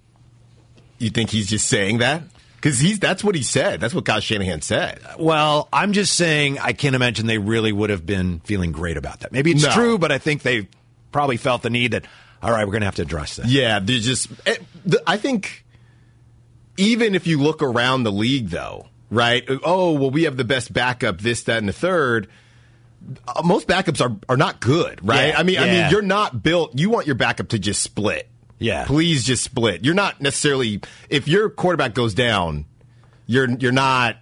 You 0.98 1.10
think 1.10 1.30
he's 1.30 1.48
just 1.48 1.68
saying 1.68 1.98
that? 1.98 2.22
Because 2.56 2.78
he's 2.78 3.00
that's 3.00 3.24
what 3.24 3.34
he 3.34 3.42
said. 3.42 3.80
That's 3.80 3.92
what 3.92 4.04
Kyle 4.04 4.20
Shanahan 4.20 4.62
said. 4.62 5.00
Well, 5.18 5.68
I'm 5.72 5.92
just 5.92 6.14
saying 6.14 6.60
I 6.60 6.72
can't 6.74 6.94
imagine 6.94 7.26
they 7.26 7.38
really 7.38 7.72
would 7.72 7.90
have 7.90 8.06
been 8.06 8.38
feeling 8.40 8.70
great 8.70 8.96
about 8.96 9.20
that. 9.20 9.32
Maybe 9.32 9.50
it's 9.50 9.64
No. 9.64 9.72
true, 9.72 9.98
but 9.98 10.12
I 10.12 10.18
think 10.18 10.42
they 10.42 10.68
probably 11.10 11.36
felt 11.38 11.62
the 11.62 11.70
need 11.70 11.90
that 11.90 12.04
all 12.40 12.50
right, 12.52 12.64
we're 12.64 12.72
going 12.72 12.80
to 12.82 12.86
have 12.86 12.96
to 12.96 13.02
address 13.02 13.36
that. 13.36 13.46
Yeah, 13.46 13.78
there's 13.80 14.04
just. 14.04 14.28
eh, 14.46 14.56
the- 14.84 15.02
I 15.06 15.16
think 15.16 15.64
even 16.76 17.14
if 17.14 17.26
you 17.26 17.40
look 17.40 17.62
around 17.62 18.02
the 18.04 18.12
league, 18.12 18.48
though, 18.50 18.88
right? 19.12 19.44
Oh, 19.62 19.92
well, 19.92 20.10
we 20.10 20.24
have 20.24 20.36
the 20.36 20.44
best 20.44 20.72
backup, 20.72 21.20
this, 21.20 21.44
that, 21.44 21.58
and 21.58 21.68
the 21.68 21.72
third. 21.72 22.28
Uh, 23.28 23.42
Most 23.44 23.68
backups 23.68 24.00
are 24.00 24.16
are 24.28 24.36
not 24.36 24.60
good, 24.60 25.06
right? 25.06 25.28
Yeah, 25.28 25.38
I 25.38 25.42
mean, 25.42 25.58
I 25.58 25.66
mean, 25.66 25.90
you're 25.90 26.02
not 26.02 26.42
built. 26.42 26.78
You 26.78 26.88
want 26.90 27.06
your 27.06 27.16
backup 27.16 27.48
to 27.48 27.58
just 27.58 27.82
split. 27.82 28.28
Yeah. 28.58 28.84
please 28.84 29.24
just 29.24 29.42
split. 29.42 29.84
You're 29.84 29.94
not 29.94 30.20
necessarily 30.20 30.80
if 31.10 31.26
your 31.26 31.50
quarterback 31.50 31.94
goes 31.94 32.14
down, 32.14 32.64
you're 33.26 33.50
you're 33.50 33.72
not 33.72 34.18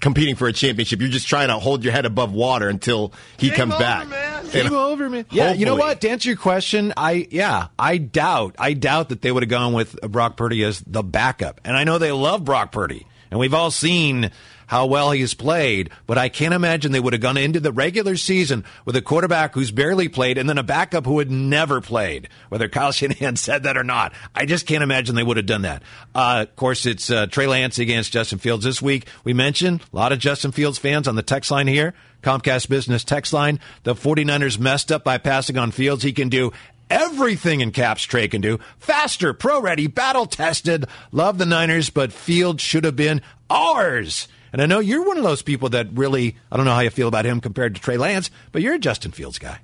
competing 0.00 0.36
for 0.36 0.48
a 0.48 0.54
championship. 0.54 1.00
You're 1.00 1.10
just 1.10 1.26
trying 1.28 1.48
to 1.48 1.58
hold 1.58 1.84
your 1.84 1.92
head 1.92 2.06
above 2.06 2.32
water 2.32 2.70
until 2.70 3.12
he 3.36 3.50
comes 3.50 3.74
back. 3.74 4.08
Game 4.52 4.66
And- 4.66 4.74
over, 4.74 5.10
man. 5.10 5.26
Yeah, 5.30 5.52
you 5.52 5.66
know 5.66 5.76
what? 5.76 6.00
To 6.00 6.08
answer 6.08 6.30
your 6.30 6.38
question, 6.38 6.94
I 6.96 7.28
yeah, 7.30 7.66
I 7.78 7.98
doubt, 7.98 8.54
I 8.58 8.72
doubt 8.72 9.10
that 9.10 9.20
they 9.20 9.30
would 9.30 9.42
have 9.42 9.50
gone 9.50 9.74
with 9.74 10.00
Brock 10.00 10.38
Purdy 10.38 10.64
as 10.64 10.80
the 10.86 11.02
backup. 11.02 11.60
And 11.64 11.76
I 11.76 11.84
know 11.84 11.98
they 11.98 12.12
love 12.12 12.44
Brock 12.46 12.72
Purdy, 12.72 13.06
and 13.30 13.38
we've 13.40 13.54
all 13.54 13.70
seen 13.70 14.30
how 14.68 14.86
well 14.86 15.10
he 15.10 15.22
has 15.22 15.34
played. 15.34 15.90
But 16.06 16.18
I 16.18 16.28
can't 16.28 16.54
imagine 16.54 16.92
they 16.92 17.00
would 17.00 17.14
have 17.14 17.22
gone 17.22 17.36
into 17.36 17.58
the 17.58 17.72
regular 17.72 18.16
season 18.16 18.64
with 18.84 18.96
a 18.96 19.02
quarterback 19.02 19.54
who's 19.54 19.70
barely 19.70 20.08
played, 20.08 20.38
and 20.38 20.48
then 20.48 20.58
a 20.58 20.62
backup 20.62 21.06
who 21.06 21.18
had 21.18 21.30
never 21.30 21.80
played. 21.80 22.28
Whether 22.50 22.68
Kyle 22.68 22.92
Shanahan 22.98 23.36
said 23.36 23.64
that 23.64 23.76
or 23.76 23.84
not, 23.84 24.12
I 24.34 24.44
just 24.44 24.66
can't 24.66 24.82
imagine 24.84 25.16
they 25.16 25.22
would 25.22 25.38
have 25.38 25.46
done 25.46 25.62
that. 25.62 25.82
Uh, 26.14 26.44
of 26.48 26.56
course, 26.56 26.86
it's 26.86 27.10
uh, 27.10 27.26
Trey 27.26 27.46
Lance 27.46 27.78
against 27.78 28.12
Justin 28.12 28.38
Fields 28.38 28.64
this 28.64 28.80
week. 28.80 29.08
We 29.24 29.32
mentioned 29.32 29.82
a 29.92 29.96
lot 29.96 30.12
of 30.12 30.18
Justin 30.18 30.52
Fields 30.52 30.78
fans 30.78 31.08
on 31.08 31.16
the 31.16 31.22
text 31.22 31.50
line 31.50 31.66
here. 31.66 31.94
Comcast 32.22 32.68
Business 32.68 33.04
text 33.04 33.32
line. 33.32 33.60
The 33.84 33.94
49ers 33.94 34.58
messed 34.58 34.92
up 34.92 35.04
by 35.04 35.18
passing 35.18 35.56
on 35.56 35.70
Fields. 35.70 36.02
He 36.02 36.12
can 36.12 36.28
do 36.28 36.52
everything 36.90 37.60
in 37.60 37.70
caps 37.70 38.02
Trey 38.02 38.28
can 38.28 38.40
do. 38.40 38.58
Faster, 38.78 39.32
pro 39.32 39.60
ready, 39.60 39.86
battle 39.86 40.26
tested. 40.26 40.86
Love 41.12 41.38
the 41.38 41.46
Niners, 41.46 41.90
but 41.90 42.12
Field 42.12 42.60
should 42.60 42.84
have 42.84 42.96
been 42.96 43.22
ours. 43.50 44.28
And 44.52 44.62
I 44.62 44.66
know 44.66 44.80
you're 44.80 45.06
one 45.06 45.18
of 45.18 45.24
those 45.24 45.42
people 45.42 45.68
that 45.70 45.88
really, 45.92 46.36
I 46.50 46.56
don't 46.56 46.66
know 46.66 46.74
how 46.74 46.80
you 46.80 46.90
feel 46.90 47.08
about 47.08 47.26
him 47.26 47.40
compared 47.40 47.74
to 47.74 47.80
Trey 47.80 47.96
Lance, 47.96 48.30
but 48.52 48.62
you're 48.62 48.74
a 48.74 48.78
Justin 48.78 49.12
Fields 49.12 49.38
guy. 49.38 49.60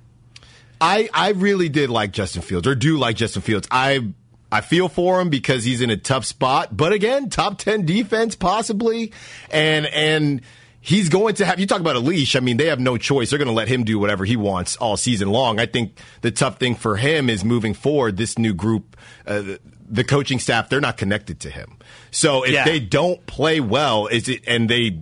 I 0.79 1.09
I 1.13 1.29
really 1.29 1.69
did 1.69 1.89
like 1.89 2.11
Justin 2.11 2.41
Fields, 2.41 2.67
or 2.67 2.75
do 2.75 2.97
like 2.97 3.15
Justin 3.15 3.41
Fields. 3.41 3.67
I 3.71 4.11
I 4.51 4.61
feel 4.61 4.89
for 4.89 5.21
him 5.21 5.29
because 5.29 5.63
he's 5.63 5.81
in 5.81 5.89
a 5.89 5.97
tough 5.97 6.25
spot, 6.25 6.75
but 6.75 6.91
again, 6.91 7.29
top 7.29 7.57
ten 7.57 7.85
defense 7.85 8.35
possibly, 8.35 9.13
and 9.49 9.85
and 9.85 10.41
he's 10.85 11.09
going 11.09 11.35
to 11.35 11.45
have. 11.45 11.59
You 11.59 11.65
talk 11.65 11.79
about 11.81 11.95
a 11.95 11.99
leash. 11.99 12.35
I 12.35 12.39
mean, 12.39 12.57
they 12.57 12.67
have 12.67 12.79
no 12.79 12.97
choice. 12.97 13.29
They're 13.31 13.39
going 13.39 13.47
to 13.47 13.53
let 13.53 13.67
him 13.67 13.83
do 13.83 13.97
whatever 13.97 14.23
he 14.23 14.35
wants 14.35 14.77
all 14.77 14.95
season 14.97 15.29
long. 15.29 15.59
I 15.59 15.65
think 15.65 15.99
the 16.21 16.31
tough 16.31 16.59
thing 16.59 16.75
for 16.75 16.95
him 16.95 17.29
is 17.29 17.43
moving 17.43 17.73
forward. 17.73 18.17
This 18.17 18.37
new 18.37 18.53
group, 18.53 18.95
uh, 19.25 19.41
the, 19.89 20.03
coaching 20.03 20.37
staff, 20.39 20.69
they're 20.69 20.79
not 20.81 20.97
connected 20.97 21.39
to 21.41 21.49
him. 21.49 21.77
So 22.11 22.43
if 22.43 22.51
Yeah. 22.51 22.65
they 22.65 22.79
don't 22.79 23.25
play 23.25 23.59
well, 23.59 24.05
is 24.07 24.29
it 24.29 24.43
and 24.47 24.69
they 24.69 24.99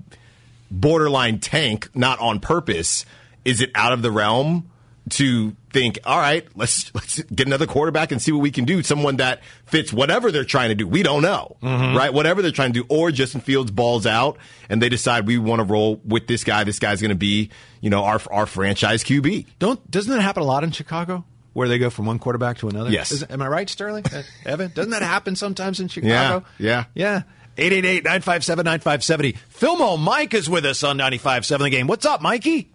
borderline 0.71 1.39
tank, 1.39 1.89
not 1.93 2.19
on 2.19 2.39
purpose, 2.39 3.05
is 3.45 3.61
it 3.61 3.69
out 3.75 3.91
of 3.93 4.01
the 4.01 4.11
realm 4.11 4.69
to 5.09 5.55
think, 5.73 5.99
all 6.05 6.17
right, 6.17 6.47
let's 6.55 6.93
let's 6.95 7.21
get 7.23 7.45
another 7.47 7.65
quarterback 7.67 8.11
and 8.11 8.21
see 8.21 8.31
what 8.31 8.41
we 8.41 8.51
can 8.51 8.63
do? 8.65 8.81
Someone 8.83 9.17
that 9.17 9.41
fits 9.65 9.91
whatever 9.91 10.31
they're 10.31 10.45
trying 10.45 10.69
to 10.69 10.75
do. 10.75 10.87
We 10.87 11.03
don't 11.03 11.21
know, 11.21 11.57
right? 11.61 12.13
Whatever 12.13 12.41
they're 12.41 12.51
trying 12.51 12.71
to 12.73 12.81
do, 12.81 12.85
or 12.89 13.11
Justin 13.11 13.41
Fields 13.41 13.69
balls 13.71 14.05
out 14.05 14.37
and 14.69 14.81
they 14.81 14.87
decide 14.89 15.27
we 15.27 15.37
want 15.37 15.59
to 15.59 15.65
roll 15.65 15.99
with 16.05 16.27
this 16.27 16.43
guy. 16.45 16.63
This 16.63 16.79
guy's 16.79 17.01
going 17.01 17.09
to 17.09 17.15
be, 17.15 17.49
you 17.81 17.89
know, 17.89 18.03
our 18.03 18.21
our 18.31 18.45
franchise 18.45 19.03
QB. 19.03 19.45
Don't 19.59 19.91
doesn't 19.91 20.11
that 20.11 20.21
happen 20.21 20.41
a 20.41 20.45
lot 20.45 20.63
in 20.63 20.71
Chicago? 20.71 21.25
Where 21.51 21.67
they 21.67 21.77
go 21.77 21.89
from 21.91 22.05
one 22.07 22.17
quarterback 22.17 22.57
to 22.59 22.69
another? 22.69 22.89
Yes. 22.89 23.11
Is- 23.11 23.25
am 23.29 23.41
I 23.41 23.47
right, 23.47 23.69
Sterling? 23.69 24.05
Uh, 24.11 24.23
Evan? 24.45 24.71
Doesn't 24.73 24.91
that 24.91 25.01
happen 25.03 25.35
sometimes 25.35 25.79
in 25.79 25.87
Chicago? 25.87 26.45
yeah. 26.57 26.85
Yeah. 26.95 27.23
888-957-9570. 27.57 29.37
Filmo 29.53 29.99
Mike 29.99 30.33
is 30.33 30.49
with 30.49 30.65
us 30.65 30.83
on 30.83 30.97
95.7 30.97 31.59
The 31.59 31.69
Game. 31.69 31.85
What's 31.87 32.05
up, 32.05 32.21
Mikey? 32.21 32.71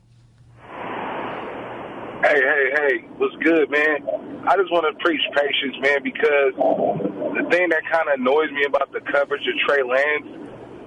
Hey, 2.19 2.35
hey, 2.35 2.67
hey, 2.75 2.95
what's 3.15 3.39
good, 3.47 3.71
man? 3.71 4.03
I 4.43 4.59
just 4.59 4.75
want 4.75 4.91
to 4.91 4.95
preach 4.99 5.23
patience, 5.39 5.79
man, 5.79 6.03
because 6.03 6.51
the 6.59 7.47
thing 7.47 7.71
that 7.71 7.87
kind 7.87 8.11
of 8.11 8.19
annoys 8.19 8.51
me 8.51 8.67
about 8.67 8.91
the 8.91 8.99
coverage 9.07 9.47
of 9.47 9.55
Trey 9.63 9.87
Lance, 9.87 10.27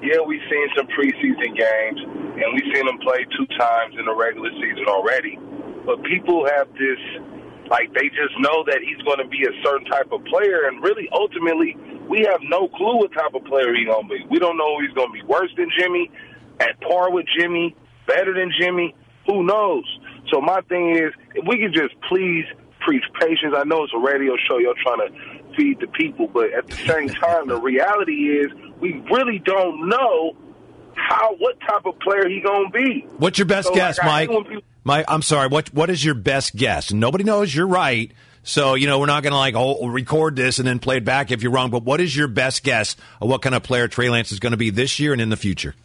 yeah, 0.04 0.20
we've 0.28 0.44
seen 0.52 0.68
some 0.76 0.92
preseason 0.92 1.56
games, 1.56 2.00
and 2.36 2.52
we've 2.52 2.68
seen 2.76 2.84
him 2.84 3.00
play 3.00 3.24
two 3.32 3.48
times 3.56 3.96
in 3.96 4.12
the 4.12 4.12
regular 4.12 4.52
season 4.60 4.84
already. 4.92 5.40
But 5.88 6.04
people 6.04 6.44
have 6.52 6.68
this, 6.76 7.00
like, 7.72 7.96
they 7.96 8.12
just 8.12 8.36
know 8.44 8.68
that 8.68 8.84
he's 8.84 9.00
going 9.08 9.24
to 9.24 9.30
be 9.32 9.48
a 9.48 9.56
certain 9.64 9.88
type 9.88 10.12
of 10.12 10.28
player, 10.28 10.68
and 10.68 10.84
really, 10.84 11.08
ultimately, 11.16 11.80
we 12.12 12.28
have 12.28 12.44
no 12.44 12.68
clue 12.76 13.08
what 13.08 13.16
type 13.16 13.32
of 13.40 13.48
player 13.48 13.72
he's 13.72 13.88
going 13.88 14.04
to 14.04 14.12
be. 14.20 14.20
We 14.28 14.36
don't 14.36 14.60
know 14.60 14.84
he's 14.84 14.92
going 15.00 15.16
to 15.16 15.16
be 15.16 15.24
worse 15.24 15.56
than 15.56 15.72
Jimmy, 15.80 16.12
at 16.60 16.76
par 16.84 17.08
with 17.08 17.24
Jimmy, 17.40 17.72
better 18.04 18.36
than 18.36 18.52
Jimmy. 18.60 18.92
Who 19.32 19.48
knows? 19.48 19.88
So 20.32 20.42
my 20.42 20.62
thing 20.62 20.96
is, 20.96 21.12
if 21.36 21.46
we 21.48 21.58
can 21.60 21.74
just 21.74 21.94
please 22.08 22.46
preach 22.80 23.04
patience. 23.20 23.54
I 23.56 23.64
know 23.64 23.84
it's 23.84 23.94
a 23.94 24.00
radio 24.00 24.34
show, 24.50 24.58
you're 24.58 24.74
trying 24.82 25.08
to 25.08 25.56
feed 25.56 25.80
the 25.80 25.88
people, 25.88 26.28
but 26.28 26.52
at 26.52 26.68
the 26.68 26.76
same 26.76 27.10
time, 27.22 27.48
the 27.48 27.58
reality 27.58 28.30
is 28.40 28.52
we 28.80 28.94
really 29.12 29.40
don't 29.40 29.88
know 29.88 30.36
how 30.96 31.36
what 31.36 31.60
type 31.62 31.86
of 31.86 32.00
player 32.00 32.28
he 32.28 32.42
gonna 32.42 32.70
be. 32.70 33.06
What's 33.18 33.38
your 33.38 33.46
best 33.46 33.68
So, 33.68 33.76
guess, 33.76 34.00
like, 34.00 34.30
Mike? 34.30 34.48
people- 34.48 34.62
Mike, 34.84 35.06
I'm 35.08 35.22
sorry. 35.22 35.48
What 35.48 35.72
What 35.74 35.92
is 35.92 36.04
your 36.04 36.16
best 36.16 36.56
guess? 36.56 36.92
Nobody 36.92 37.24
knows. 37.24 37.54
You're 37.54 37.68
right. 37.68 38.12
So 38.44 38.74
you 38.74 38.88
know 38.88 38.98
we're 38.98 39.06
not 39.06 39.22
going 39.22 39.34
to 39.34 39.38
like 39.38 39.54
oh, 39.56 39.86
record 39.88 40.36
this 40.36 40.58
and 40.58 40.68
then 40.68 40.80
play 40.80 40.98
it 40.98 41.06
back 41.06 41.30
if 41.30 41.44
you're 41.44 41.52
wrong. 41.52 41.70
But 41.70 41.84
what 41.84 42.02
is 42.02 42.16
your 42.16 42.28
best 42.28 42.64
guess 42.64 42.96
of 43.22 43.30
what 43.30 43.44
kind 43.44 43.54
of 43.54 43.62
player 43.62 43.88
Trey 43.88 44.10
Lance 44.10 44.32
is 44.32 44.40
going 44.40 44.52
to 44.52 44.58
be 44.58 44.72
this 44.72 45.00
year 45.00 45.14
and 45.14 45.22
in 45.22 45.30
the 45.30 45.38
future? 45.38 45.76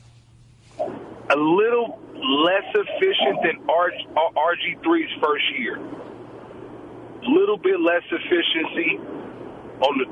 a 1.29 1.37
little 1.37 2.01
less 2.37 2.65
efficient 2.75 3.39
than 3.43 3.67
RG 3.67 4.83
3's 4.83 5.13
first 5.23 5.45
year. 5.59 5.79
Little 7.23 7.59
bit 7.59 7.81
less 7.81 8.03
efficiency 8.11 9.01
on 9.81 9.99
the 9.99 10.07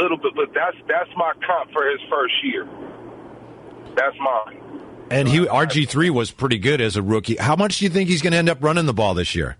little 0.00 0.18
bit, 0.18 0.34
but 0.34 0.52
that's 0.54 0.76
that's 0.86 1.10
my 1.16 1.32
comp 1.46 1.72
for 1.72 1.88
his 1.88 2.00
first 2.10 2.34
year. 2.44 2.68
That's 3.96 4.16
mine. 4.20 4.60
And 5.10 5.28
he 5.28 5.38
RG 5.38 5.88
three 5.88 6.10
was 6.10 6.30
pretty 6.30 6.58
good 6.58 6.80
as 6.80 6.96
a 6.96 7.02
rookie. 7.02 7.36
How 7.36 7.56
much 7.56 7.78
do 7.78 7.84
you 7.86 7.90
think 7.90 8.10
he's 8.10 8.22
going 8.22 8.32
to 8.32 8.38
end 8.38 8.50
up 8.50 8.62
running 8.62 8.86
the 8.86 8.92
ball 8.92 9.14
this 9.14 9.34
year? 9.34 9.56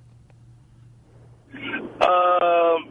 Um, 1.54 2.85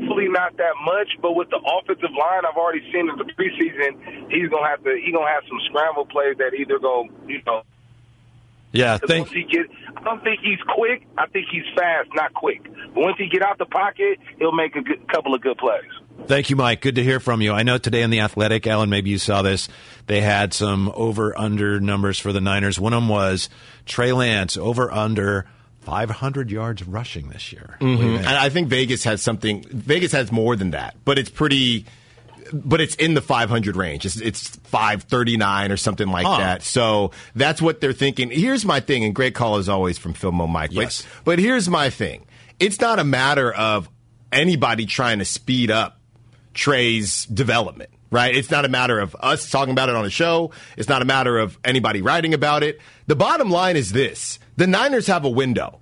hopefully 0.00 0.28
not 0.28 0.56
that 0.56 0.74
much, 0.84 1.08
but 1.20 1.34
with 1.34 1.50
the 1.50 1.58
offensive 1.58 2.10
line, 2.18 2.42
I've 2.48 2.56
already 2.56 2.80
seen 2.92 3.08
in 3.08 3.16
the 3.16 3.24
preseason, 3.24 4.30
he's 4.30 4.48
gonna 4.48 4.66
have 4.68 4.82
to 4.84 4.98
he 5.04 5.12
gonna 5.12 5.28
have 5.28 5.42
some 5.48 5.58
scramble 5.68 6.06
plays 6.06 6.36
that 6.38 6.52
either 6.58 6.78
go 6.78 7.06
you 7.26 7.40
know 7.46 7.62
Yeah, 8.72 8.98
thank- 8.98 9.26
once 9.26 9.32
he 9.32 9.44
get, 9.44 9.66
I 9.96 10.02
don't 10.02 10.22
think 10.22 10.40
he's 10.40 10.60
quick. 10.74 11.06
I 11.18 11.26
think 11.26 11.46
he's 11.50 11.64
fast, 11.76 12.08
not 12.14 12.32
quick. 12.34 12.62
But 12.94 13.02
once 13.02 13.16
he 13.18 13.28
get 13.28 13.42
out 13.42 13.58
the 13.58 13.66
pocket, 13.66 14.18
he'll 14.38 14.52
make 14.52 14.76
a 14.76 14.80
good, 14.82 15.06
couple 15.08 15.34
of 15.34 15.40
good 15.40 15.58
plays. 15.58 15.82
Thank 16.26 16.50
you, 16.50 16.56
Mike. 16.56 16.80
Good 16.82 16.96
to 16.96 17.02
hear 17.02 17.18
from 17.18 17.40
you. 17.40 17.52
I 17.52 17.62
know 17.62 17.78
today 17.78 18.02
in 18.02 18.10
the 18.10 18.20
Athletic, 18.20 18.66
Alan, 18.66 18.90
maybe 18.90 19.10
you 19.10 19.18
saw 19.18 19.42
this. 19.42 19.68
They 20.06 20.20
had 20.20 20.52
some 20.52 20.92
over 20.94 21.36
under 21.38 21.80
numbers 21.80 22.18
for 22.18 22.32
the 22.32 22.40
Niners. 22.42 22.78
One 22.78 22.92
of 22.92 23.02
them 23.02 23.08
was 23.08 23.48
Trey 23.86 24.12
Lance 24.12 24.56
over 24.56 24.92
under 24.92 25.46
500 25.80 26.50
yards 26.50 26.82
rushing 26.86 27.28
this 27.30 27.52
year. 27.52 27.76
What 27.78 27.86
do 27.86 27.92
you 27.92 27.98
Mhm. 27.98 28.18
And 28.18 28.26
I 28.28 28.48
think 28.50 28.68
Vegas 28.68 29.04
has 29.04 29.22
something. 29.22 29.64
Vegas 29.70 30.12
has 30.12 30.30
more 30.30 30.56
than 30.56 30.70
that, 30.72 30.96
but 31.04 31.18
it's 31.18 31.30
pretty. 31.30 31.86
But 32.52 32.80
it's 32.80 32.96
in 32.96 33.14
the 33.14 33.20
500 33.20 33.76
range. 33.76 34.04
It's, 34.04 34.16
it's 34.16 34.48
539 34.64 35.70
or 35.70 35.76
something 35.76 36.08
like 36.08 36.26
Huh. 36.26 36.38
that. 36.38 36.62
So 36.64 37.12
that's 37.36 37.62
what 37.62 37.80
they're 37.80 37.92
thinking. 37.92 38.30
Here's 38.30 38.64
my 38.64 38.80
thing, 38.80 39.04
and 39.04 39.14
great 39.14 39.34
call 39.36 39.56
as 39.56 39.68
always 39.68 39.98
from 39.98 40.14
Filmo 40.14 40.48
Mike. 40.48 40.70
But- 40.74 40.80
Yes. 40.82 41.04
But, 41.24 41.38
here's 41.38 41.68
my 41.68 41.90
thing. 41.90 42.22
It's 42.58 42.80
not 42.80 42.98
a 42.98 43.04
matter 43.04 43.52
of 43.52 43.88
anybody 44.32 44.84
trying 44.84 45.20
to 45.20 45.24
speed 45.24 45.70
up 45.70 46.00
Trey's 46.52 47.24
development, 47.26 47.90
right? 48.10 48.34
It's 48.34 48.50
not 48.50 48.64
a 48.64 48.68
matter 48.68 48.98
of 48.98 49.14
us 49.20 49.48
talking 49.48 49.70
about 49.70 49.88
it 49.88 49.94
on 49.94 50.02
the 50.02 50.10
show. 50.10 50.50
It's 50.76 50.88
not 50.88 51.02
a 51.02 51.04
matter 51.04 51.38
of 51.38 51.56
anybody 51.64 52.02
writing 52.02 52.34
about 52.34 52.64
it. 52.64 52.80
The 53.06 53.14
bottom 53.14 53.48
line 53.50 53.76
is 53.76 53.92
this 53.92 54.39
the 54.56 54.66
Niners 54.66 55.06
have 55.06 55.24
a 55.24 55.30
window. 55.30 55.80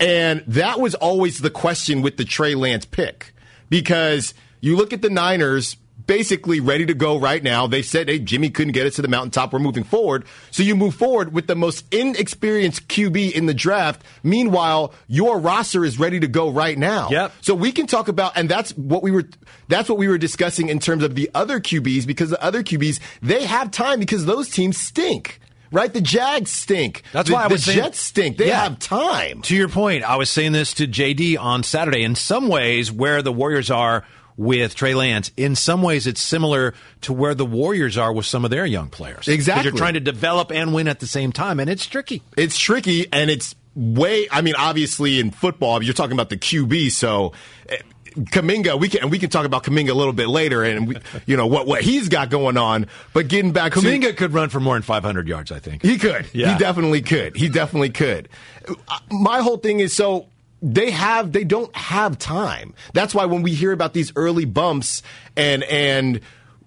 And 0.00 0.42
that 0.46 0.80
was 0.80 0.94
always 0.94 1.38
the 1.38 1.50
question 1.50 2.02
with 2.02 2.16
the 2.16 2.24
Trey 2.24 2.54
Lance 2.54 2.84
pick 2.84 3.32
because 3.70 4.34
you 4.60 4.76
look 4.76 4.92
at 4.92 5.02
the 5.02 5.10
Niners 5.10 5.76
basically 6.06 6.60
ready 6.60 6.86
to 6.86 6.94
go 6.94 7.18
right 7.18 7.42
now. 7.42 7.66
They 7.66 7.82
said, 7.82 8.08
hey, 8.08 8.18
Jimmy 8.18 8.50
couldn't 8.50 8.72
get 8.72 8.86
us 8.86 8.96
to 8.96 9.02
the 9.02 9.08
mountaintop. 9.08 9.52
We're 9.52 9.58
moving 9.58 9.84
forward. 9.84 10.24
So 10.50 10.62
you 10.62 10.74
move 10.74 10.94
forward 10.94 11.32
with 11.32 11.46
the 11.46 11.54
most 11.54 11.84
inexperienced 11.92 12.88
QB 12.88 13.32
in 13.32 13.46
the 13.46 13.54
draft. 13.54 14.02
Meanwhile, 14.22 14.92
your 15.06 15.38
roster 15.38 15.84
is 15.84 15.98
ready 15.98 16.20
to 16.20 16.26
go 16.26 16.50
right 16.50 16.76
now. 16.76 17.08
Yep. 17.10 17.32
So 17.40 17.54
we 17.54 17.72
can 17.72 17.86
talk 17.86 18.08
about, 18.08 18.36
and 18.36 18.48
that's 18.48 18.76
what 18.76 19.02
we 19.02 19.10
were, 19.10 19.24
that's 19.68 19.88
what 19.88 19.98
we 19.98 20.08
were 20.08 20.18
discussing 20.18 20.68
in 20.68 20.78
terms 20.78 21.04
of 21.04 21.14
the 21.14 21.30
other 21.34 21.60
QBs 21.60 22.06
because 22.06 22.30
the 22.30 22.42
other 22.42 22.62
QBs, 22.62 23.00
they 23.22 23.44
have 23.44 23.70
time 23.70 23.98
because 23.98 24.26
those 24.26 24.50
teams 24.50 24.78
stink. 24.78 25.40
Right, 25.74 25.92
the 25.92 26.00
Jags 26.00 26.50
stink. 26.52 27.02
That's 27.12 27.28
the, 27.28 27.34
why 27.34 27.44
I 27.44 27.48
the 27.48 27.54
was 27.54 27.64
saying- 27.64 27.78
Jets 27.78 28.00
stink. 28.00 28.36
They 28.38 28.46
Yeah. 28.48 28.62
have 28.62 28.78
time. 28.78 29.42
To 29.42 29.56
your 29.56 29.68
point, 29.68 30.04
I 30.04 30.16
was 30.16 30.30
saying 30.30 30.52
this 30.52 30.72
to 30.74 30.86
JD 30.86 31.36
on 31.36 31.62
Saturday. 31.64 32.04
In 32.04 32.14
some 32.14 32.48
ways, 32.48 32.92
where 32.92 33.22
the 33.22 33.32
Warriors 33.32 33.70
are 33.70 34.04
with 34.36 34.74
Trey 34.74 34.94
Lance, 34.94 35.30
in 35.36 35.54
some 35.56 35.82
ways, 35.82 36.06
it's 36.06 36.20
similar 36.20 36.74
to 37.02 37.12
where 37.12 37.34
the 37.34 37.44
Warriors 37.46 37.96
are 37.98 38.12
with 38.12 38.26
some 38.26 38.44
of 38.44 38.50
their 38.50 38.66
young 38.66 38.88
players. 38.88 39.28
Exactly. 39.28 39.64
You're 39.64 39.76
trying 39.76 39.94
to 39.94 40.00
develop 40.00 40.50
and 40.52 40.72
win 40.72 40.88
at 40.88 41.00
the 41.00 41.06
same 41.06 41.32
time, 41.32 41.58
and 41.60 41.68
it's 41.68 41.86
tricky. 41.86 42.22
It's 42.36 42.56
tricky 42.58 43.06
and 43.12 43.30
it's 43.30 43.54
way. 43.74 44.28
I 44.30 44.40
mean, 44.42 44.54
obviously 44.56 45.18
in 45.20 45.30
football, 45.32 45.82
you're 45.82 45.94
talking 45.94 46.12
about 46.14 46.30
the 46.30 46.36
QB. 46.36 46.90
So 46.92 47.32
eh, 47.68 47.78
Kuminga, 48.14 48.78
we 48.78 48.88
can 48.88 49.02
and 49.02 49.10
we 49.10 49.18
can 49.18 49.30
talk 49.30 49.44
about 49.44 49.64
Kuminga 49.64 49.90
a 49.90 49.94
little 49.94 50.12
bit 50.12 50.28
later, 50.28 50.62
and 50.62 50.86
we, 50.88 50.96
you 51.26 51.36
know 51.36 51.46
what 51.46 51.66
what 51.66 51.82
he's 51.82 52.08
got 52.08 52.30
going 52.30 52.56
on. 52.56 52.86
But 53.12 53.28
getting 53.28 53.52
back 53.52 53.72
to 53.72 53.80
Kuminga 53.80 54.16
could 54.16 54.32
run 54.32 54.48
for 54.48 54.60
more 54.60 54.74
than 54.74 54.82
500 54.82 55.26
yards, 55.28 55.50
I 55.52 55.58
think. 55.58 55.82
he 55.82 55.98
could. 55.98 56.26
Yeah. 56.32 56.52
He 56.52 56.58
definitely 56.58 57.02
could. 57.02 57.36
He 57.36 57.48
definitely 57.48 57.90
could. 57.90 58.28
Uh, 58.68 58.98
My 59.10 59.40
whole 59.40 59.56
thing 59.56 59.80
is 59.80 59.94
so 59.94 60.28
they 60.62 60.90
have 60.92 61.32
they 61.32 61.44
don't 61.44 61.74
have 61.76 62.18
time. 62.18 62.74
That's 62.92 63.14
why 63.14 63.24
when 63.26 63.42
we 63.42 63.52
hear 63.52 63.72
about 63.72 63.92
these 63.94 64.12
early 64.16 64.44
bumps 64.44 65.02
and 65.36 65.62
and 65.64 66.20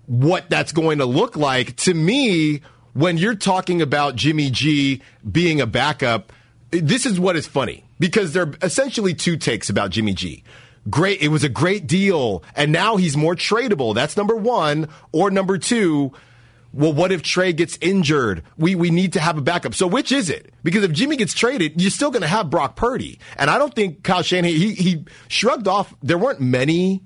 what 0.06 0.50
that's 0.50 0.72
going 0.72 1.00
to 1.00 1.06
look 1.06 1.36
like 1.36 1.76
to 1.78 1.94
me 1.94 2.62
when 2.94 3.18
you're 3.18 3.36
talking 3.36 3.82
about 3.82 4.16
Jimmy 4.16 4.50
G 4.50 5.02
being 5.30 5.62
a 5.62 5.68
backup, 5.68 6.32
this 6.72 7.06
is 7.06 7.20
what 7.20 7.36
is 7.36 7.46
funny 7.48 7.84
because 8.00 8.34
there 8.34 8.44
are 8.44 8.54
essentially 8.62 9.14
two 9.14 9.38
takes 9.38 9.70
about 9.70 9.92
Jimmy 9.92 10.14
G. 10.14 10.44
Great, 10.90 11.22
it 11.22 11.30
was 11.30 11.44
a 11.44 11.50
great 11.50 11.88
deal, 11.88 12.44
and 12.56 12.72
now 12.72 12.96
he's 12.98 13.18
more 13.18 13.36
tradable. 13.36 13.96
That's 13.96 14.16
number 14.16 14.36
one. 14.36 14.90
Or 15.12 15.32
number 15.32 15.58
two, 15.58 16.14
well, 16.74 16.94
what 16.94 17.12
if 17.12 17.24
Trey 17.24 17.54
gets 17.54 17.78
injured? 17.82 18.44
We 18.58 18.76
we 18.76 18.92
need 18.92 19.14
to 19.14 19.20
have 19.20 19.38
a 19.38 19.42
backup. 19.42 19.74
So 19.74 19.88
which 19.88 20.12
is 20.12 20.30
it? 20.30 20.54
Because 20.64 20.84
if 20.84 20.92
Jimmy 20.92 21.16
gets 21.16 21.34
traded, 21.34 21.82
you're 21.82 21.92
still 21.92 22.12
going 22.12 22.22
to 22.22 22.28
have 22.28 22.50
Brock 22.50 22.76
Purdy, 22.76 23.20
and 23.38 23.50
I 23.50 23.58
don't 23.58 23.74
think 23.74 24.04
Kyle 24.04 24.22
Shanahan 24.22 24.56
he 24.56 24.74
he 24.74 25.06
shrugged 25.28 25.68
off. 25.68 25.94
There 26.04 26.18
weren't 26.18 26.40
many 26.40 27.04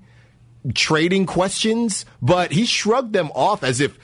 trading 0.73 1.25
questions, 1.25 2.05
but 2.21 2.51
he 2.51 2.65
shrugged 2.65 3.13
them 3.13 3.32
off 3.34 3.63
as 3.63 3.79
if 3.79 3.97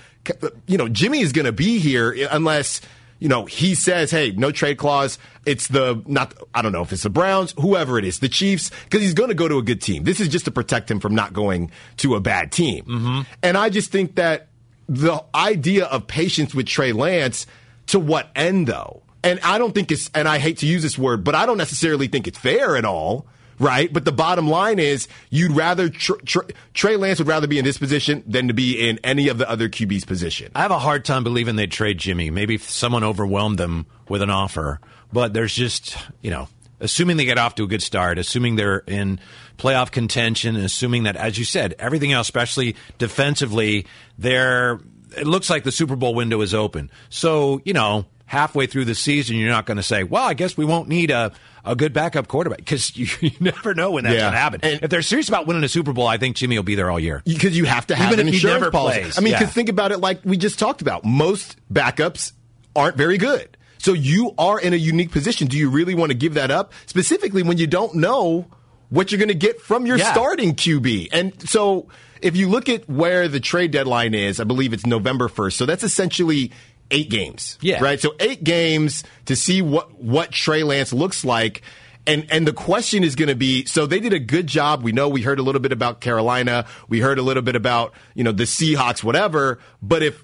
you 0.68 0.78
know 0.78 0.88
Jimmy 0.88 1.22
is 1.22 1.34
going 1.34 1.46
to 1.46 1.52
be 1.52 1.80
here 1.80 2.16
unless 2.32 2.82
you 3.20 3.30
know 3.30 3.46
he 3.46 3.76
says, 3.76 4.12
"Hey, 4.12 4.32
no 4.32 4.52
trade 4.52 4.78
clause." 4.78 5.18
It's 5.46 5.68
the 5.68 6.02
not 6.06 6.34
I 6.54 6.62
don't 6.62 6.72
know 6.72 6.82
if 6.82 6.92
it's 6.92 7.04
the 7.04 7.10
Browns, 7.10 7.54
whoever 7.60 7.98
it 7.98 8.06
is, 8.06 8.20
the 8.20 8.30
Chiefs, 8.30 8.72
because 8.84 9.02
he's 9.02 9.14
going 9.14 9.30
to 9.30 9.36
go 9.36 9.48
to 9.48 9.58
a 9.58 9.64
good 9.64 9.82
team. 9.82 10.04
This 10.04 10.20
is 10.20 10.28
just 10.28 10.46
to 10.46 10.52
protect 10.52 10.90
him 10.90 11.00
from 11.00 11.16
not 11.16 11.34
going 11.34 11.72
to 11.98 12.16
a 12.16 12.20
bad 12.20 12.52
team. 12.52 12.86
Mm-hmm. 12.86 13.22
And 13.44 13.58
I 13.58 13.70
just 13.70 13.92
think 13.92 14.16
that 14.16 14.48
the 14.88 15.24
idea 15.34 15.86
of 15.86 16.08
patience 16.08 16.56
with 16.56 16.66
Trey 16.66 16.92
Lance 16.92 17.48
to 17.88 18.00
what 18.00 18.30
end 18.36 18.68
though? 18.68 19.04
And 19.24 19.40
I 19.42 19.58
don't 19.58 19.74
think 19.74 19.92
it's 19.92 20.10
and 20.14 20.28
I 20.28 20.38
hate 20.38 20.60
to 20.60 20.68
use 20.68 20.84
this 20.84 20.98
word, 20.98 21.24
but 21.24 21.36
I 21.36 21.46
don't 21.46 21.58
necessarily 21.58 22.08
think 22.08 22.28
it's 22.28 22.38
fair 22.38 22.78
at 22.78 22.86
all 22.86 23.26
right? 23.60 23.92
But 23.92 24.06
the 24.06 24.12
bottom 24.12 24.48
line 24.48 24.80
is 24.80 25.08
you'd 25.30 25.52
rather 25.52 25.90
tr- 25.90 26.18
tr- 26.26 26.50
Trey 26.74 26.96
Lance 26.96 27.20
would 27.20 27.28
rather 27.28 27.48
be 27.48 27.60
in 27.60 27.66
this 27.66 27.78
position 27.78 28.24
than 28.28 28.48
to 28.48 28.54
be 28.54 28.88
in 28.88 29.00
any 29.04 29.28
of 29.28 29.38
the 29.38 29.50
other 29.50 29.70
QB's 29.70 30.06
position. 30.06 30.52
I 30.56 30.62
have 30.62 30.72
a 30.72 30.80
hard 30.80 31.06
time 31.06 31.24
believing 31.24 31.56
they'd 31.56 31.72
trade 31.72 31.98
Jimmy. 31.98 32.30
Maybe 32.30 32.58
someone 32.58 33.04
overwhelmed 33.04 33.58
them 33.58 33.86
with 34.08 34.22
an 34.22 34.30
offer, 34.30 34.80
but 35.12 35.34
there's 35.34 35.54
just, 35.54 35.98
you 36.22 36.32
know, 36.32 36.48
assuming 36.80 37.18
they 37.18 37.26
get 37.26 37.38
off 37.38 37.56
to 37.56 37.64
a 37.64 37.68
good 37.68 37.82
start, 37.82 38.18
assuming 38.18 38.56
they're 38.56 38.84
in 38.88 39.20
playoff 39.58 39.92
contention, 39.92 40.56
assuming 40.56 41.04
that, 41.04 41.16
as 41.16 41.38
you 41.38 41.46
said, 41.46 41.76
everything 41.80 42.12
else, 42.12 42.28
especially 42.28 42.76
defensively, 42.98 43.86
they're, 44.18 44.80
it 45.18 45.26
looks 45.26 45.50
like 45.50 45.64
the 45.64 45.72
Super 45.72 45.96
Bowl 45.96 46.14
window 46.14 46.42
is 46.42 46.54
open. 46.54 46.92
So, 47.10 47.62
you 47.66 47.74
know, 47.74 48.06
halfway 48.26 48.68
through 48.68 48.86
the 48.86 48.96
season, 48.96 49.38
you're 49.38 49.50
not 49.50 49.66
going 49.66 49.78
to 49.78 49.84
say, 49.84 50.04
well, 50.04 50.24
I 50.24 50.34
guess 50.34 50.56
we 50.56 50.66
won't 50.66 50.88
need 50.90 51.12
a, 51.12 51.32
a 51.68 51.76
good 51.76 51.94
backup 51.94 52.28
quarterback 52.28 52.60
because 52.60 52.96
you, 52.98 53.08
you 53.22 53.32
never 53.40 53.74
know 53.74 53.92
when 53.92 54.04
that's 54.06 54.16
Yeah. 54.16 54.22
going 54.22 54.34
to 54.34 54.38
happen. 54.40 54.60
And- 54.64 54.84
if 54.84 54.90
they're 54.90 55.02
serious 55.02 55.28
about 55.30 55.48
winning 55.48 55.64
a 55.64 55.68
Super 55.70 55.94
Bowl, 55.94 56.08
I 56.08 56.18
think 56.18 56.36
Jimmy 56.36 56.58
will 56.58 56.64
be 56.64 56.76
there 56.76 56.90
all 56.90 57.00
year. 57.00 57.22
Because 57.26 57.56
you 57.58 57.66
have 57.66 57.88
to 57.88 57.96
have 57.96 58.08
Even 58.14 58.22
an 58.22 58.28
if 58.28 58.34
he 58.34 58.38
insurance 58.38 58.62
never 58.62 58.72
policy. 58.72 59.02
plays, 59.02 59.18
I 59.18 59.22
mean, 59.22 59.34
yeah. 59.34 59.40
because 59.40 59.54
think 59.54 59.70
about 59.70 59.92
it 59.92 60.00
like 60.00 60.22
we 60.24 60.38
just 60.38 60.58
talked 60.60 60.82
about. 60.82 61.04
Most 61.06 61.58
backups 61.72 62.32
aren't 62.76 62.96
very 62.98 63.18
good. 63.18 63.56
So 63.80 63.94
you 63.94 64.34
are 64.38 64.60
in 64.60 64.74
a 64.74 64.78
unique 64.78 65.12
position. 65.12 65.48
Do 65.48 65.58
you 65.58 65.70
really 65.70 65.94
want 65.96 66.12
to 66.12 66.18
give 66.18 66.34
that 66.34 66.52
up? 66.52 66.74
Specifically 66.88 67.44
when 67.44 67.58
you 67.58 67.68
don't 67.68 67.96
know 67.96 68.48
what 68.90 69.12
you're 69.12 69.20
going 69.20 69.28
to 69.30 69.34
get 69.36 69.62
from 69.62 69.86
your 69.86 69.98
Yeah. 69.98 70.12
starting 70.12 70.56
QB. 70.56 71.10
And 71.12 71.48
so 71.50 71.88
if 72.22 72.36
you 72.36 72.50
look 72.50 72.70
at 72.70 72.90
where 72.90 73.28
the 73.28 73.40
trade 73.40 73.72
deadline 73.72 74.14
is, 74.16 74.40
I 74.40 74.46
believe 74.46 74.74
it's 74.74 74.86
November 74.86 75.28
1st. 75.28 75.54
So 75.54 75.66
that's 75.66 75.84
essentially 75.84 76.52
eight 76.92 77.10
games. 77.10 77.58
Yeah. 77.62 77.84
Right? 77.84 78.00
So 78.00 78.16
eight 78.20 78.44
games 78.44 79.04
to 79.26 79.36
see 79.36 79.62
what, 79.62 80.02
what 80.02 80.32
Trey 80.32 80.64
Lance 80.64 80.94
looks 80.94 81.26
like. 81.26 81.62
And 82.06 82.26
and 82.32 82.48
the 82.48 82.54
question 82.54 83.04
is 83.04 83.16
going 83.16 83.28
to 83.28 83.36
be 83.36 83.66
so 83.66 83.86
they 83.86 84.00
did 84.00 84.14
a 84.14 84.20
good 84.20 84.48
job. 84.48 84.82
We 84.82 84.94
know 84.94 85.10
we 85.10 85.24
heard 85.24 85.40
a 85.40 85.42
little 85.42 85.60
bit 85.60 85.74
about 85.74 86.00
Carolina. 86.00 86.66
We 86.88 87.02
heard 87.02 87.20
a 87.20 87.22
little 87.22 87.44
bit 87.44 87.58
about, 87.58 87.94
you 88.16 88.24
know, 88.24 88.32
the 88.32 88.46
Seahawks 88.46 89.04
whatever, 89.04 89.60
but 89.82 90.04
if 90.04 90.24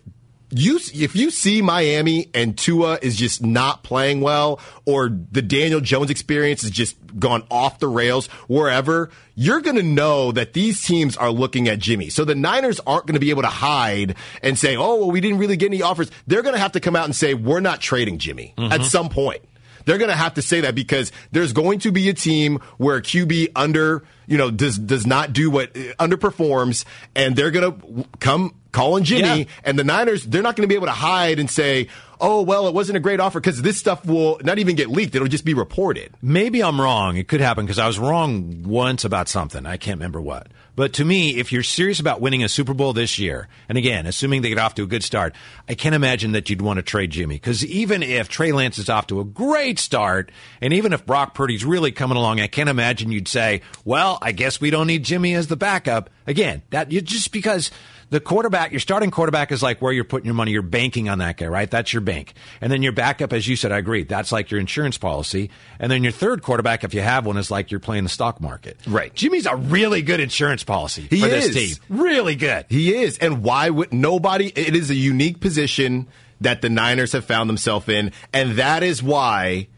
you 0.53 0.79
if 0.93 1.15
you 1.15 1.31
see 1.31 1.61
Miami 1.61 2.29
and 2.33 2.57
Tua 2.57 2.99
is 3.01 3.15
just 3.15 3.43
not 3.43 3.83
playing 3.83 4.21
well 4.21 4.59
or 4.85 5.09
the 5.09 5.41
Daniel 5.41 5.79
Jones 5.79 6.09
experience 6.09 6.61
has 6.61 6.71
just 6.71 6.95
gone 7.19 7.43
off 7.49 7.79
the 7.79 7.87
rails 7.87 8.27
wherever, 8.47 9.09
you're 9.35 9.61
going 9.61 9.75
to 9.75 9.83
know 9.83 10.31
that 10.31 10.53
these 10.53 10.83
teams 10.83 11.17
are 11.17 11.31
looking 11.31 11.67
at 11.67 11.79
Jimmy. 11.79 12.09
So 12.09 12.25
the 12.25 12.35
Niners 12.35 12.79
aren't 12.85 13.05
going 13.05 13.15
to 13.15 13.19
be 13.19 13.29
able 13.29 13.43
to 13.43 13.47
hide 13.47 14.15
and 14.41 14.57
say, 14.57 14.75
"Oh, 14.75 14.95
well, 14.95 15.11
we 15.11 15.21
didn't 15.21 15.39
really 15.39 15.57
get 15.57 15.67
any 15.67 15.81
offers." 15.81 16.11
They're 16.27 16.43
going 16.43 16.55
to 16.55 16.61
have 16.61 16.73
to 16.73 16.79
come 16.79 16.95
out 16.95 17.05
and 17.05 17.15
say, 17.15 17.33
"We're 17.33 17.59
not 17.59 17.81
trading 17.81 18.17
Jimmy." 18.17 18.53
Mm-hmm. 18.57 18.71
At 18.71 18.85
some 18.85 19.09
point. 19.09 19.43
They're 19.85 19.97
going 19.97 20.09
to 20.11 20.15
have 20.15 20.35
to 20.35 20.41
say 20.41 20.61
that 20.61 20.75
because 20.75 21.11
there's 21.31 21.53
going 21.53 21.79
to 21.79 21.91
be 21.91 22.09
a 22.09 22.13
team 22.13 22.59
where 22.77 23.01
QB 23.01 23.49
under, 23.55 24.03
you 24.27 24.37
know, 24.37 24.51
does 24.51 24.77
does 24.77 25.05
not 25.07 25.33
do 25.33 25.49
what 25.49 25.75
uh, 25.75 25.93
underperforms, 25.99 26.85
and 27.15 27.35
they're 27.35 27.51
going 27.51 27.73
to 27.79 28.05
come 28.19 28.55
calling 28.71 29.03
Jimmy, 29.03 29.39
Yeah. 29.41 29.45
and 29.63 29.77
the 29.77 29.83
Niners 29.83 30.25
they're 30.25 30.41
not 30.41 30.55
going 30.55 30.63
to 30.67 30.71
be 30.71 30.75
able 30.75 30.87
to 30.87 30.91
hide 30.93 31.39
and 31.39 31.49
say, 31.49 31.87
"Oh, 32.19 32.41
well, 32.41 32.67
it 32.67 32.73
wasn't 32.73 32.97
a 32.97 32.99
great 32.99 33.19
offer," 33.19 33.39
because 33.39 33.61
this 33.61 33.77
stuff 33.77 34.05
will 34.05 34.39
not 34.43 34.57
even 34.59 34.75
get 34.75 34.89
leaked; 34.89 35.13
it'll 35.15 35.27
just 35.27 35.45
be 35.45 35.53
reported. 35.53 36.13
Maybe 36.21 36.61
I'm 36.63 36.79
wrong. 36.81 37.17
It 37.17 37.27
could 37.27 37.41
happen 37.41 37.65
because 37.65 37.79
I 37.79 37.87
was 37.87 37.99
wrong 37.99 38.63
once 38.63 39.05
about 39.05 39.27
something. 39.29 39.65
I 39.65 39.77
can't 39.77 39.97
remember 39.99 40.21
what. 40.21 40.47
But 40.75 40.93
to 40.93 41.05
me, 41.05 41.35
if 41.37 41.51
you're 41.51 41.61
serious 41.61 41.99
about 41.99 42.19
winning 42.19 42.43
a 42.43 42.49
Super 42.49 42.73
Bowl 42.73 42.93
this 42.93 43.19
year, 43.19 43.47
and 43.69 43.77
again, 43.77 44.07
assuming 44.07 44.41
they 44.41 44.49
get 44.49 44.57
off 44.57 44.73
to 44.75 44.81
a 44.83 44.87
good 44.87 45.03
start, 45.03 45.35
I 45.69 45.75
can't 45.75 45.93
imagine 45.93 46.31
that 46.31 46.49
you'd 46.49 46.63
want 46.63 46.77
to 46.77 46.81
trade 46.81 47.11
Jimmy. 47.11 47.35
Because 47.35 47.63
even 47.63 48.01
if 48.01 48.27
Trey 48.27 48.51
Lance 48.51 48.79
is 48.79 48.89
off 48.89 49.05
to 49.07 49.19
a 49.19 49.23
great 49.23 49.77
start, 49.77 50.31
and 50.61 50.73
even 50.73 50.91
if 50.91 51.05
Brock 51.05 51.35
Purdy's 51.35 51.63
really 51.63 51.91
coming 51.91 52.17
along, 52.17 52.39
I 52.39 52.47
can't 52.47 52.69
imagine 52.69 53.11
you'd 53.11 53.27
say, 53.27 53.61
well, 53.85 54.12
I 54.21 54.31
guess 54.31 54.59
we 54.61 54.69
don't 54.69 54.87
need 54.87 55.03
Jimmy 55.03 55.33
as 55.33 55.47
the 55.47 55.55
backup. 55.55 56.09
Again, 56.27 56.61
that 56.69 56.91
you 56.91 57.01
just 57.01 57.31
because 57.31 57.71
the 58.09 58.19
quarterback, 58.19 58.71
your 58.71 58.79
starting 58.79 59.09
quarterback 59.11 59.51
is 59.51 59.63
like 59.63 59.81
where 59.81 59.91
you're 59.91 60.03
putting 60.03 60.25
your 60.25 60.35
money. 60.35 60.51
You're 60.51 60.61
banking 60.61 61.09
on 61.09 61.17
that 61.17 61.37
guy, 61.37 61.47
right? 61.47 61.69
That's 61.69 61.91
your 61.93 62.01
bank. 62.01 62.33
And 62.61 62.71
then 62.71 62.83
your 62.83 62.91
backup, 62.91 63.33
as 63.33 63.47
you 63.47 63.55
said, 63.55 63.71
I 63.71 63.77
agree. 63.79 64.03
That's 64.03 64.31
like 64.31 64.51
your 64.51 64.59
insurance 64.59 64.97
policy. 64.97 65.49
And 65.79 65.91
then 65.91 66.03
your 66.03 66.11
third 66.11 66.43
quarterback, 66.43 66.83
if 66.83 66.93
you 66.93 67.01
have 67.01 67.25
one, 67.25 67.37
is 67.37 67.49
like 67.49 67.71
you're 67.71 67.79
playing 67.79 68.03
the 68.03 68.09
stock 68.09 68.39
market. 68.39 68.77
Right. 68.87 69.13
Jimmy's 69.15 69.47
a 69.47 69.55
really 69.55 70.03
good 70.03 70.19
insurance 70.19 70.63
policy 70.63 71.07
He 71.09 71.21
for 71.21 71.27
is. 71.27 71.53
this 71.53 71.77
team. 71.77 71.83
Really 71.89 72.35
good. 72.35 72.65
He 72.69 72.93
is. 72.95 73.17
And 73.17 73.43
why 73.43 73.69
would 73.69 73.91
nobody? 73.93 74.47
It 74.47 74.75
is 74.75 74.91
a 74.91 74.95
unique 74.95 75.39
position 75.39 76.07
that 76.41 76.61
the 76.61 76.69
Niners 76.69 77.13
have 77.13 77.25
found 77.25 77.49
themselves 77.49 77.89
in. 77.89 78.11
And 78.31 78.57
that 78.57 78.83
is 78.83 79.01
why 79.01 79.69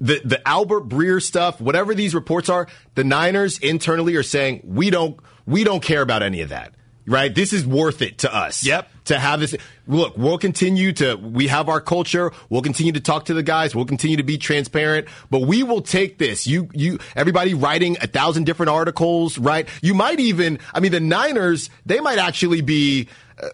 the, 0.00 0.20
the 0.24 0.48
Albert 0.48 0.88
Breer 0.88 1.22
stuff, 1.22 1.60
whatever 1.60 1.94
these 1.94 2.14
reports 2.14 2.48
are, 2.48 2.66
the 2.94 3.04
Niners 3.04 3.58
internally 3.58 4.16
are 4.16 4.22
saying, 4.22 4.62
we 4.64 4.90
don't, 4.90 5.18
we 5.46 5.64
don't 5.64 5.82
care 5.82 6.02
about 6.02 6.22
any 6.22 6.40
of 6.40 6.48
that. 6.48 6.74
Right? 7.06 7.34
This 7.34 7.52
is 7.52 7.66
worth 7.66 8.02
it 8.02 8.18
to 8.18 8.32
us. 8.32 8.64
Yep. 8.64 8.88
To 9.06 9.18
have 9.18 9.40
this. 9.40 9.56
Look, 9.88 10.16
we'll 10.16 10.38
continue 10.38 10.92
to, 10.92 11.16
we 11.16 11.48
have 11.48 11.68
our 11.68 11.80
culture. 11.80 12.30
We'll 12.48 12.62
continue 12.62 12.92
to 12.92 13.00
talk 13.00 13.24
to 13.24 13.34
the 13.34 13.42
guys. 13.42 13.74
We'll 13.74 13.86
continue 13.86 14.18
to 14.18 14.22
be 14.22 14.38
transparent, 14.38 15.08
but 15.28 15.40
we 15.40 15.64
will 15.64 15.80
take 15.80 16.18
this. 16.18 16.46
You, 16.46 16.68
you, 16.72 17.00
everybody 17.16 17.54
writing 17.54 17.96
a 18.00 18.06
thousand 18.06 18.44
different 18.44 18.70
articles, 18.70 19.38
right? 19.38 19.66
You 19.82 19.94
might 19.94 20.20
even, 20.20 20.60
I 20.72 20.78
mean, 20.78 20.92
the 20.92 21.00
Niners, 21.00 21.68
they 21.84 21.98
might 21.98 22.18
actually 22.18 22.60
be, 22.60 23.08
uh, 23.42 23.48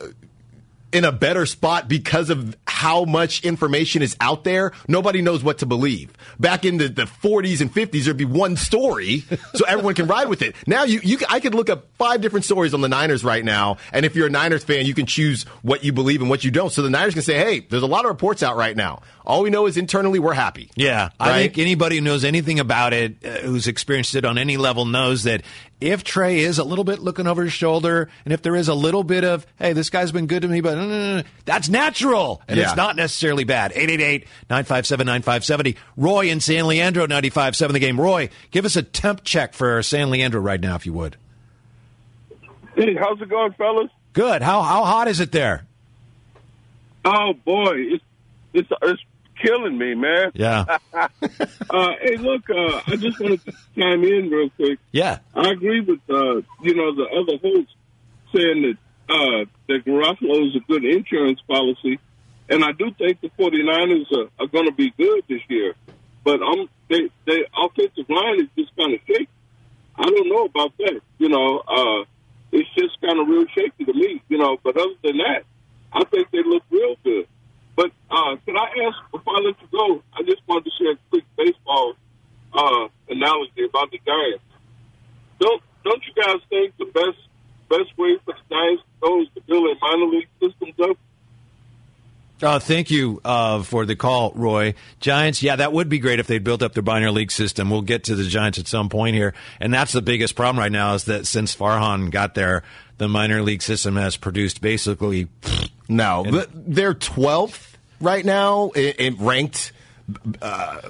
in 0.92 1.04
a 1.04 1.12
better 1.12 1.46
spot 1.46 1.88
because 1.88 2.30
of 2.30 2.56
how 2.76 3.06
much 3.06 3.42
information 3.42 4.02
is 4.02 4.14
out 4.20 4.44
there. 4.44 4.70
Nobody 4.86 5.22
knows 5.22 5.42
what 5.42 5.58
to 5.58 5.66
believe. 5.66 6.12
Back 6.38 6.66
in 6.66 6.76
the, 6.76 6.88
the 6.88 7.04
40s 7.04 7.62
and 7.62 7.72
50s, 7.72 8.04
there'd 8.04 8.18
be 8.18 8.26
one 8.26 8.56
story, 8.56 9.24
so 9.54 9.64
everyone 9.66 9.94
can 9.94 10.06
ride 10.06 10.28
with 10.28 10.42
it. 10.42 10.54
Now, 10.66 10.84
you, 10.84 11.00
you, 11.02 11.18
I 11.30 11.40
could 11.40 11.54
look 11.54 11.70
up 11.70 11.86
five 11.96 12.20
different 12.20 12.44
stories 12.44 12.74
on 12.74 12.82
the 12.82 12.88
Niners 12.88 13.24
right 13.24 13.42
now, 13.42 13.78
and 13.94 14.04
if 14.04 14.14
you're 14.14 14.26
a 14.26 14.30
Niners 14.30 14.62
fan, 14.62 14.84
you 14.84 14.92
can 14.92 15.06
choose 15.06 15.44
what 15.62 15.84
you 15.84 15.92
believe 15.94 16.20
and 16.20 16.28
what 16.28 16.44
you 16.44 16.50
don't. 16.50 16.70
So 16.70 16.82
the 16.82 16.90
Niners 16.90 17.14
can 17.14 17.22
say, 17.22 17.38
hey, 17.38 17.60
there's 17.60 17.82
a 17.82 17.86
lot 17.86 18.04
of 18.04 18.10
reports 18.10 18.42
out 18.42 18.56
right 18.56 18.76
now. 18.76 19.00
All 19.24 19.42
we 19.42 19.50
know 19.50 19.66
is 19.66 19.76
internally 19.78 20.18
we're 20.18 20.34
happy. 20.34 20.70
Yeah, 20.76 21.08
I 21.18 21.42
think 21.42 21.58
anybody 21.58 21.96
who 21.96 22.02
knows 22.02 22.24
anything 22.24 22.60
about 22.60 22.92
it, 22.92 23.16
uh, 23.24 23.38
who's 23.38 23.66
experienced 23.66 24.14
it 24.14 24.24
on 24.24 24.38
any 24.38 24.56
level, 24.56 24.84
knows 24.84 25.24
that 25.24 25.42
if 25.80 26.04
Trey 26.04 26.38
is 26.38 26.58
a 26.58 26.64
little 26.64 26.84
bit 26.84 27.00
looking 27.00 27.26
over 27.26 27.42
his 27.42 27.52
shoulder, 27.52 28.08
and 28.24 28.32
if 28.32 28.42
there 28.42 28.54
is 28.54 28.68
a 28.68 28.74
little 28.74 29.02
bit 29.02 29.24
of, 29.24 29.44
hey, 29.58 29.72
this 29.72 29.90
guy's 29.90 30.12
been 30.12 30.26
good 30.26 30.42
to 30.42 30.48
me, 30.48 30.60
but 30.60 31.24
that's 31.44 31.68
natural, 31.68 32.40
and 32.46 32.58
Yeah. 32.66 32.72
it's 32.72 32.76
not 32.76 32.96
necessarily 32.96 33.44
bad. 33.44 33.72
888-957-9570. 33.72 35.76
Roy 35.96 36.28
in 36.28 36.40
San 36.40 36.66
Leandro, 36.66 37.06
95.7 37.06 37.72
the 37.72 37.78
game. 37.78 38.00
Roy, 38.00 38.28
give 38.50 38.64
us 38.64 38.76
a 38.76 38.82
temp 38.82 39.24
check 39.24 39.54
for 39.54 39.82
San 39.82 40.10
Leandro 40.10 40.40
right 40.40 40.60
now, 40.60 40.74
if 40.74 40.86
you 40.86 40.92
would. 40.92 41.16
Hey, 42.74 42.94
how's 42.94 43.20
it 43.20 43.28
going, 43.28 43.52
fellas? 43.52 43.90
Good. 44.12 44.42
How 44.42 44.62
how 44.62 44.84
hot 44.84 45.08
is 45.08 45.20
it 45.20 45.32
there? 45.32 45.66
Oh 47.04 47.32
boy, 47.32 47.74
it's 47.76 48.04
it's 48.52 48.68
it's 48.82 49.02
killing 49.40 49.78
me, 49.78 49.94
man. 49.94 50.32
Yeah. 50.34 50.78
uh, 50.92 51.08
hey, 52.02 52.16
look, 52.16 52.48
uh, 52.50 52.80
I 52.86 52.96
just 52.96 53.20
wanted 53.20 53.44
to 53.44 53.52
chime 53.76 54.04
in 54.04 54.30
real 54.30 54.50
quick. 54.50 54.78
Yeah. 54.92 55.18
I 55.34 55.50
agree 55.50 55.80
with 55.80 56.00
uh, 56.08 56.36
you 56.62 56.74
know 56.74 56.94
the 56.94 57.04
other 57.04 57.38
host 57.38 57.74
saying 58.34 58.62
that 58.62 58.78
uh, 59.14 59.44
that 59.68 59.84
Garoppolo 59.84 60.48
is 60.48 60.56
a 60.56 60.60
good 60.60 60.84
insurance 60.84 61.40
policy, 61.46 61.98
and 62.48 62.64
I 62.64 62.72
do 62.72 62.90
think 62.92 63.20
the 63.20 63.30
49ers 63.30 64.12
are, 64.12 64.28
are 64.38 64.46
going 64.46 64.66
to 64.66 64.72
be 64.72 64.90
good 64.96 65.24
this 65.28 65.40
year. 65.48 65.74
But 66.24 66.42
um, 66.42 66.68
they 66.88 67.08
they 67.24 67.44
offensive 67.56 68.08
line 68.08 68.40
is 68.40 68.48
just 68.58 68.76
kind 68.76 68.94
of 68.94 69.00
shaky. 69.06 69.28
I 69.96 70.04
don't 70.04 70.28
know 70.28 70.44
about 70.44 70.76
that. 70.78 71.00
You 71.18 71.28
know, 71.28 71.58
uh, 71.60 72.04
it's 72.52 72.68
just 72.76 73.00
kind 73.00 73.20
of 73.20 73.28
real 73.28 73.46
shaky 73.54 73.84
to 73.84 73.92
me. 73.92 74.22
You 74.28 74.38
know, 74.38 74.58
but 74.62 74.76
other 74.76 74.94
than 75.02 75.18
that, 75.18 75.44
I 75.92 76.04
think 76.04 76.30
they 76.30 76.42
look 76.44 76.62
real 76.70 76.96
good. 77.04 77.26
But 77.76 77.92
uh, 78.10 78.36
can 78.44 78.56
I 78.56 78.68
ask 78.86 78.96
before 79.12 79.36
I 79.36 79.40
let 79.40 79.56
you 79.60 79.68
go? 79.70 80.02
I 80.14 80.22
just 80.22 80.42
wanted 80.48 80.64
to 80.64 80.70
share 80.78 80.92
a 80.92 80.98
quick 81.10 81.24
baseball 81.36 81.94
uh, 82.52 82.88
analogy 83.08 83.64
about 83.68 83.90
the 83.90 84.00
Giants. 84.04 84.44
Don't 85.38 85.62
don't 85.84 86.02
you 86.06 86.22
guys 86.22 86.40
think 86.48 86.76
the 86.78 86.86
best 86.86 87.18
best 87.68 87.96
way 87.98 88.18
for 88.24 88.34
the 88.34 88.54
Giants 88.54 88.82
to 88.82 89.06
go 89.06 89.22
is 89.22 89.28
to 89.34 89.40
build 89.42 89.66
a 89.68 89.74
minor 89.80 90.06
league 90.06 90.28
systems 90.40 90.74
up? 90.82 90.96
Uh, 92.42 92.58
thank 92.58 92.90
you 92.90 93.20
uh, 93.24 93.62
for 93.62 93.86
the 93.86 93.96
call, 93.96 94.32
Roy. 94.34 94.74
Giants, 95.00 95.42
yeah, 95.42 95.56
that 95.56 95.72
would 95.72 95.88
be 95.88 95.98
great 95.98 96.20
if 96.20 96.26
they 96.26 96.38
built 96.38 96.62
up 96.62 96.74
their 96.74 96.82
binary 96.82 97.12
league 97.12 97.30
system. 97.30 97.70
We'll 97.70 97.80
get 97.80 98.04
to 98.04 98.14
the 98.14 98.24
Giants 98.24 98.58
at 98.58 98.66
some 98.66 98.90
point 98.90 99.16
here, 99.16 99.32
and 99.58 99.72
that's 99.72 99.92
the 99.92 100.02
biggest 100.02 100.36
problem 100.36 100.58
right 100.58 100.72
now 100.72 100.94
is 100.94 101.04
that 101.04 101.26
since 101.26 101.56
Farhan 101.56 102.10
got 102.10 102.34
there, 102.34 102.62
the 102.98 103.08
minor 103.08 103.42
league 103.42 103.62
system 103.62 103.96
has 103.96 104.16
produced 104.16 104.60
basically 104.60 105.28
No, 105.88 106.24
but 106.28 106.50
they're 106.52 106.94
12th 106.94 107.74
right 108.00 108.24
now 108.24 108.70
in 108.70 109.16
ranked 109.16 109.72
uh, 110.42 110.80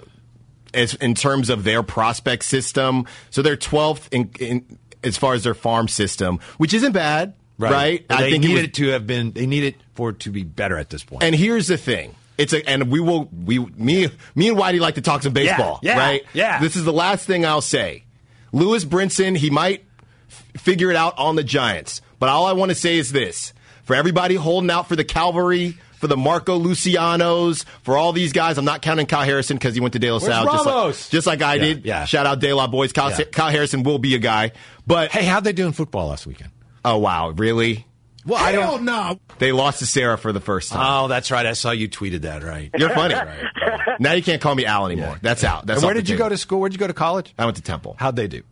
as 0.74 0.94
in 0.94 1.14
terms 1.14 1.48
of 1.48 1.64
their 1.64 1.82
prospect 1.82 2.44
system. 2.44 3.06
So 3.30 3.42
they're 3.42 3.56
12th 3.56 4.08
in, 4.10 4.30
in 4.40 4.78
as 5.04 5.16
far 5.16 5.34
as 5.34 5.44
their 5.44 5.54
farm 5.54 5.88
system, 5.88 6.40
which 6.58 6.74
isn't 6.74 6.92
bad, 6.92 7.34
right? 7.58 8.06
But 8.06 8.18
they 8.20 8.34
it 8.34 8.38
needed 8.40 8.52
was- 8.54 8.62
it 8.64 8.74
to 8.74 8.88
have 8.88 9.06
been. 9.06 9.32
They 9.32 9.46
needed 9.46 9.76
for 9.94 10.10
it 10.10 10.20
to 10.20 10.30
be 10.30 10.44
better 10.44 10.76
at 10.78 10.90
this 10.90 11.04
point. 11.04 11.22
And 11.22 11.34
here's 11.34 11.66
the 11.68 11.76
thing. 11.78 12.14
It's 12.38 12.52
a, 12.52 12.68
and 12.68 12.90
we 12.90 13.00
will 13.00 13.30
we 13.44 13.58
me 13.58 14.08
me 14.34 14.48
and 14.48 14.58
Whitey 14.58 14.78
like 14.78 14.96
to 14.96 15.00
talk 15.00 15.22
some 15.22 15.32
baseball, 15.32 15.80
Yeah, 15.82 15.96
yeah, 15.96 15.98
right? 16.06 16.22
yeah. 16.34 16.60
This 16.60 16.76
is 16.76 16.84
the 16.84 16.92
last 16.92 17.26
thing 17.26 17.46
I'll 17.46 17.62
say. 17.62 18.04
Lewis 18.52 18.84
Brinson, 18.84 19.36
he 19.36 19.48
might 19.48 19.84
f- 20.28 20.44
figure 20.60 20.90
it 20.90 20.96
out 20.96 21.16
on 21.18 21.36
the 21.36 21.42
Giants, 21.44 22.02
but 22.18 22.28
all 22.28 22.44
I 22.46 22.52
want 22.52 22.70
to 22.70 22.74
say 22.74 22.98
is 22.98 23.10
this: 23.10 23.54
for 23.84 23.96
everybody 23.96 24.34
holding 24.34 24.70
out 24.70 24.86
for 24.86 24.96
the 24.96 25.04
Calvary, 25.04 25.78
for 25.94 26.08
the 26.08 26.16
Marco 26.16 26.58
Lucianos, 26.58 27.64
for 27.82 27.96
all 27.96 28.12
these 28.12 28.32
guys, 28.34 28.58
I'm 28.58 28.66
not 28.66 28.82
counting 28.82 29.06
Kyle 29.06 29.24
Harrison 29.24 29.56
because 29.56 29.74
he 29.74 29.80
went 29.80 29.94
to 29.94 29.98
De 29.98 30.10
La 30.10 30.18
Salle, 30.18 30.44
just 30.44 30.66
like, 30.66 31.10
just 31.10 31.26
like 31.26 31.40
I 31.42 31.54
Yeah, 31.54 31.62
did. 31.64 31.84
yeah. 31.86 32.04
Shout 32.04 32.26
out 32.26 32.38
De 32.40 32.52
La 32.52 32.66
boys. 32.66 32.92
Kyle. 32.92 33.12
Kyle 33.32 33.50
Harrison 33.50 33.82
will 33.82 33.98
be 33.98 34.14
a 34.14 34.18
guy, 34.18 34.52
but 34.86 35.10
hey, 35.10 35.24
how'd 35.24 35.44
they 35.44 35.52
do 35.54 35.64
in 35.66 35.72
football 35.72 36.08
last 36.08 36.26
weekend? 36.26 36.50
Oh 36.86 36.98
wow, 36.98 37.30
really? 37.30 37.84
Well, 38.24 38.42
I 38.42 38.52
don't 38.52 38.84
know. 38.84 39.20
They 39.38 39.52
lost 39.52 39.78
to 39.80 39.86
Serra 39.86 40.16
for 40.18 40.32
the 40.32 40.40
first 40.40 40.70
time. 40.72 41.04
Oh, 41.04 41.08
that's 41.08 41.30
right. 41.30 41.44
I 41.46 41.52
saw 41.52 41.70
you 41.72 41.88
tweeted 41.88 42.22
that. 42.22 42.42
Right. 42.42 42.70
You're 42.76 42.90
funny. 42.90 43.14
Right, 43.14 43.26
right. 43.60 44.00
Now 44.00 44.12
you 44.14 44.22
can't 44.22 44.40
call 44.42 44.54
me 44.54 44.64
Al 44.66 44.86
anymore. 44.86 45.18
That's 45.22 45.44
out. 45.44 45.66
That's 45.66 45.78
And 45.78 45.84
where 45.86 45.94
did 45.94 46.08
you 46.08 46.16
table. 46.16 46.26
go 46.26 46.28
to 46.30 46.36
school? 46.38 46.60
Where'd 46.60 46.72
you 46.72 46.78
go 46.78 46.86
to 46.88 46.92
college? 46.94 47.32
I 47.38 47.44
went 47.44 47.56
to 47.56 47.62
Temple. 47.62 47.94
How'd 47.98 48.16
they 48.16 48.26
do? 48.28 48.42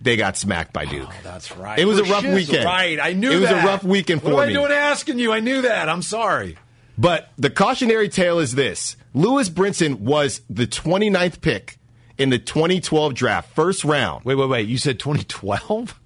They 0.00 0.16
got 0.16 0.36
smacked 0.36 0.72
by 0.72 0.84
Duke. 0.84 1.08
Oh, 1.10 1.14
that's 1.24 1.56
right. 1.56 1.78
It 1.78 1.86
was 1.86 1.98
a 1.98 2.04
rough 2.04 2.22
weekend. 2.24 2.64
Right. 2.66 3.00
I 3.00 3.14
knew 3.14 3.30
It 3.32 3.40
was 3.40 3.48
that. 3.50 3.64
a 3.64 3.66
rough 3.66 3.82
weekend 3.82 4.22
for 4.22 4.30
what 4.34 4.42
am 4.42 4.48
me. 4.48 4.54
I 4.56 4.60
doing 4.60 4.72
asking 4.72 5.18
you? 5.18 5.32
I 5.32 5.40
knew 5.40 5.62
that. 5.62 5.88
I'm 5.88 6.02
sorry. 6.02 6.56
But 6.98 7.28
the 7.38 7.50
cautionary 7.50 8.08
tale 8.08 8.38
is 8.38 8.54
this 8.54 8.96
Lewis 9.14 9.48
Brinson 9.50 10.00
was 10.00 10.42
the 10.48 10.66
29th 10.66 11.40
pick 11.40 11.78
in 12.18 12.30
the 12.30 12.38
2012 12.38 13.14
draft, 13.14 13.54
first 13.56 13.84
round. 13.84 14.24
Wait, 14.24 14.36
wait, 14.36 14.48
wait. 14.48 14.68
You 14.68 14.78
said 14.78 14.98
2012? 15.00 15.98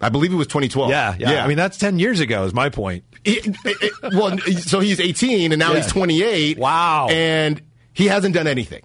I 0.00 0.08
believe 0.10 0.32
it 0.32 0.36
was 0.36 0.46
2012. 0.46 0.90
Yeah, 0.90 1.14
yeah, 1.18 1.44
I 1.44 1.48
mean, 1.48 1.56
that's 1.56 1.76
10 1.76 1.98
years 1.98 2.20
ago, 2.20 2.44
is 2.44 2.54
my 2.54 2.68
point. 2.68 3.04
It- 3.24 3.46
it- 3.48 3.56
it- 3.82 3.92
well, 4.14 4.38
so 4.60 4.80
he's 4.80 5.00
18 5.00 5.52
and 5.52 5.58
now 5.58 5.72
Yeah. 5.72 5.80
he's 5.82 5.90
28. 5.92 6.58
Wow. 6.58 7.08
And 7.10 7.60
he 7.92 8.06
hasn't 8.06 8.34
done 8.34 8.46
anything. 8.46 8.82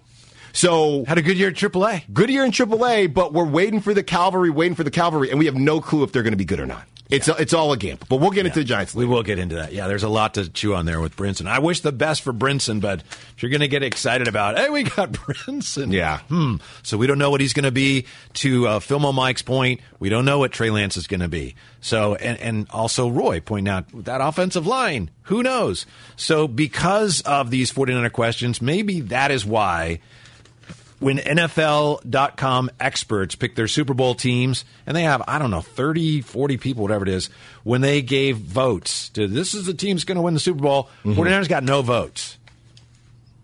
So 0.52 1.04
Had 1.06 1.18
a 1.18 1.22
good 1.22 1.36
year 1.36 1.48
at 1.48 1.54
AAA. 1.56 2.04
good 2.12 2.30
year 2.30 2.44
in 2.44 2.52
AAA, 2.52 3.06
but 3.08 3.32
we're 3.32 3.44
waiting 3.44 3.80
for 3.80 3.92
the 3.94 4.02
Calvary, 4.02 4.50
waiting 4.50 4.74
for 4.76 4.84
the 4.84 4.90
Calvary, 4.90 5.30
and 5.30 5.38
we 5.38 5.46
have 5.46 5.56
no 5.56 5.80
clue 5.80 6.02
if 6.04 6.12
they're 6.12 6.22
going 6.22 6.32
to 6.32 6.36
be 6.36 6.44
good 6.44 6.60
or 6.60 6.66
not. 6.66 6.84
It's 7.14 7.28
it's 7.28 7.52
all 7.52 7.72
a 7.72 7.76
gamble. 7.76 8.06
But 8.08 8.16
we'll 8.16 8.30
get 8.30 8.46
into 8.46 8.58
the 8.58 8.64
Giants. 8.64 8.94
We 8.94 9.06
will 9.06 9.22
get 9.22 9.38
into 9.38 9.56
that. 9.56 9.72
Yeah, 9.72 9.88
there's 9.88 10.02
a 10.02 10.08
lot 10.08 10.34
to 10.34 10.48
chew 10.48 10.74
on 10.74 10.86
there 10.86 11.00
with 11.00 11.16
Brinson. 11.16 11.46
I 11.46 11.58
wish 11.58 11.80
the 11.80 11.92
best 11.92 12.22
for 12.22 12.32
Brinson, 12.32 12.80
but 12.80 13.00
if 13.00 13.42
you're 13.42 13.50
going 13.50 13.60
to 13.60 13.68
get 13.68 13.82
excited 13.82 14.28
about, 14.28 14.58
hey, 14.58 14.68
we 14.70 14.82
got 14.84 15.12
Brinson. 15.12 15.92
Yeah. 15.92 16.20
Hmm. 16.28 16.56
So 16.82 16.98
we 16.98 17.06
don't 17.06 17.18
know 17.18 17.30
what 17.30 17.40
he's 17.40 17.52
going 17.52 17.64
to 17.64 17.72
be. 17.72 18.06
To 18.34 18.66
uh, 18.66 18.78
Philmo 18.80 19.14
Mike's 19.14 19.42
point, 19.42 19.80
we 19.98 20.08
don't 20.08 20.24
know 20.24 20.38
what 20.38 20.52
Trey 20.52 20.70
Lance 20.70 20.96
is 20.96 21.06
going 21.06 21.20
to 21.20 21.28
be. 21.28 21.54
So, 21.80 22.14
and, 22.16 22.38
and 22.40 22.66
also 22.70 23.08
Roy 23.08 23.40
pointing 23.40 23.72
out 23.72 23.84
that 24.04 24.20
offensive 24.20 24.66
line, 24.66 25.10
who 25.22 25.42
knows? 25.42 25.86
So 26.16 26.48
because 26.48 27.20
of 27.22 27.50
these 27.50 27.72
49er 27.72 28.10
questions, 28.12 28.60
maybe 28.60 29.00
that 29.02 29.30
is 29.30 29.44
why 29.44 30.00
when 31.04 31.18
NFL.com 31.18 32.70
experts 32.80 33.34
pick 33.34 33.54
their 33.56 33.68
Super 33.68 33.92
Bowl 33.92 34.14
teams, 34.14 34.64
and 34.86 34.96
they 34.96 35.02
have, 35.02 35.22
I 35.28 35.38
don't 35.38 35.50
know, 35.50 35.60
30, 35.60 36.22
40 36.22 36.56
people, 36.56 36.82
whatever 36.82 37.04
it 37.04 37.10
is, 37.10 37.28
when 37.62 37.82
they 37.82 38.00
gave 38.00 38.38
votes 38.38 39.10
to 39.10 39.28
this 39.28 39.52
is 39.52 39.66
the 39.66 39.74
team's 39.74 40.04
going 40.04 40.16
to 40.16 40.22
win 40.22 40.32
the 40.32 40.40
Super 40.40 40.62
Bowl, 40.62 40.88
49ers 41.04 41.48
got 41.48 41.62
no 41.62 41.82
votes. 41.82 42.38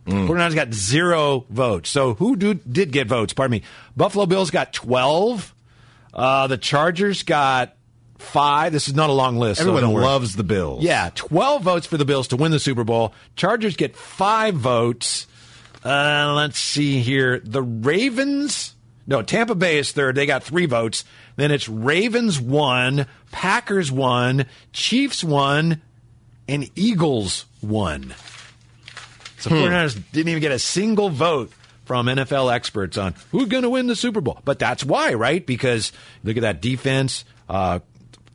49ers 0.07 0.55
got 0.55 0.73
zero 0.73 1.45
votes. 1.51 1.91
So 1.91 2.15
who 2.15 2.35
do, 2.35 2.55
did 2.55 2.93
get 2.93 3.07
votes? 3.07 3.35
Pardon 3.35 3.53
me. 3.53 3.63
Buffalo 3.95 4.25
Bills 4.25 4.51
got 4.51 4.73
12. 4.73 5.55
Uh, 6.15 6.47
the 6.47 6.57
Chargers 6.57 7.23
got 7.23 7.77
five. 8.19 8.73
This 8.73 8.89
is 8.89 8.95
not 8.95 9.11
a 9.11 9.13
long 9.13 9.39
list. 9.39 9.61
so 9.61 9.69
Everyone 9.69 9.83
don't 9.93 10.03
loves 10.03 10.35
the 10.35 10.45
Bills. 10.45 10.83
Yeah, 10.83 11.11
12 11.15 11.63
votes 11.63 11.87
for 11.87 11.99
the 11.99 12.07
Bills 12.07 12.29
to 12.29 12.37
win 12.37 12.51
the 12.53 12.59
Super 12.59 12.85
Bowl. 12.85 13.13
Chargers 13.37 13.77
get 13.77 13.95
five 13.97 14.55
votes. 14.55 15.27
Uh, 15.85 16.33
let's 16.37 16.59
see 16.59 17.01
here. 17.01 17.41
The 17.41 17.63
Ravens 17.63 18.75
No, 19.07 19.23
Tampa 19.23 19.55
Bay 19.55 19.79
is 19.79 19.91
third. 19.93 20.15
They 20.15 20.27
got 20.27 20.43
three 20.45 20.67
votes. 20.67 21.05
Then 21.37 21.51
it's 21.51 21.69
Ravens 21.69 22.39
one, 22.41 23.07
Packers 23.33 23.91
one, 23.91 24.47
Chiefs 24.73 25.25
one, 25.25 25.81
and 26.47 26.69
Eagles 26.77 27.47
one. 27.61 28.15
So 29.39 29.51
Hmm. 29.51 29.57
49ers 29.57 30.03
didn't 30.13 30.29
even 30.29 30.41
get 30.43 30.53
a 30.53 30.59
single 30.59 31.09
vote 31.09 31.51
from 31.87 32.07
NFL 32.07 32.53
experts 32.55 32.97
on 32.99 33.15
who's 33.33 33.49
going 33.49 33.63
to 33.65 33.71
win 33.71 33.87
the 33.89 33.97
Super 33.97 34.21
Bowl. 34.21 34.41
But 34.45 34.59
that's 34.59 34.85
why, 34.85 35.15
right? 35.15 35.45
Because 35.45 35.93
look 36.23 36.37
at 36.37 36.43
that 36.43 36.61
defense. 36.61 37.25
Uh, 37.49 37.81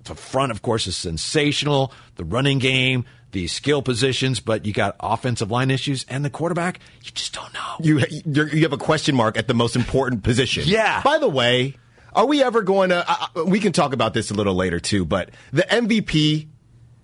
the 0.04 0.16
front, 0.16 0.52
of 0.52 0.62
course, 0.62 0.88
is 0.88 0.98
sensational. 0.98 1.94
The 2.18 2.26
running 2.26 2.60
game, 2.60 3.06
the 3.36 3.48
skill 3.48 3.82
positions, 3.82 4.40
but 4.40 4.66
you 4.66 4.72
got 4.72 4.96
offensive 5.02 5.52
line 5.52 5.70
issues 5.70 6.06
and 6.08 6.24
the 6.24 6.30
quarterback. 6.30 6.80
You 7.04 7.12
just 7.12 7.34
don't 7.34 7.54
know. 7.54 7.76
You 7.82 8.02
you're, 8.26 8.48
you 8.48 8.62
have 8.62 8.72
a 8.72 8.78
question 8.78 9.14
mark 9.14 9.38
at 9.38 9.50
the 9.50 9.54
most 9.54 9.76
important 9.76 10.24
position. 10.24 10.64
Yeah. 10.66 11.02
By 11.04 11.18
the 11.18 11.28
way, 11.28 11.76
are 12.14 12.26
we 12.26 12.42
ever 12.42 12.62
going 12.62 12.92
to? 12.92 13.04
Uh, 13.06 13.28
uh, 13.36 13.44
we 13.44 13.60
can 13.60 13.74
talk 13.74 13.92
about 13.92 14.14
this 14.14 14.32
a 14.32 14.34
little 14.34 14.56
later 14.56 14.80
too. 14.80 15.04
But 15.04 15.32
the 15.52 15.64
MVP, 15.64 16.48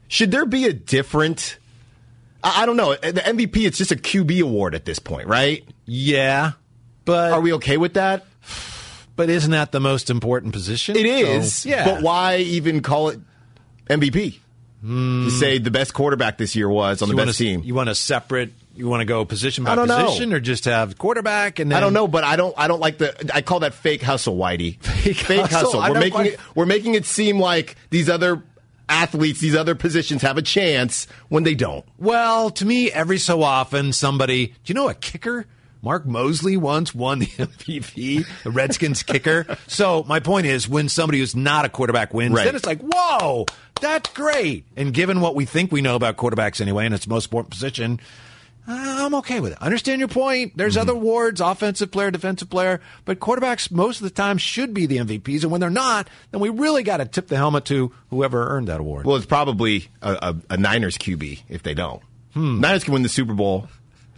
should 0.07 0.31
there 0.31 0.45
be 0.45 0.63
a 0.67 0.71
different? 0.73 1.57
I, 2.41 2.63
I 2.63 2.65
don't 2.65 2.77
know. 2.77 2.95
The 2.95 3.11
MVP, 3.11 3.67
it's 3.67 3.77
just 3.77 3.91
a 3.91 3.97
QB 3.97 4.41
award 4.41 4.73
at 4.73 4.85
this 4.85 4.99
point, 4.99 5.27
right? 5.27 5.67
Yeah, 5.85 6.53
but 7.03 7.33
Are 7.33 7.41
we 7.41 7.51
okay 7.55 7.75
with 7.75 7.95
that? 7.95 8.25
but 9.17 9.29
isn't 9.29 9.51
that 9.51 9.73
the 9.73 9.81
most 9.81 10.09
important 10.09 10.53
position? 10.53 10.95
It 10.95 11.05
is. 11.05 11.57
So, 11.57 11.69
yeah. 11.69 11.83
But 11.83 12.01
why 12.01 12.37
even 12.37 12.81
call 12.81 13.09
it 13.09 13.19
MVP? 13.89 14.37
To 14.81 14.87
hmm. 14.87 15.29
say 15.29 15.59
the 15.59 15.69
best 15.69 15.93
quarterback 15.93 16.39
this 16.39 16.55
year 16.55 16.67
was 16.67 17.03
on 17.03 17.09
you 17.09 17.15
the 17.15 17.25
best 17.25 17.39
a, 17.39 17.43
team. 17.43 17.61
You 17.63 17.75
want 17.75 17.89
a 17.89 17.95
separate. 17.95 18.51
You 18.75 18.87
want 18.87 19.01
to 19.01 19.05
go 19.05 19.23
position 19.25 19.63
by 19.63 19.73
I 19.73 19.75
don't 19.75 19.87
know. 19.87 20.05
position, 20.05 20.33
or 20.33 20.39
just 20.39 20.65
have 20.65 20.97
quarterback 20.97 21.59
and 21.59 21.69
then 21.69 21.77
I 21.77 21.81
don't 21.81 21.93
know, 21.93 22.07
but 22.07 22.23
I 22.23 22.35
don't. 22.35 22.55
I 22.57 22.67
don't 22.67 22.79
like 22.79 22.97
the. 22.97 23.31
I 23.31 23.41
call 23.41 23.59
that 23.59 23.75
fake 23.75 24.01
hustle, 24.01 24.35
Whitey. 24.37 24.79
Fake 24.81 25.51
hustle? 25.51 25.79
I 25.79 25.91
We're 25.91 25.99
making 25.99 26.11
quite- 26.11 26.33
it. 26.33 26.39
We're 26.55 26.65
making 26.65 26.95
it 26.95 27.05
seem 27.05 27.39
like 27.39 27.75
these 27.91 28.09
other 28.09 28.41
athletes, 28.89 29.39
these 29.39 29.55
other 29.55 29.75
positions, 29.75 30.23
have 30.23 30.37
a 30.37 30.41
chance 30.41 31.05
when 31.29 31.43
they 31.43 31.53
don't. 31.53 31.85
Well, 31.99 32.49
to 32.51 32.65
me, 32.65 32.91
every 32.91 33.19
so 33.19 33.43
often, 33.43 33.93
somebody. 33.93 34.47
Do 34.47 34.53
you 34.65 34.73
know 34.73 34.89
a 34.89 34.95
kicker? 34.95 35.45
Mark 35.81 36.05
Moseley 36.05 36.57
once 36.57 36.93
won 36.93 37.19
the 37.19 37.25
MVP, 37.27 38.25
the 38.43 38.51
Redskins 38.51 39.03
kicker. 39.03 39.45
So 39.67 40.03
my 40.07 40.19
point 40.19 40.45
is, 40.45 40.67
when 40.69 40.89
somebody 40.89 41.19
who's 41.19 41.35
not 41.35 41.65
a 41.65 41.69
quarterback 41.69 42.13
wins, 42.13 42.35
Right. 42.35 42.45
then 42.45 42.55
it's 42.55 42.65
like, 42.65 42.79
whoa, 42.81 43.45
that's 43.79 44.09
great. 44.11 44.65
And 44.75 44.93
given 44.93 45.21
what 45.21 45.35
we 45.35 45.45
think 45.45 45.71
we 45.71 45.81
know 45.81 45.95
about 45.95 46.17
quarterbacks 46.17 46.61
anyway, 46.61 46.85
and 46.85 46.93
it's 46.93 47.05
the 47.05 47.09
most 47.09 47.25
important 47.25 47.51
position, 47.51 47.99
uh, 48.67 48.73
I'm 49.05 49.15
okay 49.15 49.39
with 49.39 49.53
it. 49.53 49.57
I 49.59 49.65
understand 49.65 49.97
your 49.99 50.07
point. 50.07 50.55
There's 50.55 50.73
Mm-hmm. 50.75 50.81
other 50.81 50.93
awards, 50.93 51.41
offensive 51.41 51.89
player, 51.89 52.11
defensive 52.11 52.47
player, 52.51 52.79
but 53.05 53.19
quarterbacks 53.19 53.71
most 53.71 53.97
of 53.97 54.03
the 54.03 54.11
time 54.11 54.37
should 54.37 54.71
be 54.75 54.85
the 54.85 54.97
MVPs. 54.97 55.41
And 55.41 55.51
when 55.51 55.61
they're 55.61 55.71
not, 55.71 56.07
then 56.29 56.41
we 56.41 56.49
really 56.49 56.83
got 56.83 56.97
to 56.97 57.05
tip 57.05 57.27
the 57.27 57.37
helmet 57.37 57.65
to 57.65 57.91
whoever 58.11 58.49
earned 58.49 58.67
that 58.67 58.79
award. 58.79 59.07
Well, 59.07 59.15
it's 59.15 59.25
probably 59.25 59.87
a, 60.03 60.11
a, 60.13 60.35
a 60.51 60.57
Niners 60.57 60.99
QB 60.99 61.41
if 61.49 61.63
they 61.63 61.73
don't. 61.73 62.03
Hmm. 62.35 62.59
Niners 62.61 62.83
can 62.83 62.93
win 62.93 63.01
the 63.01 63.09
Super 63.09 63.33
Bowl. 63.33 63.67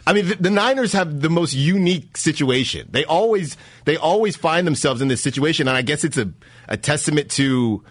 I 0.06 0.14
mean, 0.14 0.28
the, 0.28 0.36
the 0.36 0.50
Niners 0.50 0.94
have 0.94 1.22
the 1.22 1.30
most 1.30 1.54
unique 1.54 2.18
situation. 2.18 2.90
They 2.92 3.06
always 3.06 3.58
they 3.86 3.98
always 3.98 4.36
find 4.36 4.68
themselves 4.68 5.02
in 5.02 5.08
this 5.08 5.22
situation, 5.22 5.68
and 5.68 5.78
I 5.78 5.82
guess 5.82 6.04
it's 6.04 6.18
a, 6.18 6.32
a 6.68 6.78
testament 6.78 7.32
to 7.32 7.84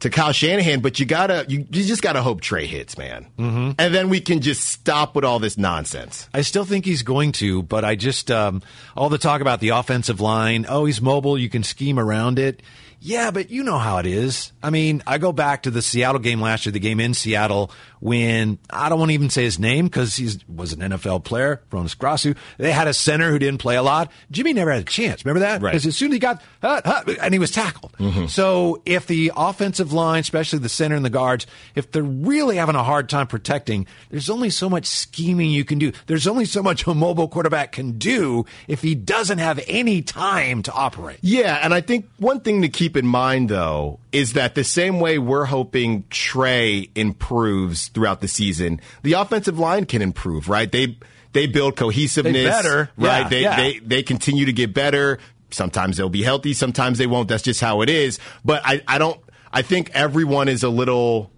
to 0.00 0.10
Kyle 0.10 0.32
Shanahan. 0.32 0.80
But 0.80 1.00
you 1.00 1.06
gotta 1.06 1.44
you, 1.48 1.66
you 1.70 1.84
just 1.84 2.02
gotta 2.02 2.22
hope 2.22 2.40
Trey 2.40 2.66
hits, 2.66 2.96
man, 2.96 3.26
mm-hmm. 3.38 3.72
and 3.78 3.94
then 3.94 4.08
we 4.08 4.20
can 4.20 4.40
just 4.40 4.62
stop 4.68 5.14
with 5.16 5.24
all 5.24 5.38
this 5.38 5.58
nonsense. 5.58 6.28
I 6.32 6.42
still 6.42 6.64
think 6.64 6.84
he's 6.84 7.02
going 7.02 7.32
to, 7.32 7.62
but 7.62 7.84
I 7.84 7.96
just 7.96 8.30
um, 8.30 8.62
all 8.96 9.08
the 9.08 9.18
talk 9.18 9.40
about 9.40 9.60
the 9.60 9.70
offensive 9.70 10.20
line. 10.20 10.66
Oh, 10.68 10.84
he's 10.84 11.02
mobile. 11.02 11.36
You 11.36 11.48
can 11.48 11.64
scheme 11.64 11.98
around 11.98 12.38
it. 12.38 12.62
Yeah, 13.00 13.30
but 13.30 13.50
you 13.50 13.62
know 13.62 13.78
how 13.78 13.98
it 13.98 14.06
is. 14.06 14.52
I 14.62 14.70
mean, 14.70 15.02
I 15.06 15.18
go 15.18 15.30
back 15.30 15.64
to 15.64 15.70
the 15.70 15.82
Seattle 15.82 16.20
game 16.20 16.40
last 16.40 16.66
year, 16.66 16.72
the 16.72 16.80
game 16.80 16.98
in 16.98 17.14
Seattle, 17.14 17.70
when 18.06 18.56
I 18.70 18.88
don't 18.88 19.00
want 19.00 19.10
to 19.10 19.14
even 19.14 19.30
say 19.30 19.42
his 19.42 19.58
name 19.58 19.86
because 19.86 20.14
he 20.14 20.30
was 20.46 20.72
an 20.72 20.78
NFL 20.78 21.24
player, 21.24 21.60
Hroniss 21.72 21.96
Grasu. 21.96 22.36
They 22.56 22.70
had 22.70 22.86
a 22.86 22.94
center 22.94 23.32
who 23.32 23.38
didn't 23.40 23.58
play 23.58 23.74
a 23.74 23.82
lot. 23.82 24.12
Jimmy 24.30 24.52
never 24.52 24.70
had 24.70 24.82
a 24.82 24.84
chance. 24.84 25.24
Remember 25.24 25.40
that? 25.40 25.60
Right. 25.60 25.72
Because 25.72 25.86
as 25.86 25.96
soon 25.96 26.12
as 26.12 26.14
he 26.14 26.18
got, 26.20 26.40
and 26.62 27.34
he 27.34 27.40
was 27.40 27.50
tackled. 27.50 27.94
Mm-hmm. 27.98 28.26
So 28.26 28.80
if 28.86 29.08
the 29.08 29.32
offensive 29.36 29.92
line, 29.92 30.20
especially 30.20 30.60
the 30.60 30.68
center 30.68 30.94
and 30.94 31.04
the 31.04 31.10
guards, 31.10 31.48
if 31.74 31.90
they're 31.90 32.04
really 32.04 32.58
having 32.58 32.76
a 32.76 32.84
hard 32.84 33.08
time 33.08 33.26
protecting, 33.26 33.88
there's 34.10 34.30
only 34.30 34.50
so 34.50 34.70
much 34.70 34.86
scheming 34.86 35.50
you 35.50 35.64
can 35.64 35.80
do. 35.80 35.90
There's 36.06 36.28
only 36.28 36.44
so 36.44 36.62
much 36.62 36.86
a 36.86 36.94
mobile 36.94 37.26
quarterback 37.26 37.72
can 37.72 37.98
do 37.98 38.46
if 38.68 38.82
he 38.82 38.94
doesn't 38.94 39.38
have 39.38 39.58
any 39.66 40.00
time 40.02 40.62
to 40.62 40.72
operate. 40.72 41.18
Yeah, 41.22 41.58
and 41.60 41.74
I 41.74 41.80
think 41.80 42.08
one 42.18 42.38
thing 42.38 42.62
to 42.62 42.68
keep 42.68 42.96
in 42.96 43.04
mind 43.04 43.48
though 43.48 43.98
is 44.16 44.32
that 44.32 44.54
the 44.54 44.64
same 44.64 44.98
way 44.98 45.18
we're 45.18 45.44
hoping 45.44 46.04
Trey 46.08 46.88
improves 46.94 47.88
throughout 47.88 48.20
the 48.22 48.28
season, 48.28 48.80
the 49.02 49.12
offensive 49.12 49.58
line 49.58 49.84
can 49.84 50.00
improve, 50.00 50.48
right? 50.48 50.70
They 50.72 50.98
they 51.32 51.46
build 51.46 51.76
cohesiveness, 51.76 52.32
They 52.44 52.48
better. 52.48 52.90
right? 52.96 53.20
Yeah, 53.22 53.28
they 53.28 53.42
yeah. 53.42 53.56
they 53.56 53.78
they 53.80 54.02
continue 54.02 54.46
to 54.46 54.52
get 54.52 54.72
better. 54.72 55.18
Sometimes 55.50 55.96
they'll 55.98 56.08
be 56.08 56.22
healthy, 56.22 56.54
sometimes 56.54 56.96
they 56.98 57.06
won't. 57.06 57.28
That's 57.28 57.42
just 57.42 57.60
how 57.60 57.82
it 57.82 57.90
is. 57.90 58.18
But 58.44 58.62
I 58.64 58.82
I 58.88 58.98
don't 58.98 59.20
I 59.52 59.62
think 59.62 59.90
everyone 59.92 60.48
is 60.48 60.62
a 60.62 60.68
little 60.70 61.30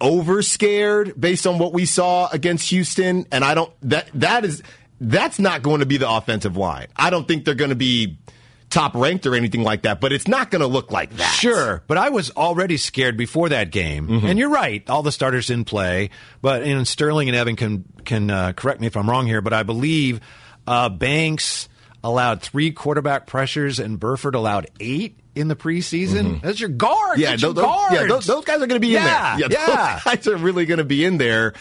over 0.00 0.42
scared 0.42 1.18
based 1.20 1.46
on 1.46 1.58
what 1.58 1.72
we 1.72 1.84
saw 1.86 2.28
against 2.32 2.70
Houston, 2.70 3.26
and 3.30 3.44
I 3.44 3.54
don't 3.54 3.72
that 3.82 4.08
that 4.14 4.44
is 4.44 4.62
that's 5.00 5.38
not 5.38 5.62
going 5.62 5.80
to 5.80 5.86
be 5.86 5.96
the 5.96 6.08
offensive 6.10 6.56
line. 6.56 6.86
I 6.96 7.10
don't 7.10 7.26
think 7.28 7.44
they're 7.44 7.54
going 7.54 7.70
to 7.70 7.76
be 7.76 8.18
top 8.72 8.94
ranked 8.94 9.26
or 9.26 9.34
anything 9.34 9.62
like 9.62 9.82
that, 9.82 10.00
but 10.00 10.12
it's 10.12 10.26
not 10.26 10.50
going 10.50 10.60
to 10.62 10.66
look 10.66 10.90
like 10.90 11.10
that. 11.16 11.34
Sure, 11.34 11.82
but 11.86 11.98
I 11.98 12.08
was 12.08 12.30
already 12.32 12.76
scared 12.76 13.16
before 13.16 13.50
that 13.50 13.70
game. 13.70 14.24
And 14.24 14.38
you're 14.38 14.48
right, 14.50 14.88
all 14.90 15.02
the 15.02 15.12
starters 15.12 15.50
in 15.50 15.64
play. 15.64 16.10
But 16.40 16.62
and 16.62 16.88
Sterling 16.88 17.28
and 17.28 17.36
Evan 17.36 17.56
can 17.56 17.84
can 18.04 18.30
uh, 18.30 18.52
correct 18.54 18.80
me 18.80 18.86
if 18.86 18.96
I'm 18.96 19.08
wrong 19.08 19.26
here, 19.26 19.40
but 19.40 19.52
I 19.52 19.62
believe 19.62 20.20
uh, 20.66 20.88
Banks 20.88 21.68
allowed 22.04 22.42
three 22.42 22.72
quarterback 22.72 23.26
pressures 23.26 23.78
and 23.78 24.00
Burford 24.00 24.34
allowed 24.34 24.66
eight 24.80 25.16
in 25.36 25.46
the 25.48 25.54
preseason. 25.56 26.42
That's 26.42 26.58
your 26.60 26.68
guard. 26.68 27.18
Yeah, 27.18 27.30
That's 27.30 27.42
your 27.42 27.52
those, 27.52 27.64
those- 27.64 27.92
yeah, 27.92 28.06
those, 28.06 28.26
those 28.26 28.44
guys 28.44 28.56
are 28.56 28.66
going 28.66 28.70
to 28.70 28.80
be 28.80 28.88
Yeah, 28.88 29.34
in 29.34 29.40
there. 29.40 29.50
yeah. 29.52 29.94
those 29.94 30.02
guys 30.16 30.26
are 30.26 30.36
really 30.36 30.66
going 30.66 30.78
to 30.78 30.84
be 30.84 31.04
in 31.04 31.16
there. 31.18 31.54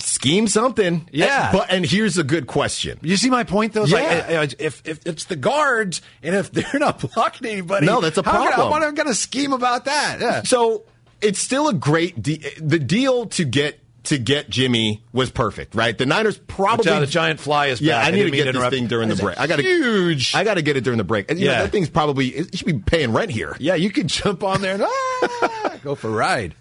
Scheme 0.00 0.48
something. 0.48 1.08
Yeah. 1.12 1.50
And, 1.50 1.58
but 1.58 1.70
and 1.70 1.86
here's 1.86 2.18
a 2.18 2.24
good 2.24 2.46
question. 2.46 2.98
You 3.02 3.16
see 3.16 3.30
my 3.30 3.44
point, 3.44 3.72
though? 3.72 3.84
It's 3.84 3.92
like, 3.92 4.02
Yeah. 4.02 4.40
uh, 4.42 4.46
if, 4.58 4.82
if 4.86 5.06
it's 5.06 5.24
the 5.24 5.36
guards 5.36 6.02
and 6.22 6.34
if 6.34 6.50
they're 6.52 6.80
not 6.80 7.00
blocking 7.00 7.46
anybody, 7.48 7.86
No, 7.86 8.00
that's 8.00 8.18
a 8.18 8.22
how 8.22 8.32
problem. 8.32 8.70
What 8.70 8.82
am 8.82 8.88
I 8.88 8.92
going 8.92 9.08
to 9.08 9.14
scheme 9.14 9.52
about 9.52 9.84
that? 9.86 10.18
Yeah. 10.20 10.42
So 10.42 10.84
it's 11.20 11.38
still 11.38 11.68
a 11.68 11.74
great 11.74 12.22
de- 12.22 12.42
the 12.60 12.78
deal 12.78 13.26
to 13.26 13.44
get 13.44 13.78
to 14.04 14.16
get 14.16 14.48
Jimmy 14.48 15.02
was 15.12 15.30
perfect, 15.30 15.74
right? 15.74 15.96
The 15.96 16.06
Niners 16.06 16.38
probably 16.38 16.90
out, 16.90 17.00
the 17.00 17.06
giant 17.06 17.38
fly 17.38 17.66
is 17.66 17.82
Yeah, 17.82 17.98
back. 17.98 18.04
I 18.06 18.08
I 18.08 18.10
need 18.12 18.22
to 18.22 18.30
get 18.30 18.44
this 18.46 18.54
interrupt. 18.56 18.74
thing 18.74 18.86
during 18.86 19.10
the 19.10 19.16
break. 19.16 19.38
I 19.38 19.46
got 19.46 19.58
huge. 19.60 20.34
I 20.34 20.42
got 20.42 20.54
to 20.54 20.62
get 20.62 20.78
it 20.78 20.84
during 20.84 20.96
the 20.96 21.04
break. 21.04 21.30
And, 21.30 21.38
you 21.38 21.46
know, 21.46 21.52
Yeah. 21.52 21.62
that 21.64 21.70
thing's 21.72 21.90
probably 21.90 22.28
it 22.28 22.56
should 22.56 22.66
be 22.66 22.78
paying 22.78 23.12
rent 23.12 23.30
here. 23.30 23.54
yeah, 23.60 23.74
you 23.74 23.90
can 23.90 24.08
jump 24.08 24.42
on 24.42 24.62
there 24.62 24.74
and 24.76 24.84
ah, 24.86 25.78
go 25.84 25.94
for 25.94 26.08
a 26.08 26.12
ride. 26.12 26.54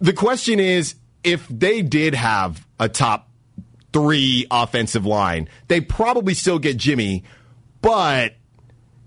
The 0.00 0.12
question 0.12 0.58
is, 0.58 0.96
if 1.24 1.46
they 1.48 1.82
did 1.82 2.14
have 2.14 2.66
a 2.78 2.88
top 2.88 3.28
three 3.92 4.46
offensive 4.50 5.06
line, 5.06 5.48
they 5.68 5.80
probably 5.80 6.34
still 6.34 6.58
get 6.58 6.76
Jimmy, 6.76 7.24
but. 7.80 8.34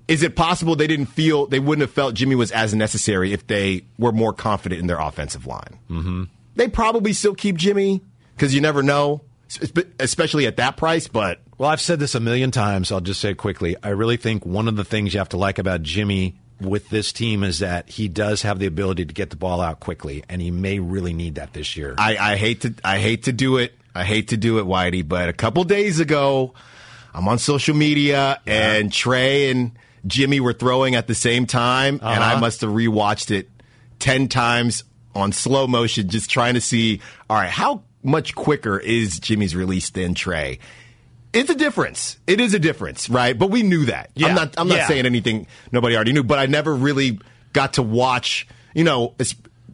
Is 0.07 0.22
it 0.22 0.36
possible 0.36 0.76
they 0.76 0.86
didn't 0.86 1.07
feel 1.07 1.47
they 1.47 1.57
wouldn't 1.59 1.82
have 1.82 1.89
felt 1.89 2.13
Jimmy 2.13 2.36
was 2.36 2.51
as 2.51 2.76
necessary 2.76 3.34
if 3.34 3.47
they 3.47 3.86
were 3.97 4.11
more 4.11 4.34
confident 4.34 4.80
in 4.80 4.86
their 4.86 4.99
offensive 4.99 5.47
line? 5.47 5.80
Mm-hmm. 5.89 6.24
They 6.55 6.68
probably 6.68 7.11
still 7.13 7.34
keep 7.34 7.55
Jimmy 7.55 8.03
because 8.36 8.53
you 8.53 8.61
never 8.61 8.84
know, 8.84 9.22
especially 9.99 10.45
at 10.45 10.57
that 10.57 10.78
price. 10.78 11.07
But 11.07 11.39
Well, 11.57 11.70
I've 11.70 11.82
said 11.82 11.99
this 11.99 12.13
a 12.13 12.20
million 12.20 12.51
times. 12.51 12.91
I'll 12.91 13.01
just 13.01 13.20
say 13.20 13.32
it 13.32 13.38
quickly. 13.38 13.76
I 13.82 13.89
really 13.89 14.18
think 14.18 14.45
one 14.45 14.68
of 14.68 14.76
the 14.76 14.86
things 14.86 15.13
you 15.13 15.20
have 15.20 15.30
to 15.30 15.38
like 15.38 15.57
about 15.57 15.82
Jimmy 15.82 16.36
with 16.62 16.89
this 16.89 17.12
team 17.12 17.43
is 17.43 17.60
that 17.60 17.89
he 17.89 18.08
does 18.08 18.41
have 18.43 18.60
the 18.60 18.66
ability 18.66 19.06
to 19.06 19.14
get 19.14 19.30
the 19.30 19.36
ball 19.36 19.60
out 19.62 19.80
quickly, 19.80 20.24
and 20.30 20.41
he 20.41 20.51
may 20.51 20.80
really 20.80 21.14
need 21.14 21.36
that 21.36 21.53
this 21.53 21.76
year. 21.76 21.95
I, 21.97 22.18
I 22.18 22.36
hate 22.38 22.62
to 22.62 22.74
I 22.84 22.99
hate 22.99 23.24
to 23.24 23.34
do 23.34 23.58
it. 23.58 23.74
I 23.93 24.03
hate 24.03 24.30
to 24.30 24.38
do 24.38 24.60
it, 24.60 24.66
Whitey. 24.66 25.08
But 25.08 25.30
a 25.30 25.34
couple 25.34 25.64
days 25.64 25.99
ago, 25.99 26.53
I'm 27.14 27.28
on 27.28 27.38
social 27.39 27.76
media 27.76 28.39
and 28.45 28.91
Trey 28.91 29.49
and 29.51 29.72
Jimmy 30.08 30.39
were 30.39 30.53
throwing 30.53 30.95
at 30.95 31.08
the 31.08 31.16
same 31.16 31.45
time, 31.45 31.95
and 32.03 32.24
I 32.24 32.32
Uh-huh. 32.34 32.39
must 32.41 32.62
have 32.62 32.70
rewatched 32.72 33.32
it 33.32 33.49
ten 33.99 34.28
times 34.28 34.84
on 35.16 35.32
slow 35.32 35.66
motion, 35.68 36.10
just 36.10 36.30
trying 36.30 36.53
to 36.56 36.62
see. 36.62 36.99
All 37.30 37.38
right, 37.38 37.49
how 37.49 37.84
much 38.03 38.36
quicker 38.36 38.78
is 38.78 39.20
Jimmy's 39.20 39.56
release 39.56 39.89
than 39.89 40.14
Trey? 40.14 40.60
It's 41.36 41.50
a 41.50 41.56
difference. 41.56 42.18
It 42.28 42.40
is 42.40 42.54
a 42.54 42.60
difference, 42.60 43.10
right? 43.10 43.38
But 43.38 43.52
we 43.52 43.62
knew 43.64 43.86
that. 43.86 44.10
Yeah. 44.16 44.28
I'm 44.28 44.36
not. 44.36 44.54
I'm 44.58 44.68
not 44.68 44.78
Yeah. 44.78 44.88
saying 44.88 45.06
anything 45.06 45.48
nobody 45.72 45.96
already 45.96 46.14
knew. 46.14 46.24
But 46.24 46.40
I 46.40 46.46
never 46.46 46.74
really 46.74 47.20
got 47.54 47.74
to 47.74 47.84
watch. 47.84 48.48
You 48.74 48.84
know, 48.84 49.14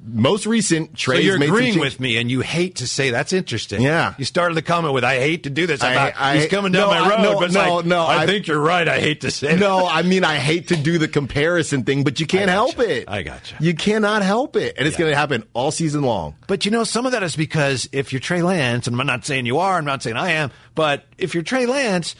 most 0.03 0.45
recent 0.45 0.99
So 0.99 1.13
you're 1.13 1.37
made 1.37 1.49
agreeing 1.49 1.79
with 1.79 1.99
me, 1.99 2.17
and 2.17 2.29
you 2.31 2.41
hate 2.41 2.77
to 2.77 2.87
say 2.87 3.09
that's 3.11 3.33
interesting. 3.33 3.81
Yeah. 3.81 4.13
You 4.17 4.25
started 4.25 4.55
the 4.55 4.61
comment 4.61 4.93
with, 4.93 5.03
"I 5.03 5.17
hate 5.19 5.43
to 5.43 5.49
do 5.49 5.67
this." 5.67 5.81
I, 5.81 5.93
I- 6.09 6.13
I- 6.17 6.37
he's 6.37 6.47
coming 6.47 6.71
down 6.71 6.89
no, 6.89 6.99
my 6.99 7.05
I- 7.05 7.09
road. 7.09 7.21
no, 7.23 7.39
but 7.39 7.51
no, 7.51 7.75
like, 7.77 7.85
no, 7.85 8.03
I, 8.03 8.23
I- 8.23 8.25
think 8.25 8.47
you're 8.47 8.59
right. 8.59 8.87
I 8.87 8.99
hate 8.99 9.21
to 9.21 9.31
say. 9.31 9.55
No, 9.57 9.81
that. 9.83 9.95
I 9.95 10.01
mean 10.03 10.23
I 10.23 10.35
hate 10.37 10.67
to 10.69 10.75
do 10.75 10.97
the 10.97 11.07
comparison 11.07 11.83
thing, 11.83 12.03
but 12.03 12.19
you 12.19 12.25
can't 12.27 12.49
I 12.49 12.53
help 12.53 12.79
it. 12.79 13.05
I 13.07 13.23
gotcha. 13.23 13.55
You 13.59 13.71
you 13.71 13.75
cannot 13.75 14.21
help 14.21 14.57
it, 14.57 14.75
and 14.77 14.85
it's 14.85 14.95
Yeah. 14.95 14.99
going 15.05 15.11
to 15.13 15.17
happen 15.17 15.43
all 15.53 15.71
season 15.71 16.01
long. 16.01 16.35
But 16.47 16.65
you 16.65 16.71
know, 16.71 16.83
some 16.83 17.05
of 17.05 17.13
that 17.13 17.23
is 17.23 17.37
because 17.37 17.87
if 17.93 18.11
you're 18.11 18.19
Trey 18.19 18.41
Lance, 18.41 18.85
and 18.87 18.99
I'm 18.99 19.07
not 19.07 19.25
saying 19.25 19.45
you 19.45 19.59
are, 19.59 19.77
I'm 19.77 19.85
not 19.85 20.03
saying 20.03 20.17
I 20.17 20.31
am, 20.31 20.51
but 20.75 21.05
if 21.17 21.33
you're 21.33 21.43
Trey 21.43 21.65
Lance, 21.67 22.15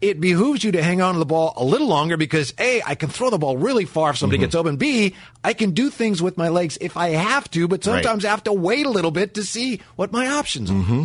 it 0.00 0.20
behooves 0.20 0.62
you 0.62 0.72
to 0.72 0.82
hang 0.82 1.00
on 1.00 1.14
to 1.14 1.18
the 1.18 1.24
ball 1.26 1.54
a 1.56 1.64
little 1.64 1.86
longer 1.88 2.16
because 2.16 2.52
A, 2.58 2.82
I 2.86 2.94
can 2.94 3.08
throw 3.08 3.30
the 3.30 3.38
ball 3.38 3.56
really 3.56 3.84
far 3.84 4.10
if 4.10 4.16
Mm-hmm. 4.16 4.20
somebody 4.20 4.38
gets 4.38 4.54
open. 4.54 4.76
B, 4.76 5.14
I 5.42 5.52
can 5.54 5.70
do 5.72 5.88
things 5.90 6.20
with 6.22 6.36
my 6.36 6.48
legs 6.48 6.76
if 6.80 6.96
I 6.96 7.10
have 7.10 7.50
to, 7.52 7.66
but 7.68 7.86
Right. 7.86 8.02
sometimes 8.04 8.24
I 8.24 8.30
have 8.30 8.44
to 8.44 8.52
wait 8.52 8.86
a 8.86 8.90
little 8.90 9.10
bit 9.10 9.34
to 9.34 9.42
see 9.42 9.80
what 9.96 10.12
my 10.12 10.26
options 10.28 10.70
are. 10.70 10.74
Mm-hmm. 10.74 11.04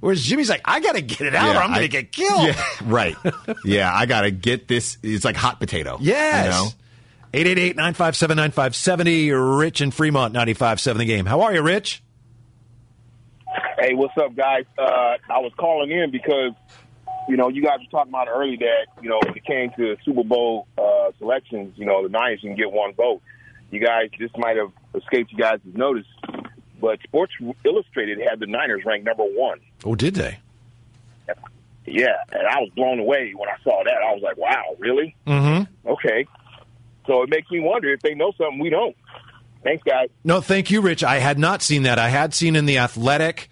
Whereas 0.00 0.22
Jimmy's 0.22 0.50
like, 0.50 0.60
I 0.66 0.80
got 0.80 0.94
to 0.96 1.00
get 1.00 1.22
it 1.22 1.34
out 1.34 1.56
or 1.56 1.60
Mm-hmm. 1.60 1.62
I'm 1.62 1.70
going 1.70 1.82
to 1.82 1.88
get 1.88 2.12
killed. 2.12 2.46
Yeah, 2.48 2.62
right. 2.84 3.16
yeah, 3.64 3.90
I 3.92 4.04
got 4.06 4.20
to 4.22 4.30
get 4.30 4.68
this. 4.68 4.98
It's 5.02 5.24
like 5.24 5.36
hot 5.36 5.58
potato. 5.58 5.96
Yes. 6.00 6.44
You 6.44 6.50
know? 6.50 6.68
888 7.32 7.76
957 7.76 8.36
9570. 8.36 9.30
Rich 9.32 9.80
in 9.80 9.90
Fremont, 9.90 10.34
95.7 10.34 10.98
the 10.98 11.04
game. 11.06 11.24
How 11.26 11.40
are 11.42 11.52
you, 11.54 11.62
Rich? 11.62 12.02
Hey, 13.78 13.94
what's 13.94 14.16
up, 14.18 14.34
guys? 14.34 14.64
Uh, 14.78 14.82
I 15.30 15.38
was 15.38 15.52
calling 15.58 15.90
in 15.90 16.10
because, 16.10 16.52
you 17.28 17.36
know, 17.36 17.48
you 17.48 17.62
guys 17.62 17.78
were 17.80 17.90
talking 17.90 18.10
about 18.10 18.28
early 18.28 18.56
that, 18.56 19.02
you 19.02 19.08
know, 19.08 19.18
when 19.24 19.36
it 19.36 19.44
came 19.44 19.70
to 19.76 19.96
Super 20.04 20.24
Bowl 20.24 20.66
uh, 20.78 21.10
selections, 21.18 21.74
you 21.76 21.84
know, 21.86 22.02
the 22.02 22.08
Niners 22.08 22.40
can 22.40 22.54
get 22.54 22.70
one 22.70 22.92
vote. 22.94 23.20
You 23.70 23.80
guys, 23.80 24.10
this 24.18 24.30
might 24.36 24.56
have 24.56 24.70
escaped 24.94 25.32
you 25.32 25.38
guys' 25.38 25.60
notice, 25.64 26.06
but 26.80 27.00
Sports 27.02 27.32
Illustrated 27.64 28.18
had 28.20 28.38
the 28.38 28.46
Niners 28.46 28.82
ranked 28.84 29.06
number 29.06 29.24
one. 29.24 29.58
Oh, 29.84 29.94
did 29.94 30.14
they? 30.14 30.38
Yeah, 31.84 32.16
and 32.32 32.46
I 32.46 32.58
was 32.60 32.70
blown 32.74 32.98
away 32.98 33.32
when 33.36 33.48
I 33.48 33.54
saw 33.62 33.82
that. 33.84 33.94
I 33.94 34.12
was 34.12 34.22
like, 34.22 34.36
wow, 34.36 34.74
really? 34.78 35.14
Mm-hmm. 35.26 35.88
Okay. 35.88 36.26
So 37.06 37.22
it 37.22 37.30
makes 37.30 37.48
me 37.50 37.60
wonder 37.60 37.92
if 37.92 38.00
they 38.00 38.14
know 38.14 38.32
something 38.36 38.58
we 38.58 38.70
don't. 38.70 38.96
Thanks, 39.62 39.82
guys. 39.84 40.08
No, 40.24 40.40
thank 40.40 40.70
you, 40.70 40.80
Rich. 40.80 41.04
I 41.04 41.18
had 41.18 41.38
not 41.38 41.62
seen 41.62 41.84
that. 41.84 41.98
I 41.98 42.08
had 42.08 42.34
seen 42.34 42.56
in 42.56 42.66
the 42.66 42.78
Athletic, 42.78 43.48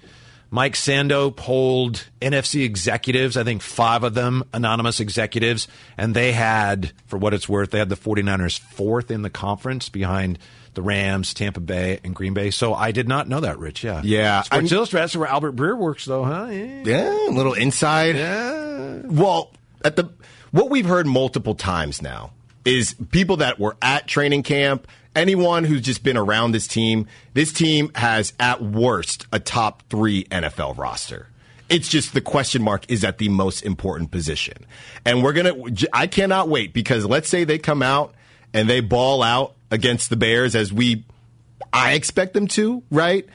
Mike 0.54 0.74
Sando 0.74 1.34
polled 1.34 2.06
NFC 2.22 2.64
executives, 2.64 3.36
I 3.36 3.42
think 3.42 3.60
five 3.60 4.04
of 4.04 4.14
them, 4.14 4.44
anonymous 4.52 5.00
executives, 5.00 5.66
and 5.98 6.14
they 6.14 6.30
had, 6.30 6.92
for 7.06 7.18
what 7.18 7.34
it's 7.34 7.48
worth, 7.48 7.72
they 7.72 7.80
had 7.80 7.88
the 7.88 7.96
49ers 7.96 8.60
fourth 8.60 9.10
in 9.10 9.22
the 9.22 9.30
conference 9.30 9.88
behind 9.88 10.38
the 10.74 10.82
Rams, 10.82 11.34
Tampa 11.34 11.58
Bay, 11.58 11.98
and 12.04 12.14
Green 12.14 12.34
Bay. 12.34 12.52
So 12.52 12.72
I 12.72 12.92
did 12.92 13.08
not 13.08 13.28
know 13.28 13.40
that, 13.40 13.58
Rich. 13.58 13.82
Yeah. 13.82 14.02
Yeah, 14.04 14.42
Sports 14.42 14.70
I'm- 14.70 14.76
Illustrated, 14.78 15.02
that's 15.02 15.16
where 15.16 15.26
Albert 15.26 15.56
Breer 15.56 15.76
works, 15.76 16.04
though, 16.04 16.22
huh? 16.22 16.46
Yeah. 16.52 16.82
Yeah, 16.84 17.28
a 17.30 17.32
little 17.32 17.54
inside. 17.54 18.14
Yeah. 18.14 19.00
Well, 19.06 19.50
at 19.84 19.96
the 19.96 20.08
what 20.52 20.70
we've 20.70 20.86
heard 20.86 21.08
multiple 21.08 21.56
times 21.56 22.00
now 22.00 22.30
is 22.64 22.94
people 23.10 23.38
that 23.38 23.58
were 23.58 23.76
at 23.82 24.06
training 24.06 24.44
camp, 24.44 24.86
anyone 25.14 25.64
who's 25.64 25.82
just 25.82 26.02
been 26.02 26.16
around 26.16 26.52
this 26.52 26.66
team. 26.66 27.06
This 27.32 27.52
team 27.52 27.90
has 27.94 28.32
at 28.38 28.62
worst 28.62 29.26
a 29.32 29.38
top 29.38 29.82
3 29.90 30.24
NFL 30.24 30.76
roster. 30.78 31.28
It's 31.68 31.88
just 31.88 32.12
the 32.12 32.20
question 32.20 32.62
mark 32.62 32.84
is 32.90 33.04
at 33.04 33.18
the 33.18 33.28
most 33.28 33.62
important 33.62 34.10
position. 34.10 34.66
And 35.04 35.22
we're 35.22 35.32
going 35.32 35.74
to 35.74 35.88
I 35.92 36.06
cannot 36.06 36.48
wait 36.48 36.74
because 36.74 37.04
let's 37.06 37.28
say 37.28 37.44
they 37.44 37.58
come 37.58 37.82
out 37.82 38.14
and 38.52 38.68
they 38.68 38.80
ball 38.80 39.22
out 39.22 39.54
against 39.70 40.10
the 40.10 40.16
Bears 40.16 40.54
as 40.54 40.72
we 40.72 41.04
I 41.72 41.92
expect 41.92 42.34
them 42.34 42.46
to, 42.48 42.82
right? 42.90 43.26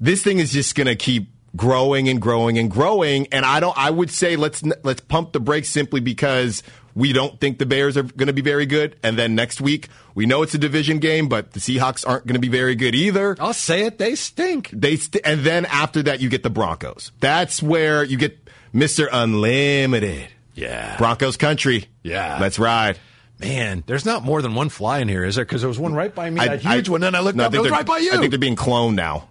this 0.00 0.22
thing 0.22 0.38
is 0.38 0.52
just 0.52 0.74
going 0.74 0.86
to 0.86 0.96
keep 0.96 1.28
growing 1.54 2.08
and 2.08 2.22
growing 2.22 2.58
and 2.58 2.70
growing 2.70 3.26
and 3.32 3.44
I 3.44 3.60
don't 3.60 3.76
I 3.76 3.90
would 3.90 4.10
say 4.10 4.36
let's 4.36 4.62
let's 4.84 5.00
pump 5.00 5.32
the 5.32 5.40
brakes 5.40 5.68
simply 5.68 6.00
because 6.00 6.62
we 7.00 7.12
don't 7.14 7.40
think 7.40 7.58
the 7.58 7.64
Bears 7.66 7.96
are 7.96 8.02
going 8.02 8.26
to 8.26 8.32
be 8.34 8.42
very 8.42 8.66
good 8.66 8.94
and 9.02 9.18
then 9.18 9.34
next 9.34 9.60
week 9.60 9.88
we 10.14 10.26
know 10.26 10.42
it's 10.42 10.54
a 10.54 10.58
division 10.58 10.98
game 10.98 11.28
but 11.28 11.52
the 11.52 11.60
Seahawks 11.60 12.06
aren't 12.06 12.26
going 12.26 12.34
to 12.34 12.40
be 12.40 12.48
very 12.48 12.74
good 12.74 12.94
either. 12.94 13.36
I'll 13.40 13.54
say 13.54 13.86
it, 13.86 13.96
they 13.98 14.14
stink. 14.14 14.68
They 14.72 14.96
st- 14.96 15.24
and 15.24 15.40
then 15.40 15.64
after 15.64 16.02
that 16.02 16.20
you 16.20 16.28
get 16.28 16.42
the 16.42 16.50
Broncos. 16.50 17.10
That's 17.20 17.62
where 17.62 18.04
you 18.04 18.18
get 18.18 18.38
Mr. 18.74 19.08
Unlimited. 19.10 20.28
Yeah. 20.54 20.96
Broncos 20.98 21.38
country. 21.38 21.86
Yeah. 22.02 22.38
Let's 22.38 22.58
ride. 22.58 22.98
Man, 23.38 23.82
there's 23.86 24.04
not 24.04 24.22
more 24.22 24.42
than 24.42 24.54
one 24.54 24.68
fly 24.68 24.98
in 24.98 25.08
here, 25.08 25.24
is 25.24 25.36
there? 25.36 25.46
Because 25.46 25.62
there 25.62 25.68
was 25.68 25.78
one 25.78 25.94
right 25.94 26.14
by 26.14 26.28
me, 26.28 26.40
that 26.40 26.66
I- 26.66 26.74
huge 26.76 26.90
I- 26.90 26.92
one. 26.92 27.00
Then 27.00 27.14
I 27.14 27.20
looked 27.20 27.36
no, 27.38 27.44
up, 27.44 27.54
it 27.54 27.60
was 27.60 27.70
right 27.70 27.86
by 27.86 27.96
you. 27.96 28.12
I 28.12 28.18
think 28.18 28.30
they're 28.30 28.38
being 28.38 28.56
cloned 28.56 28.96
now. 28.96 29.29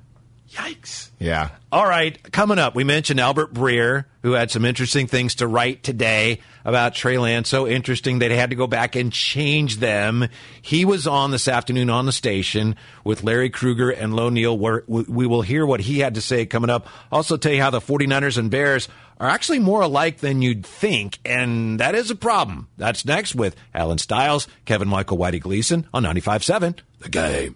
Yikes. 0.51 1.09
Yeah. 1.19 1.49
All 1.71 1.87
right, 1.87 2.19
coming 2.31 2.57
up, 2.57 2.75
we 2.75 2.83
mentioned 2.83 3.19
Albert 3.19 3.53
Breer, 3.53 4.05
who 4.23 4.31
had 4.31 4.49
some 4.49 4.65
interesting 4.65 5.05
things 5.05 5.35
to 5.35 5.47
write 5.47 5.83
today 5.83 6.39
about 6.65 6.95
Trey 6.95 7.17
Lance. 7.17 7.49
So 7.49 7.67
interesting 7.67 8.19
they 8.19 8.35
had 8.35 8.49
to 8.49 8.55
go 8.55 8.65
back 8.65 8.95
and 8.95 9.13
change 9.13 9.77
them. 9.77 10.27
He 10.61 10.85
was 10.85 11.05
on 11.05 11.31
this 11.31 11.47
afternoon 11.47 11.89
on 11.89 12.05
the 12.05 12.11
station 12.11 12.75
with 13.03 13.23
Larry 13.23 13.49
Krueger 13.49 13.91
and 13.91 14.15
Lo 14.15 14.29
Neal. 14.29 14.57
Where 14.57 14.83
we 14.87 15.27
will 15.27 15.41
hear 15.43 15.65
what 15.65 15.81
he 15.81 15.99
had 15.99 16.15
to 16.15 16.21
say 16.21 16.45
coming 16.45 16.69
up. 16.69 16.87
Also, 17.11 17.37
tell 17.37 17.53
you 17.53 17.61
how 17.61 17.69
the 17.69 17.81
49ers 17.81 18.37
and 18.37 18.49
Bears 18.49 18.87
are 19.19 19.29
actually 19.29 19.59
more 19.59 19.81
alike 19.81 20.19
than 20.19 20.41
you'd 20.41 20.65
think, 20.65 21.19
and 21.25 21.79
that 21.79 21.93
is 21.93 22.09
a 22.09 22.15
problem. 22.15 22.69
That's 22.77 23.05
next 23.05 23.35
with 23.35 23.55
Alan 23.75 23.97
Stiles, 23.97 24.47
Kevin 24.65 24.87
Michael 24.87 25.17
Whitey 25.17 25.41
Gleason 25.41 25.85
on 25.93 26.03
95.7 26.03 26.79
The 26.99 27.09
Game. 27.09 27.55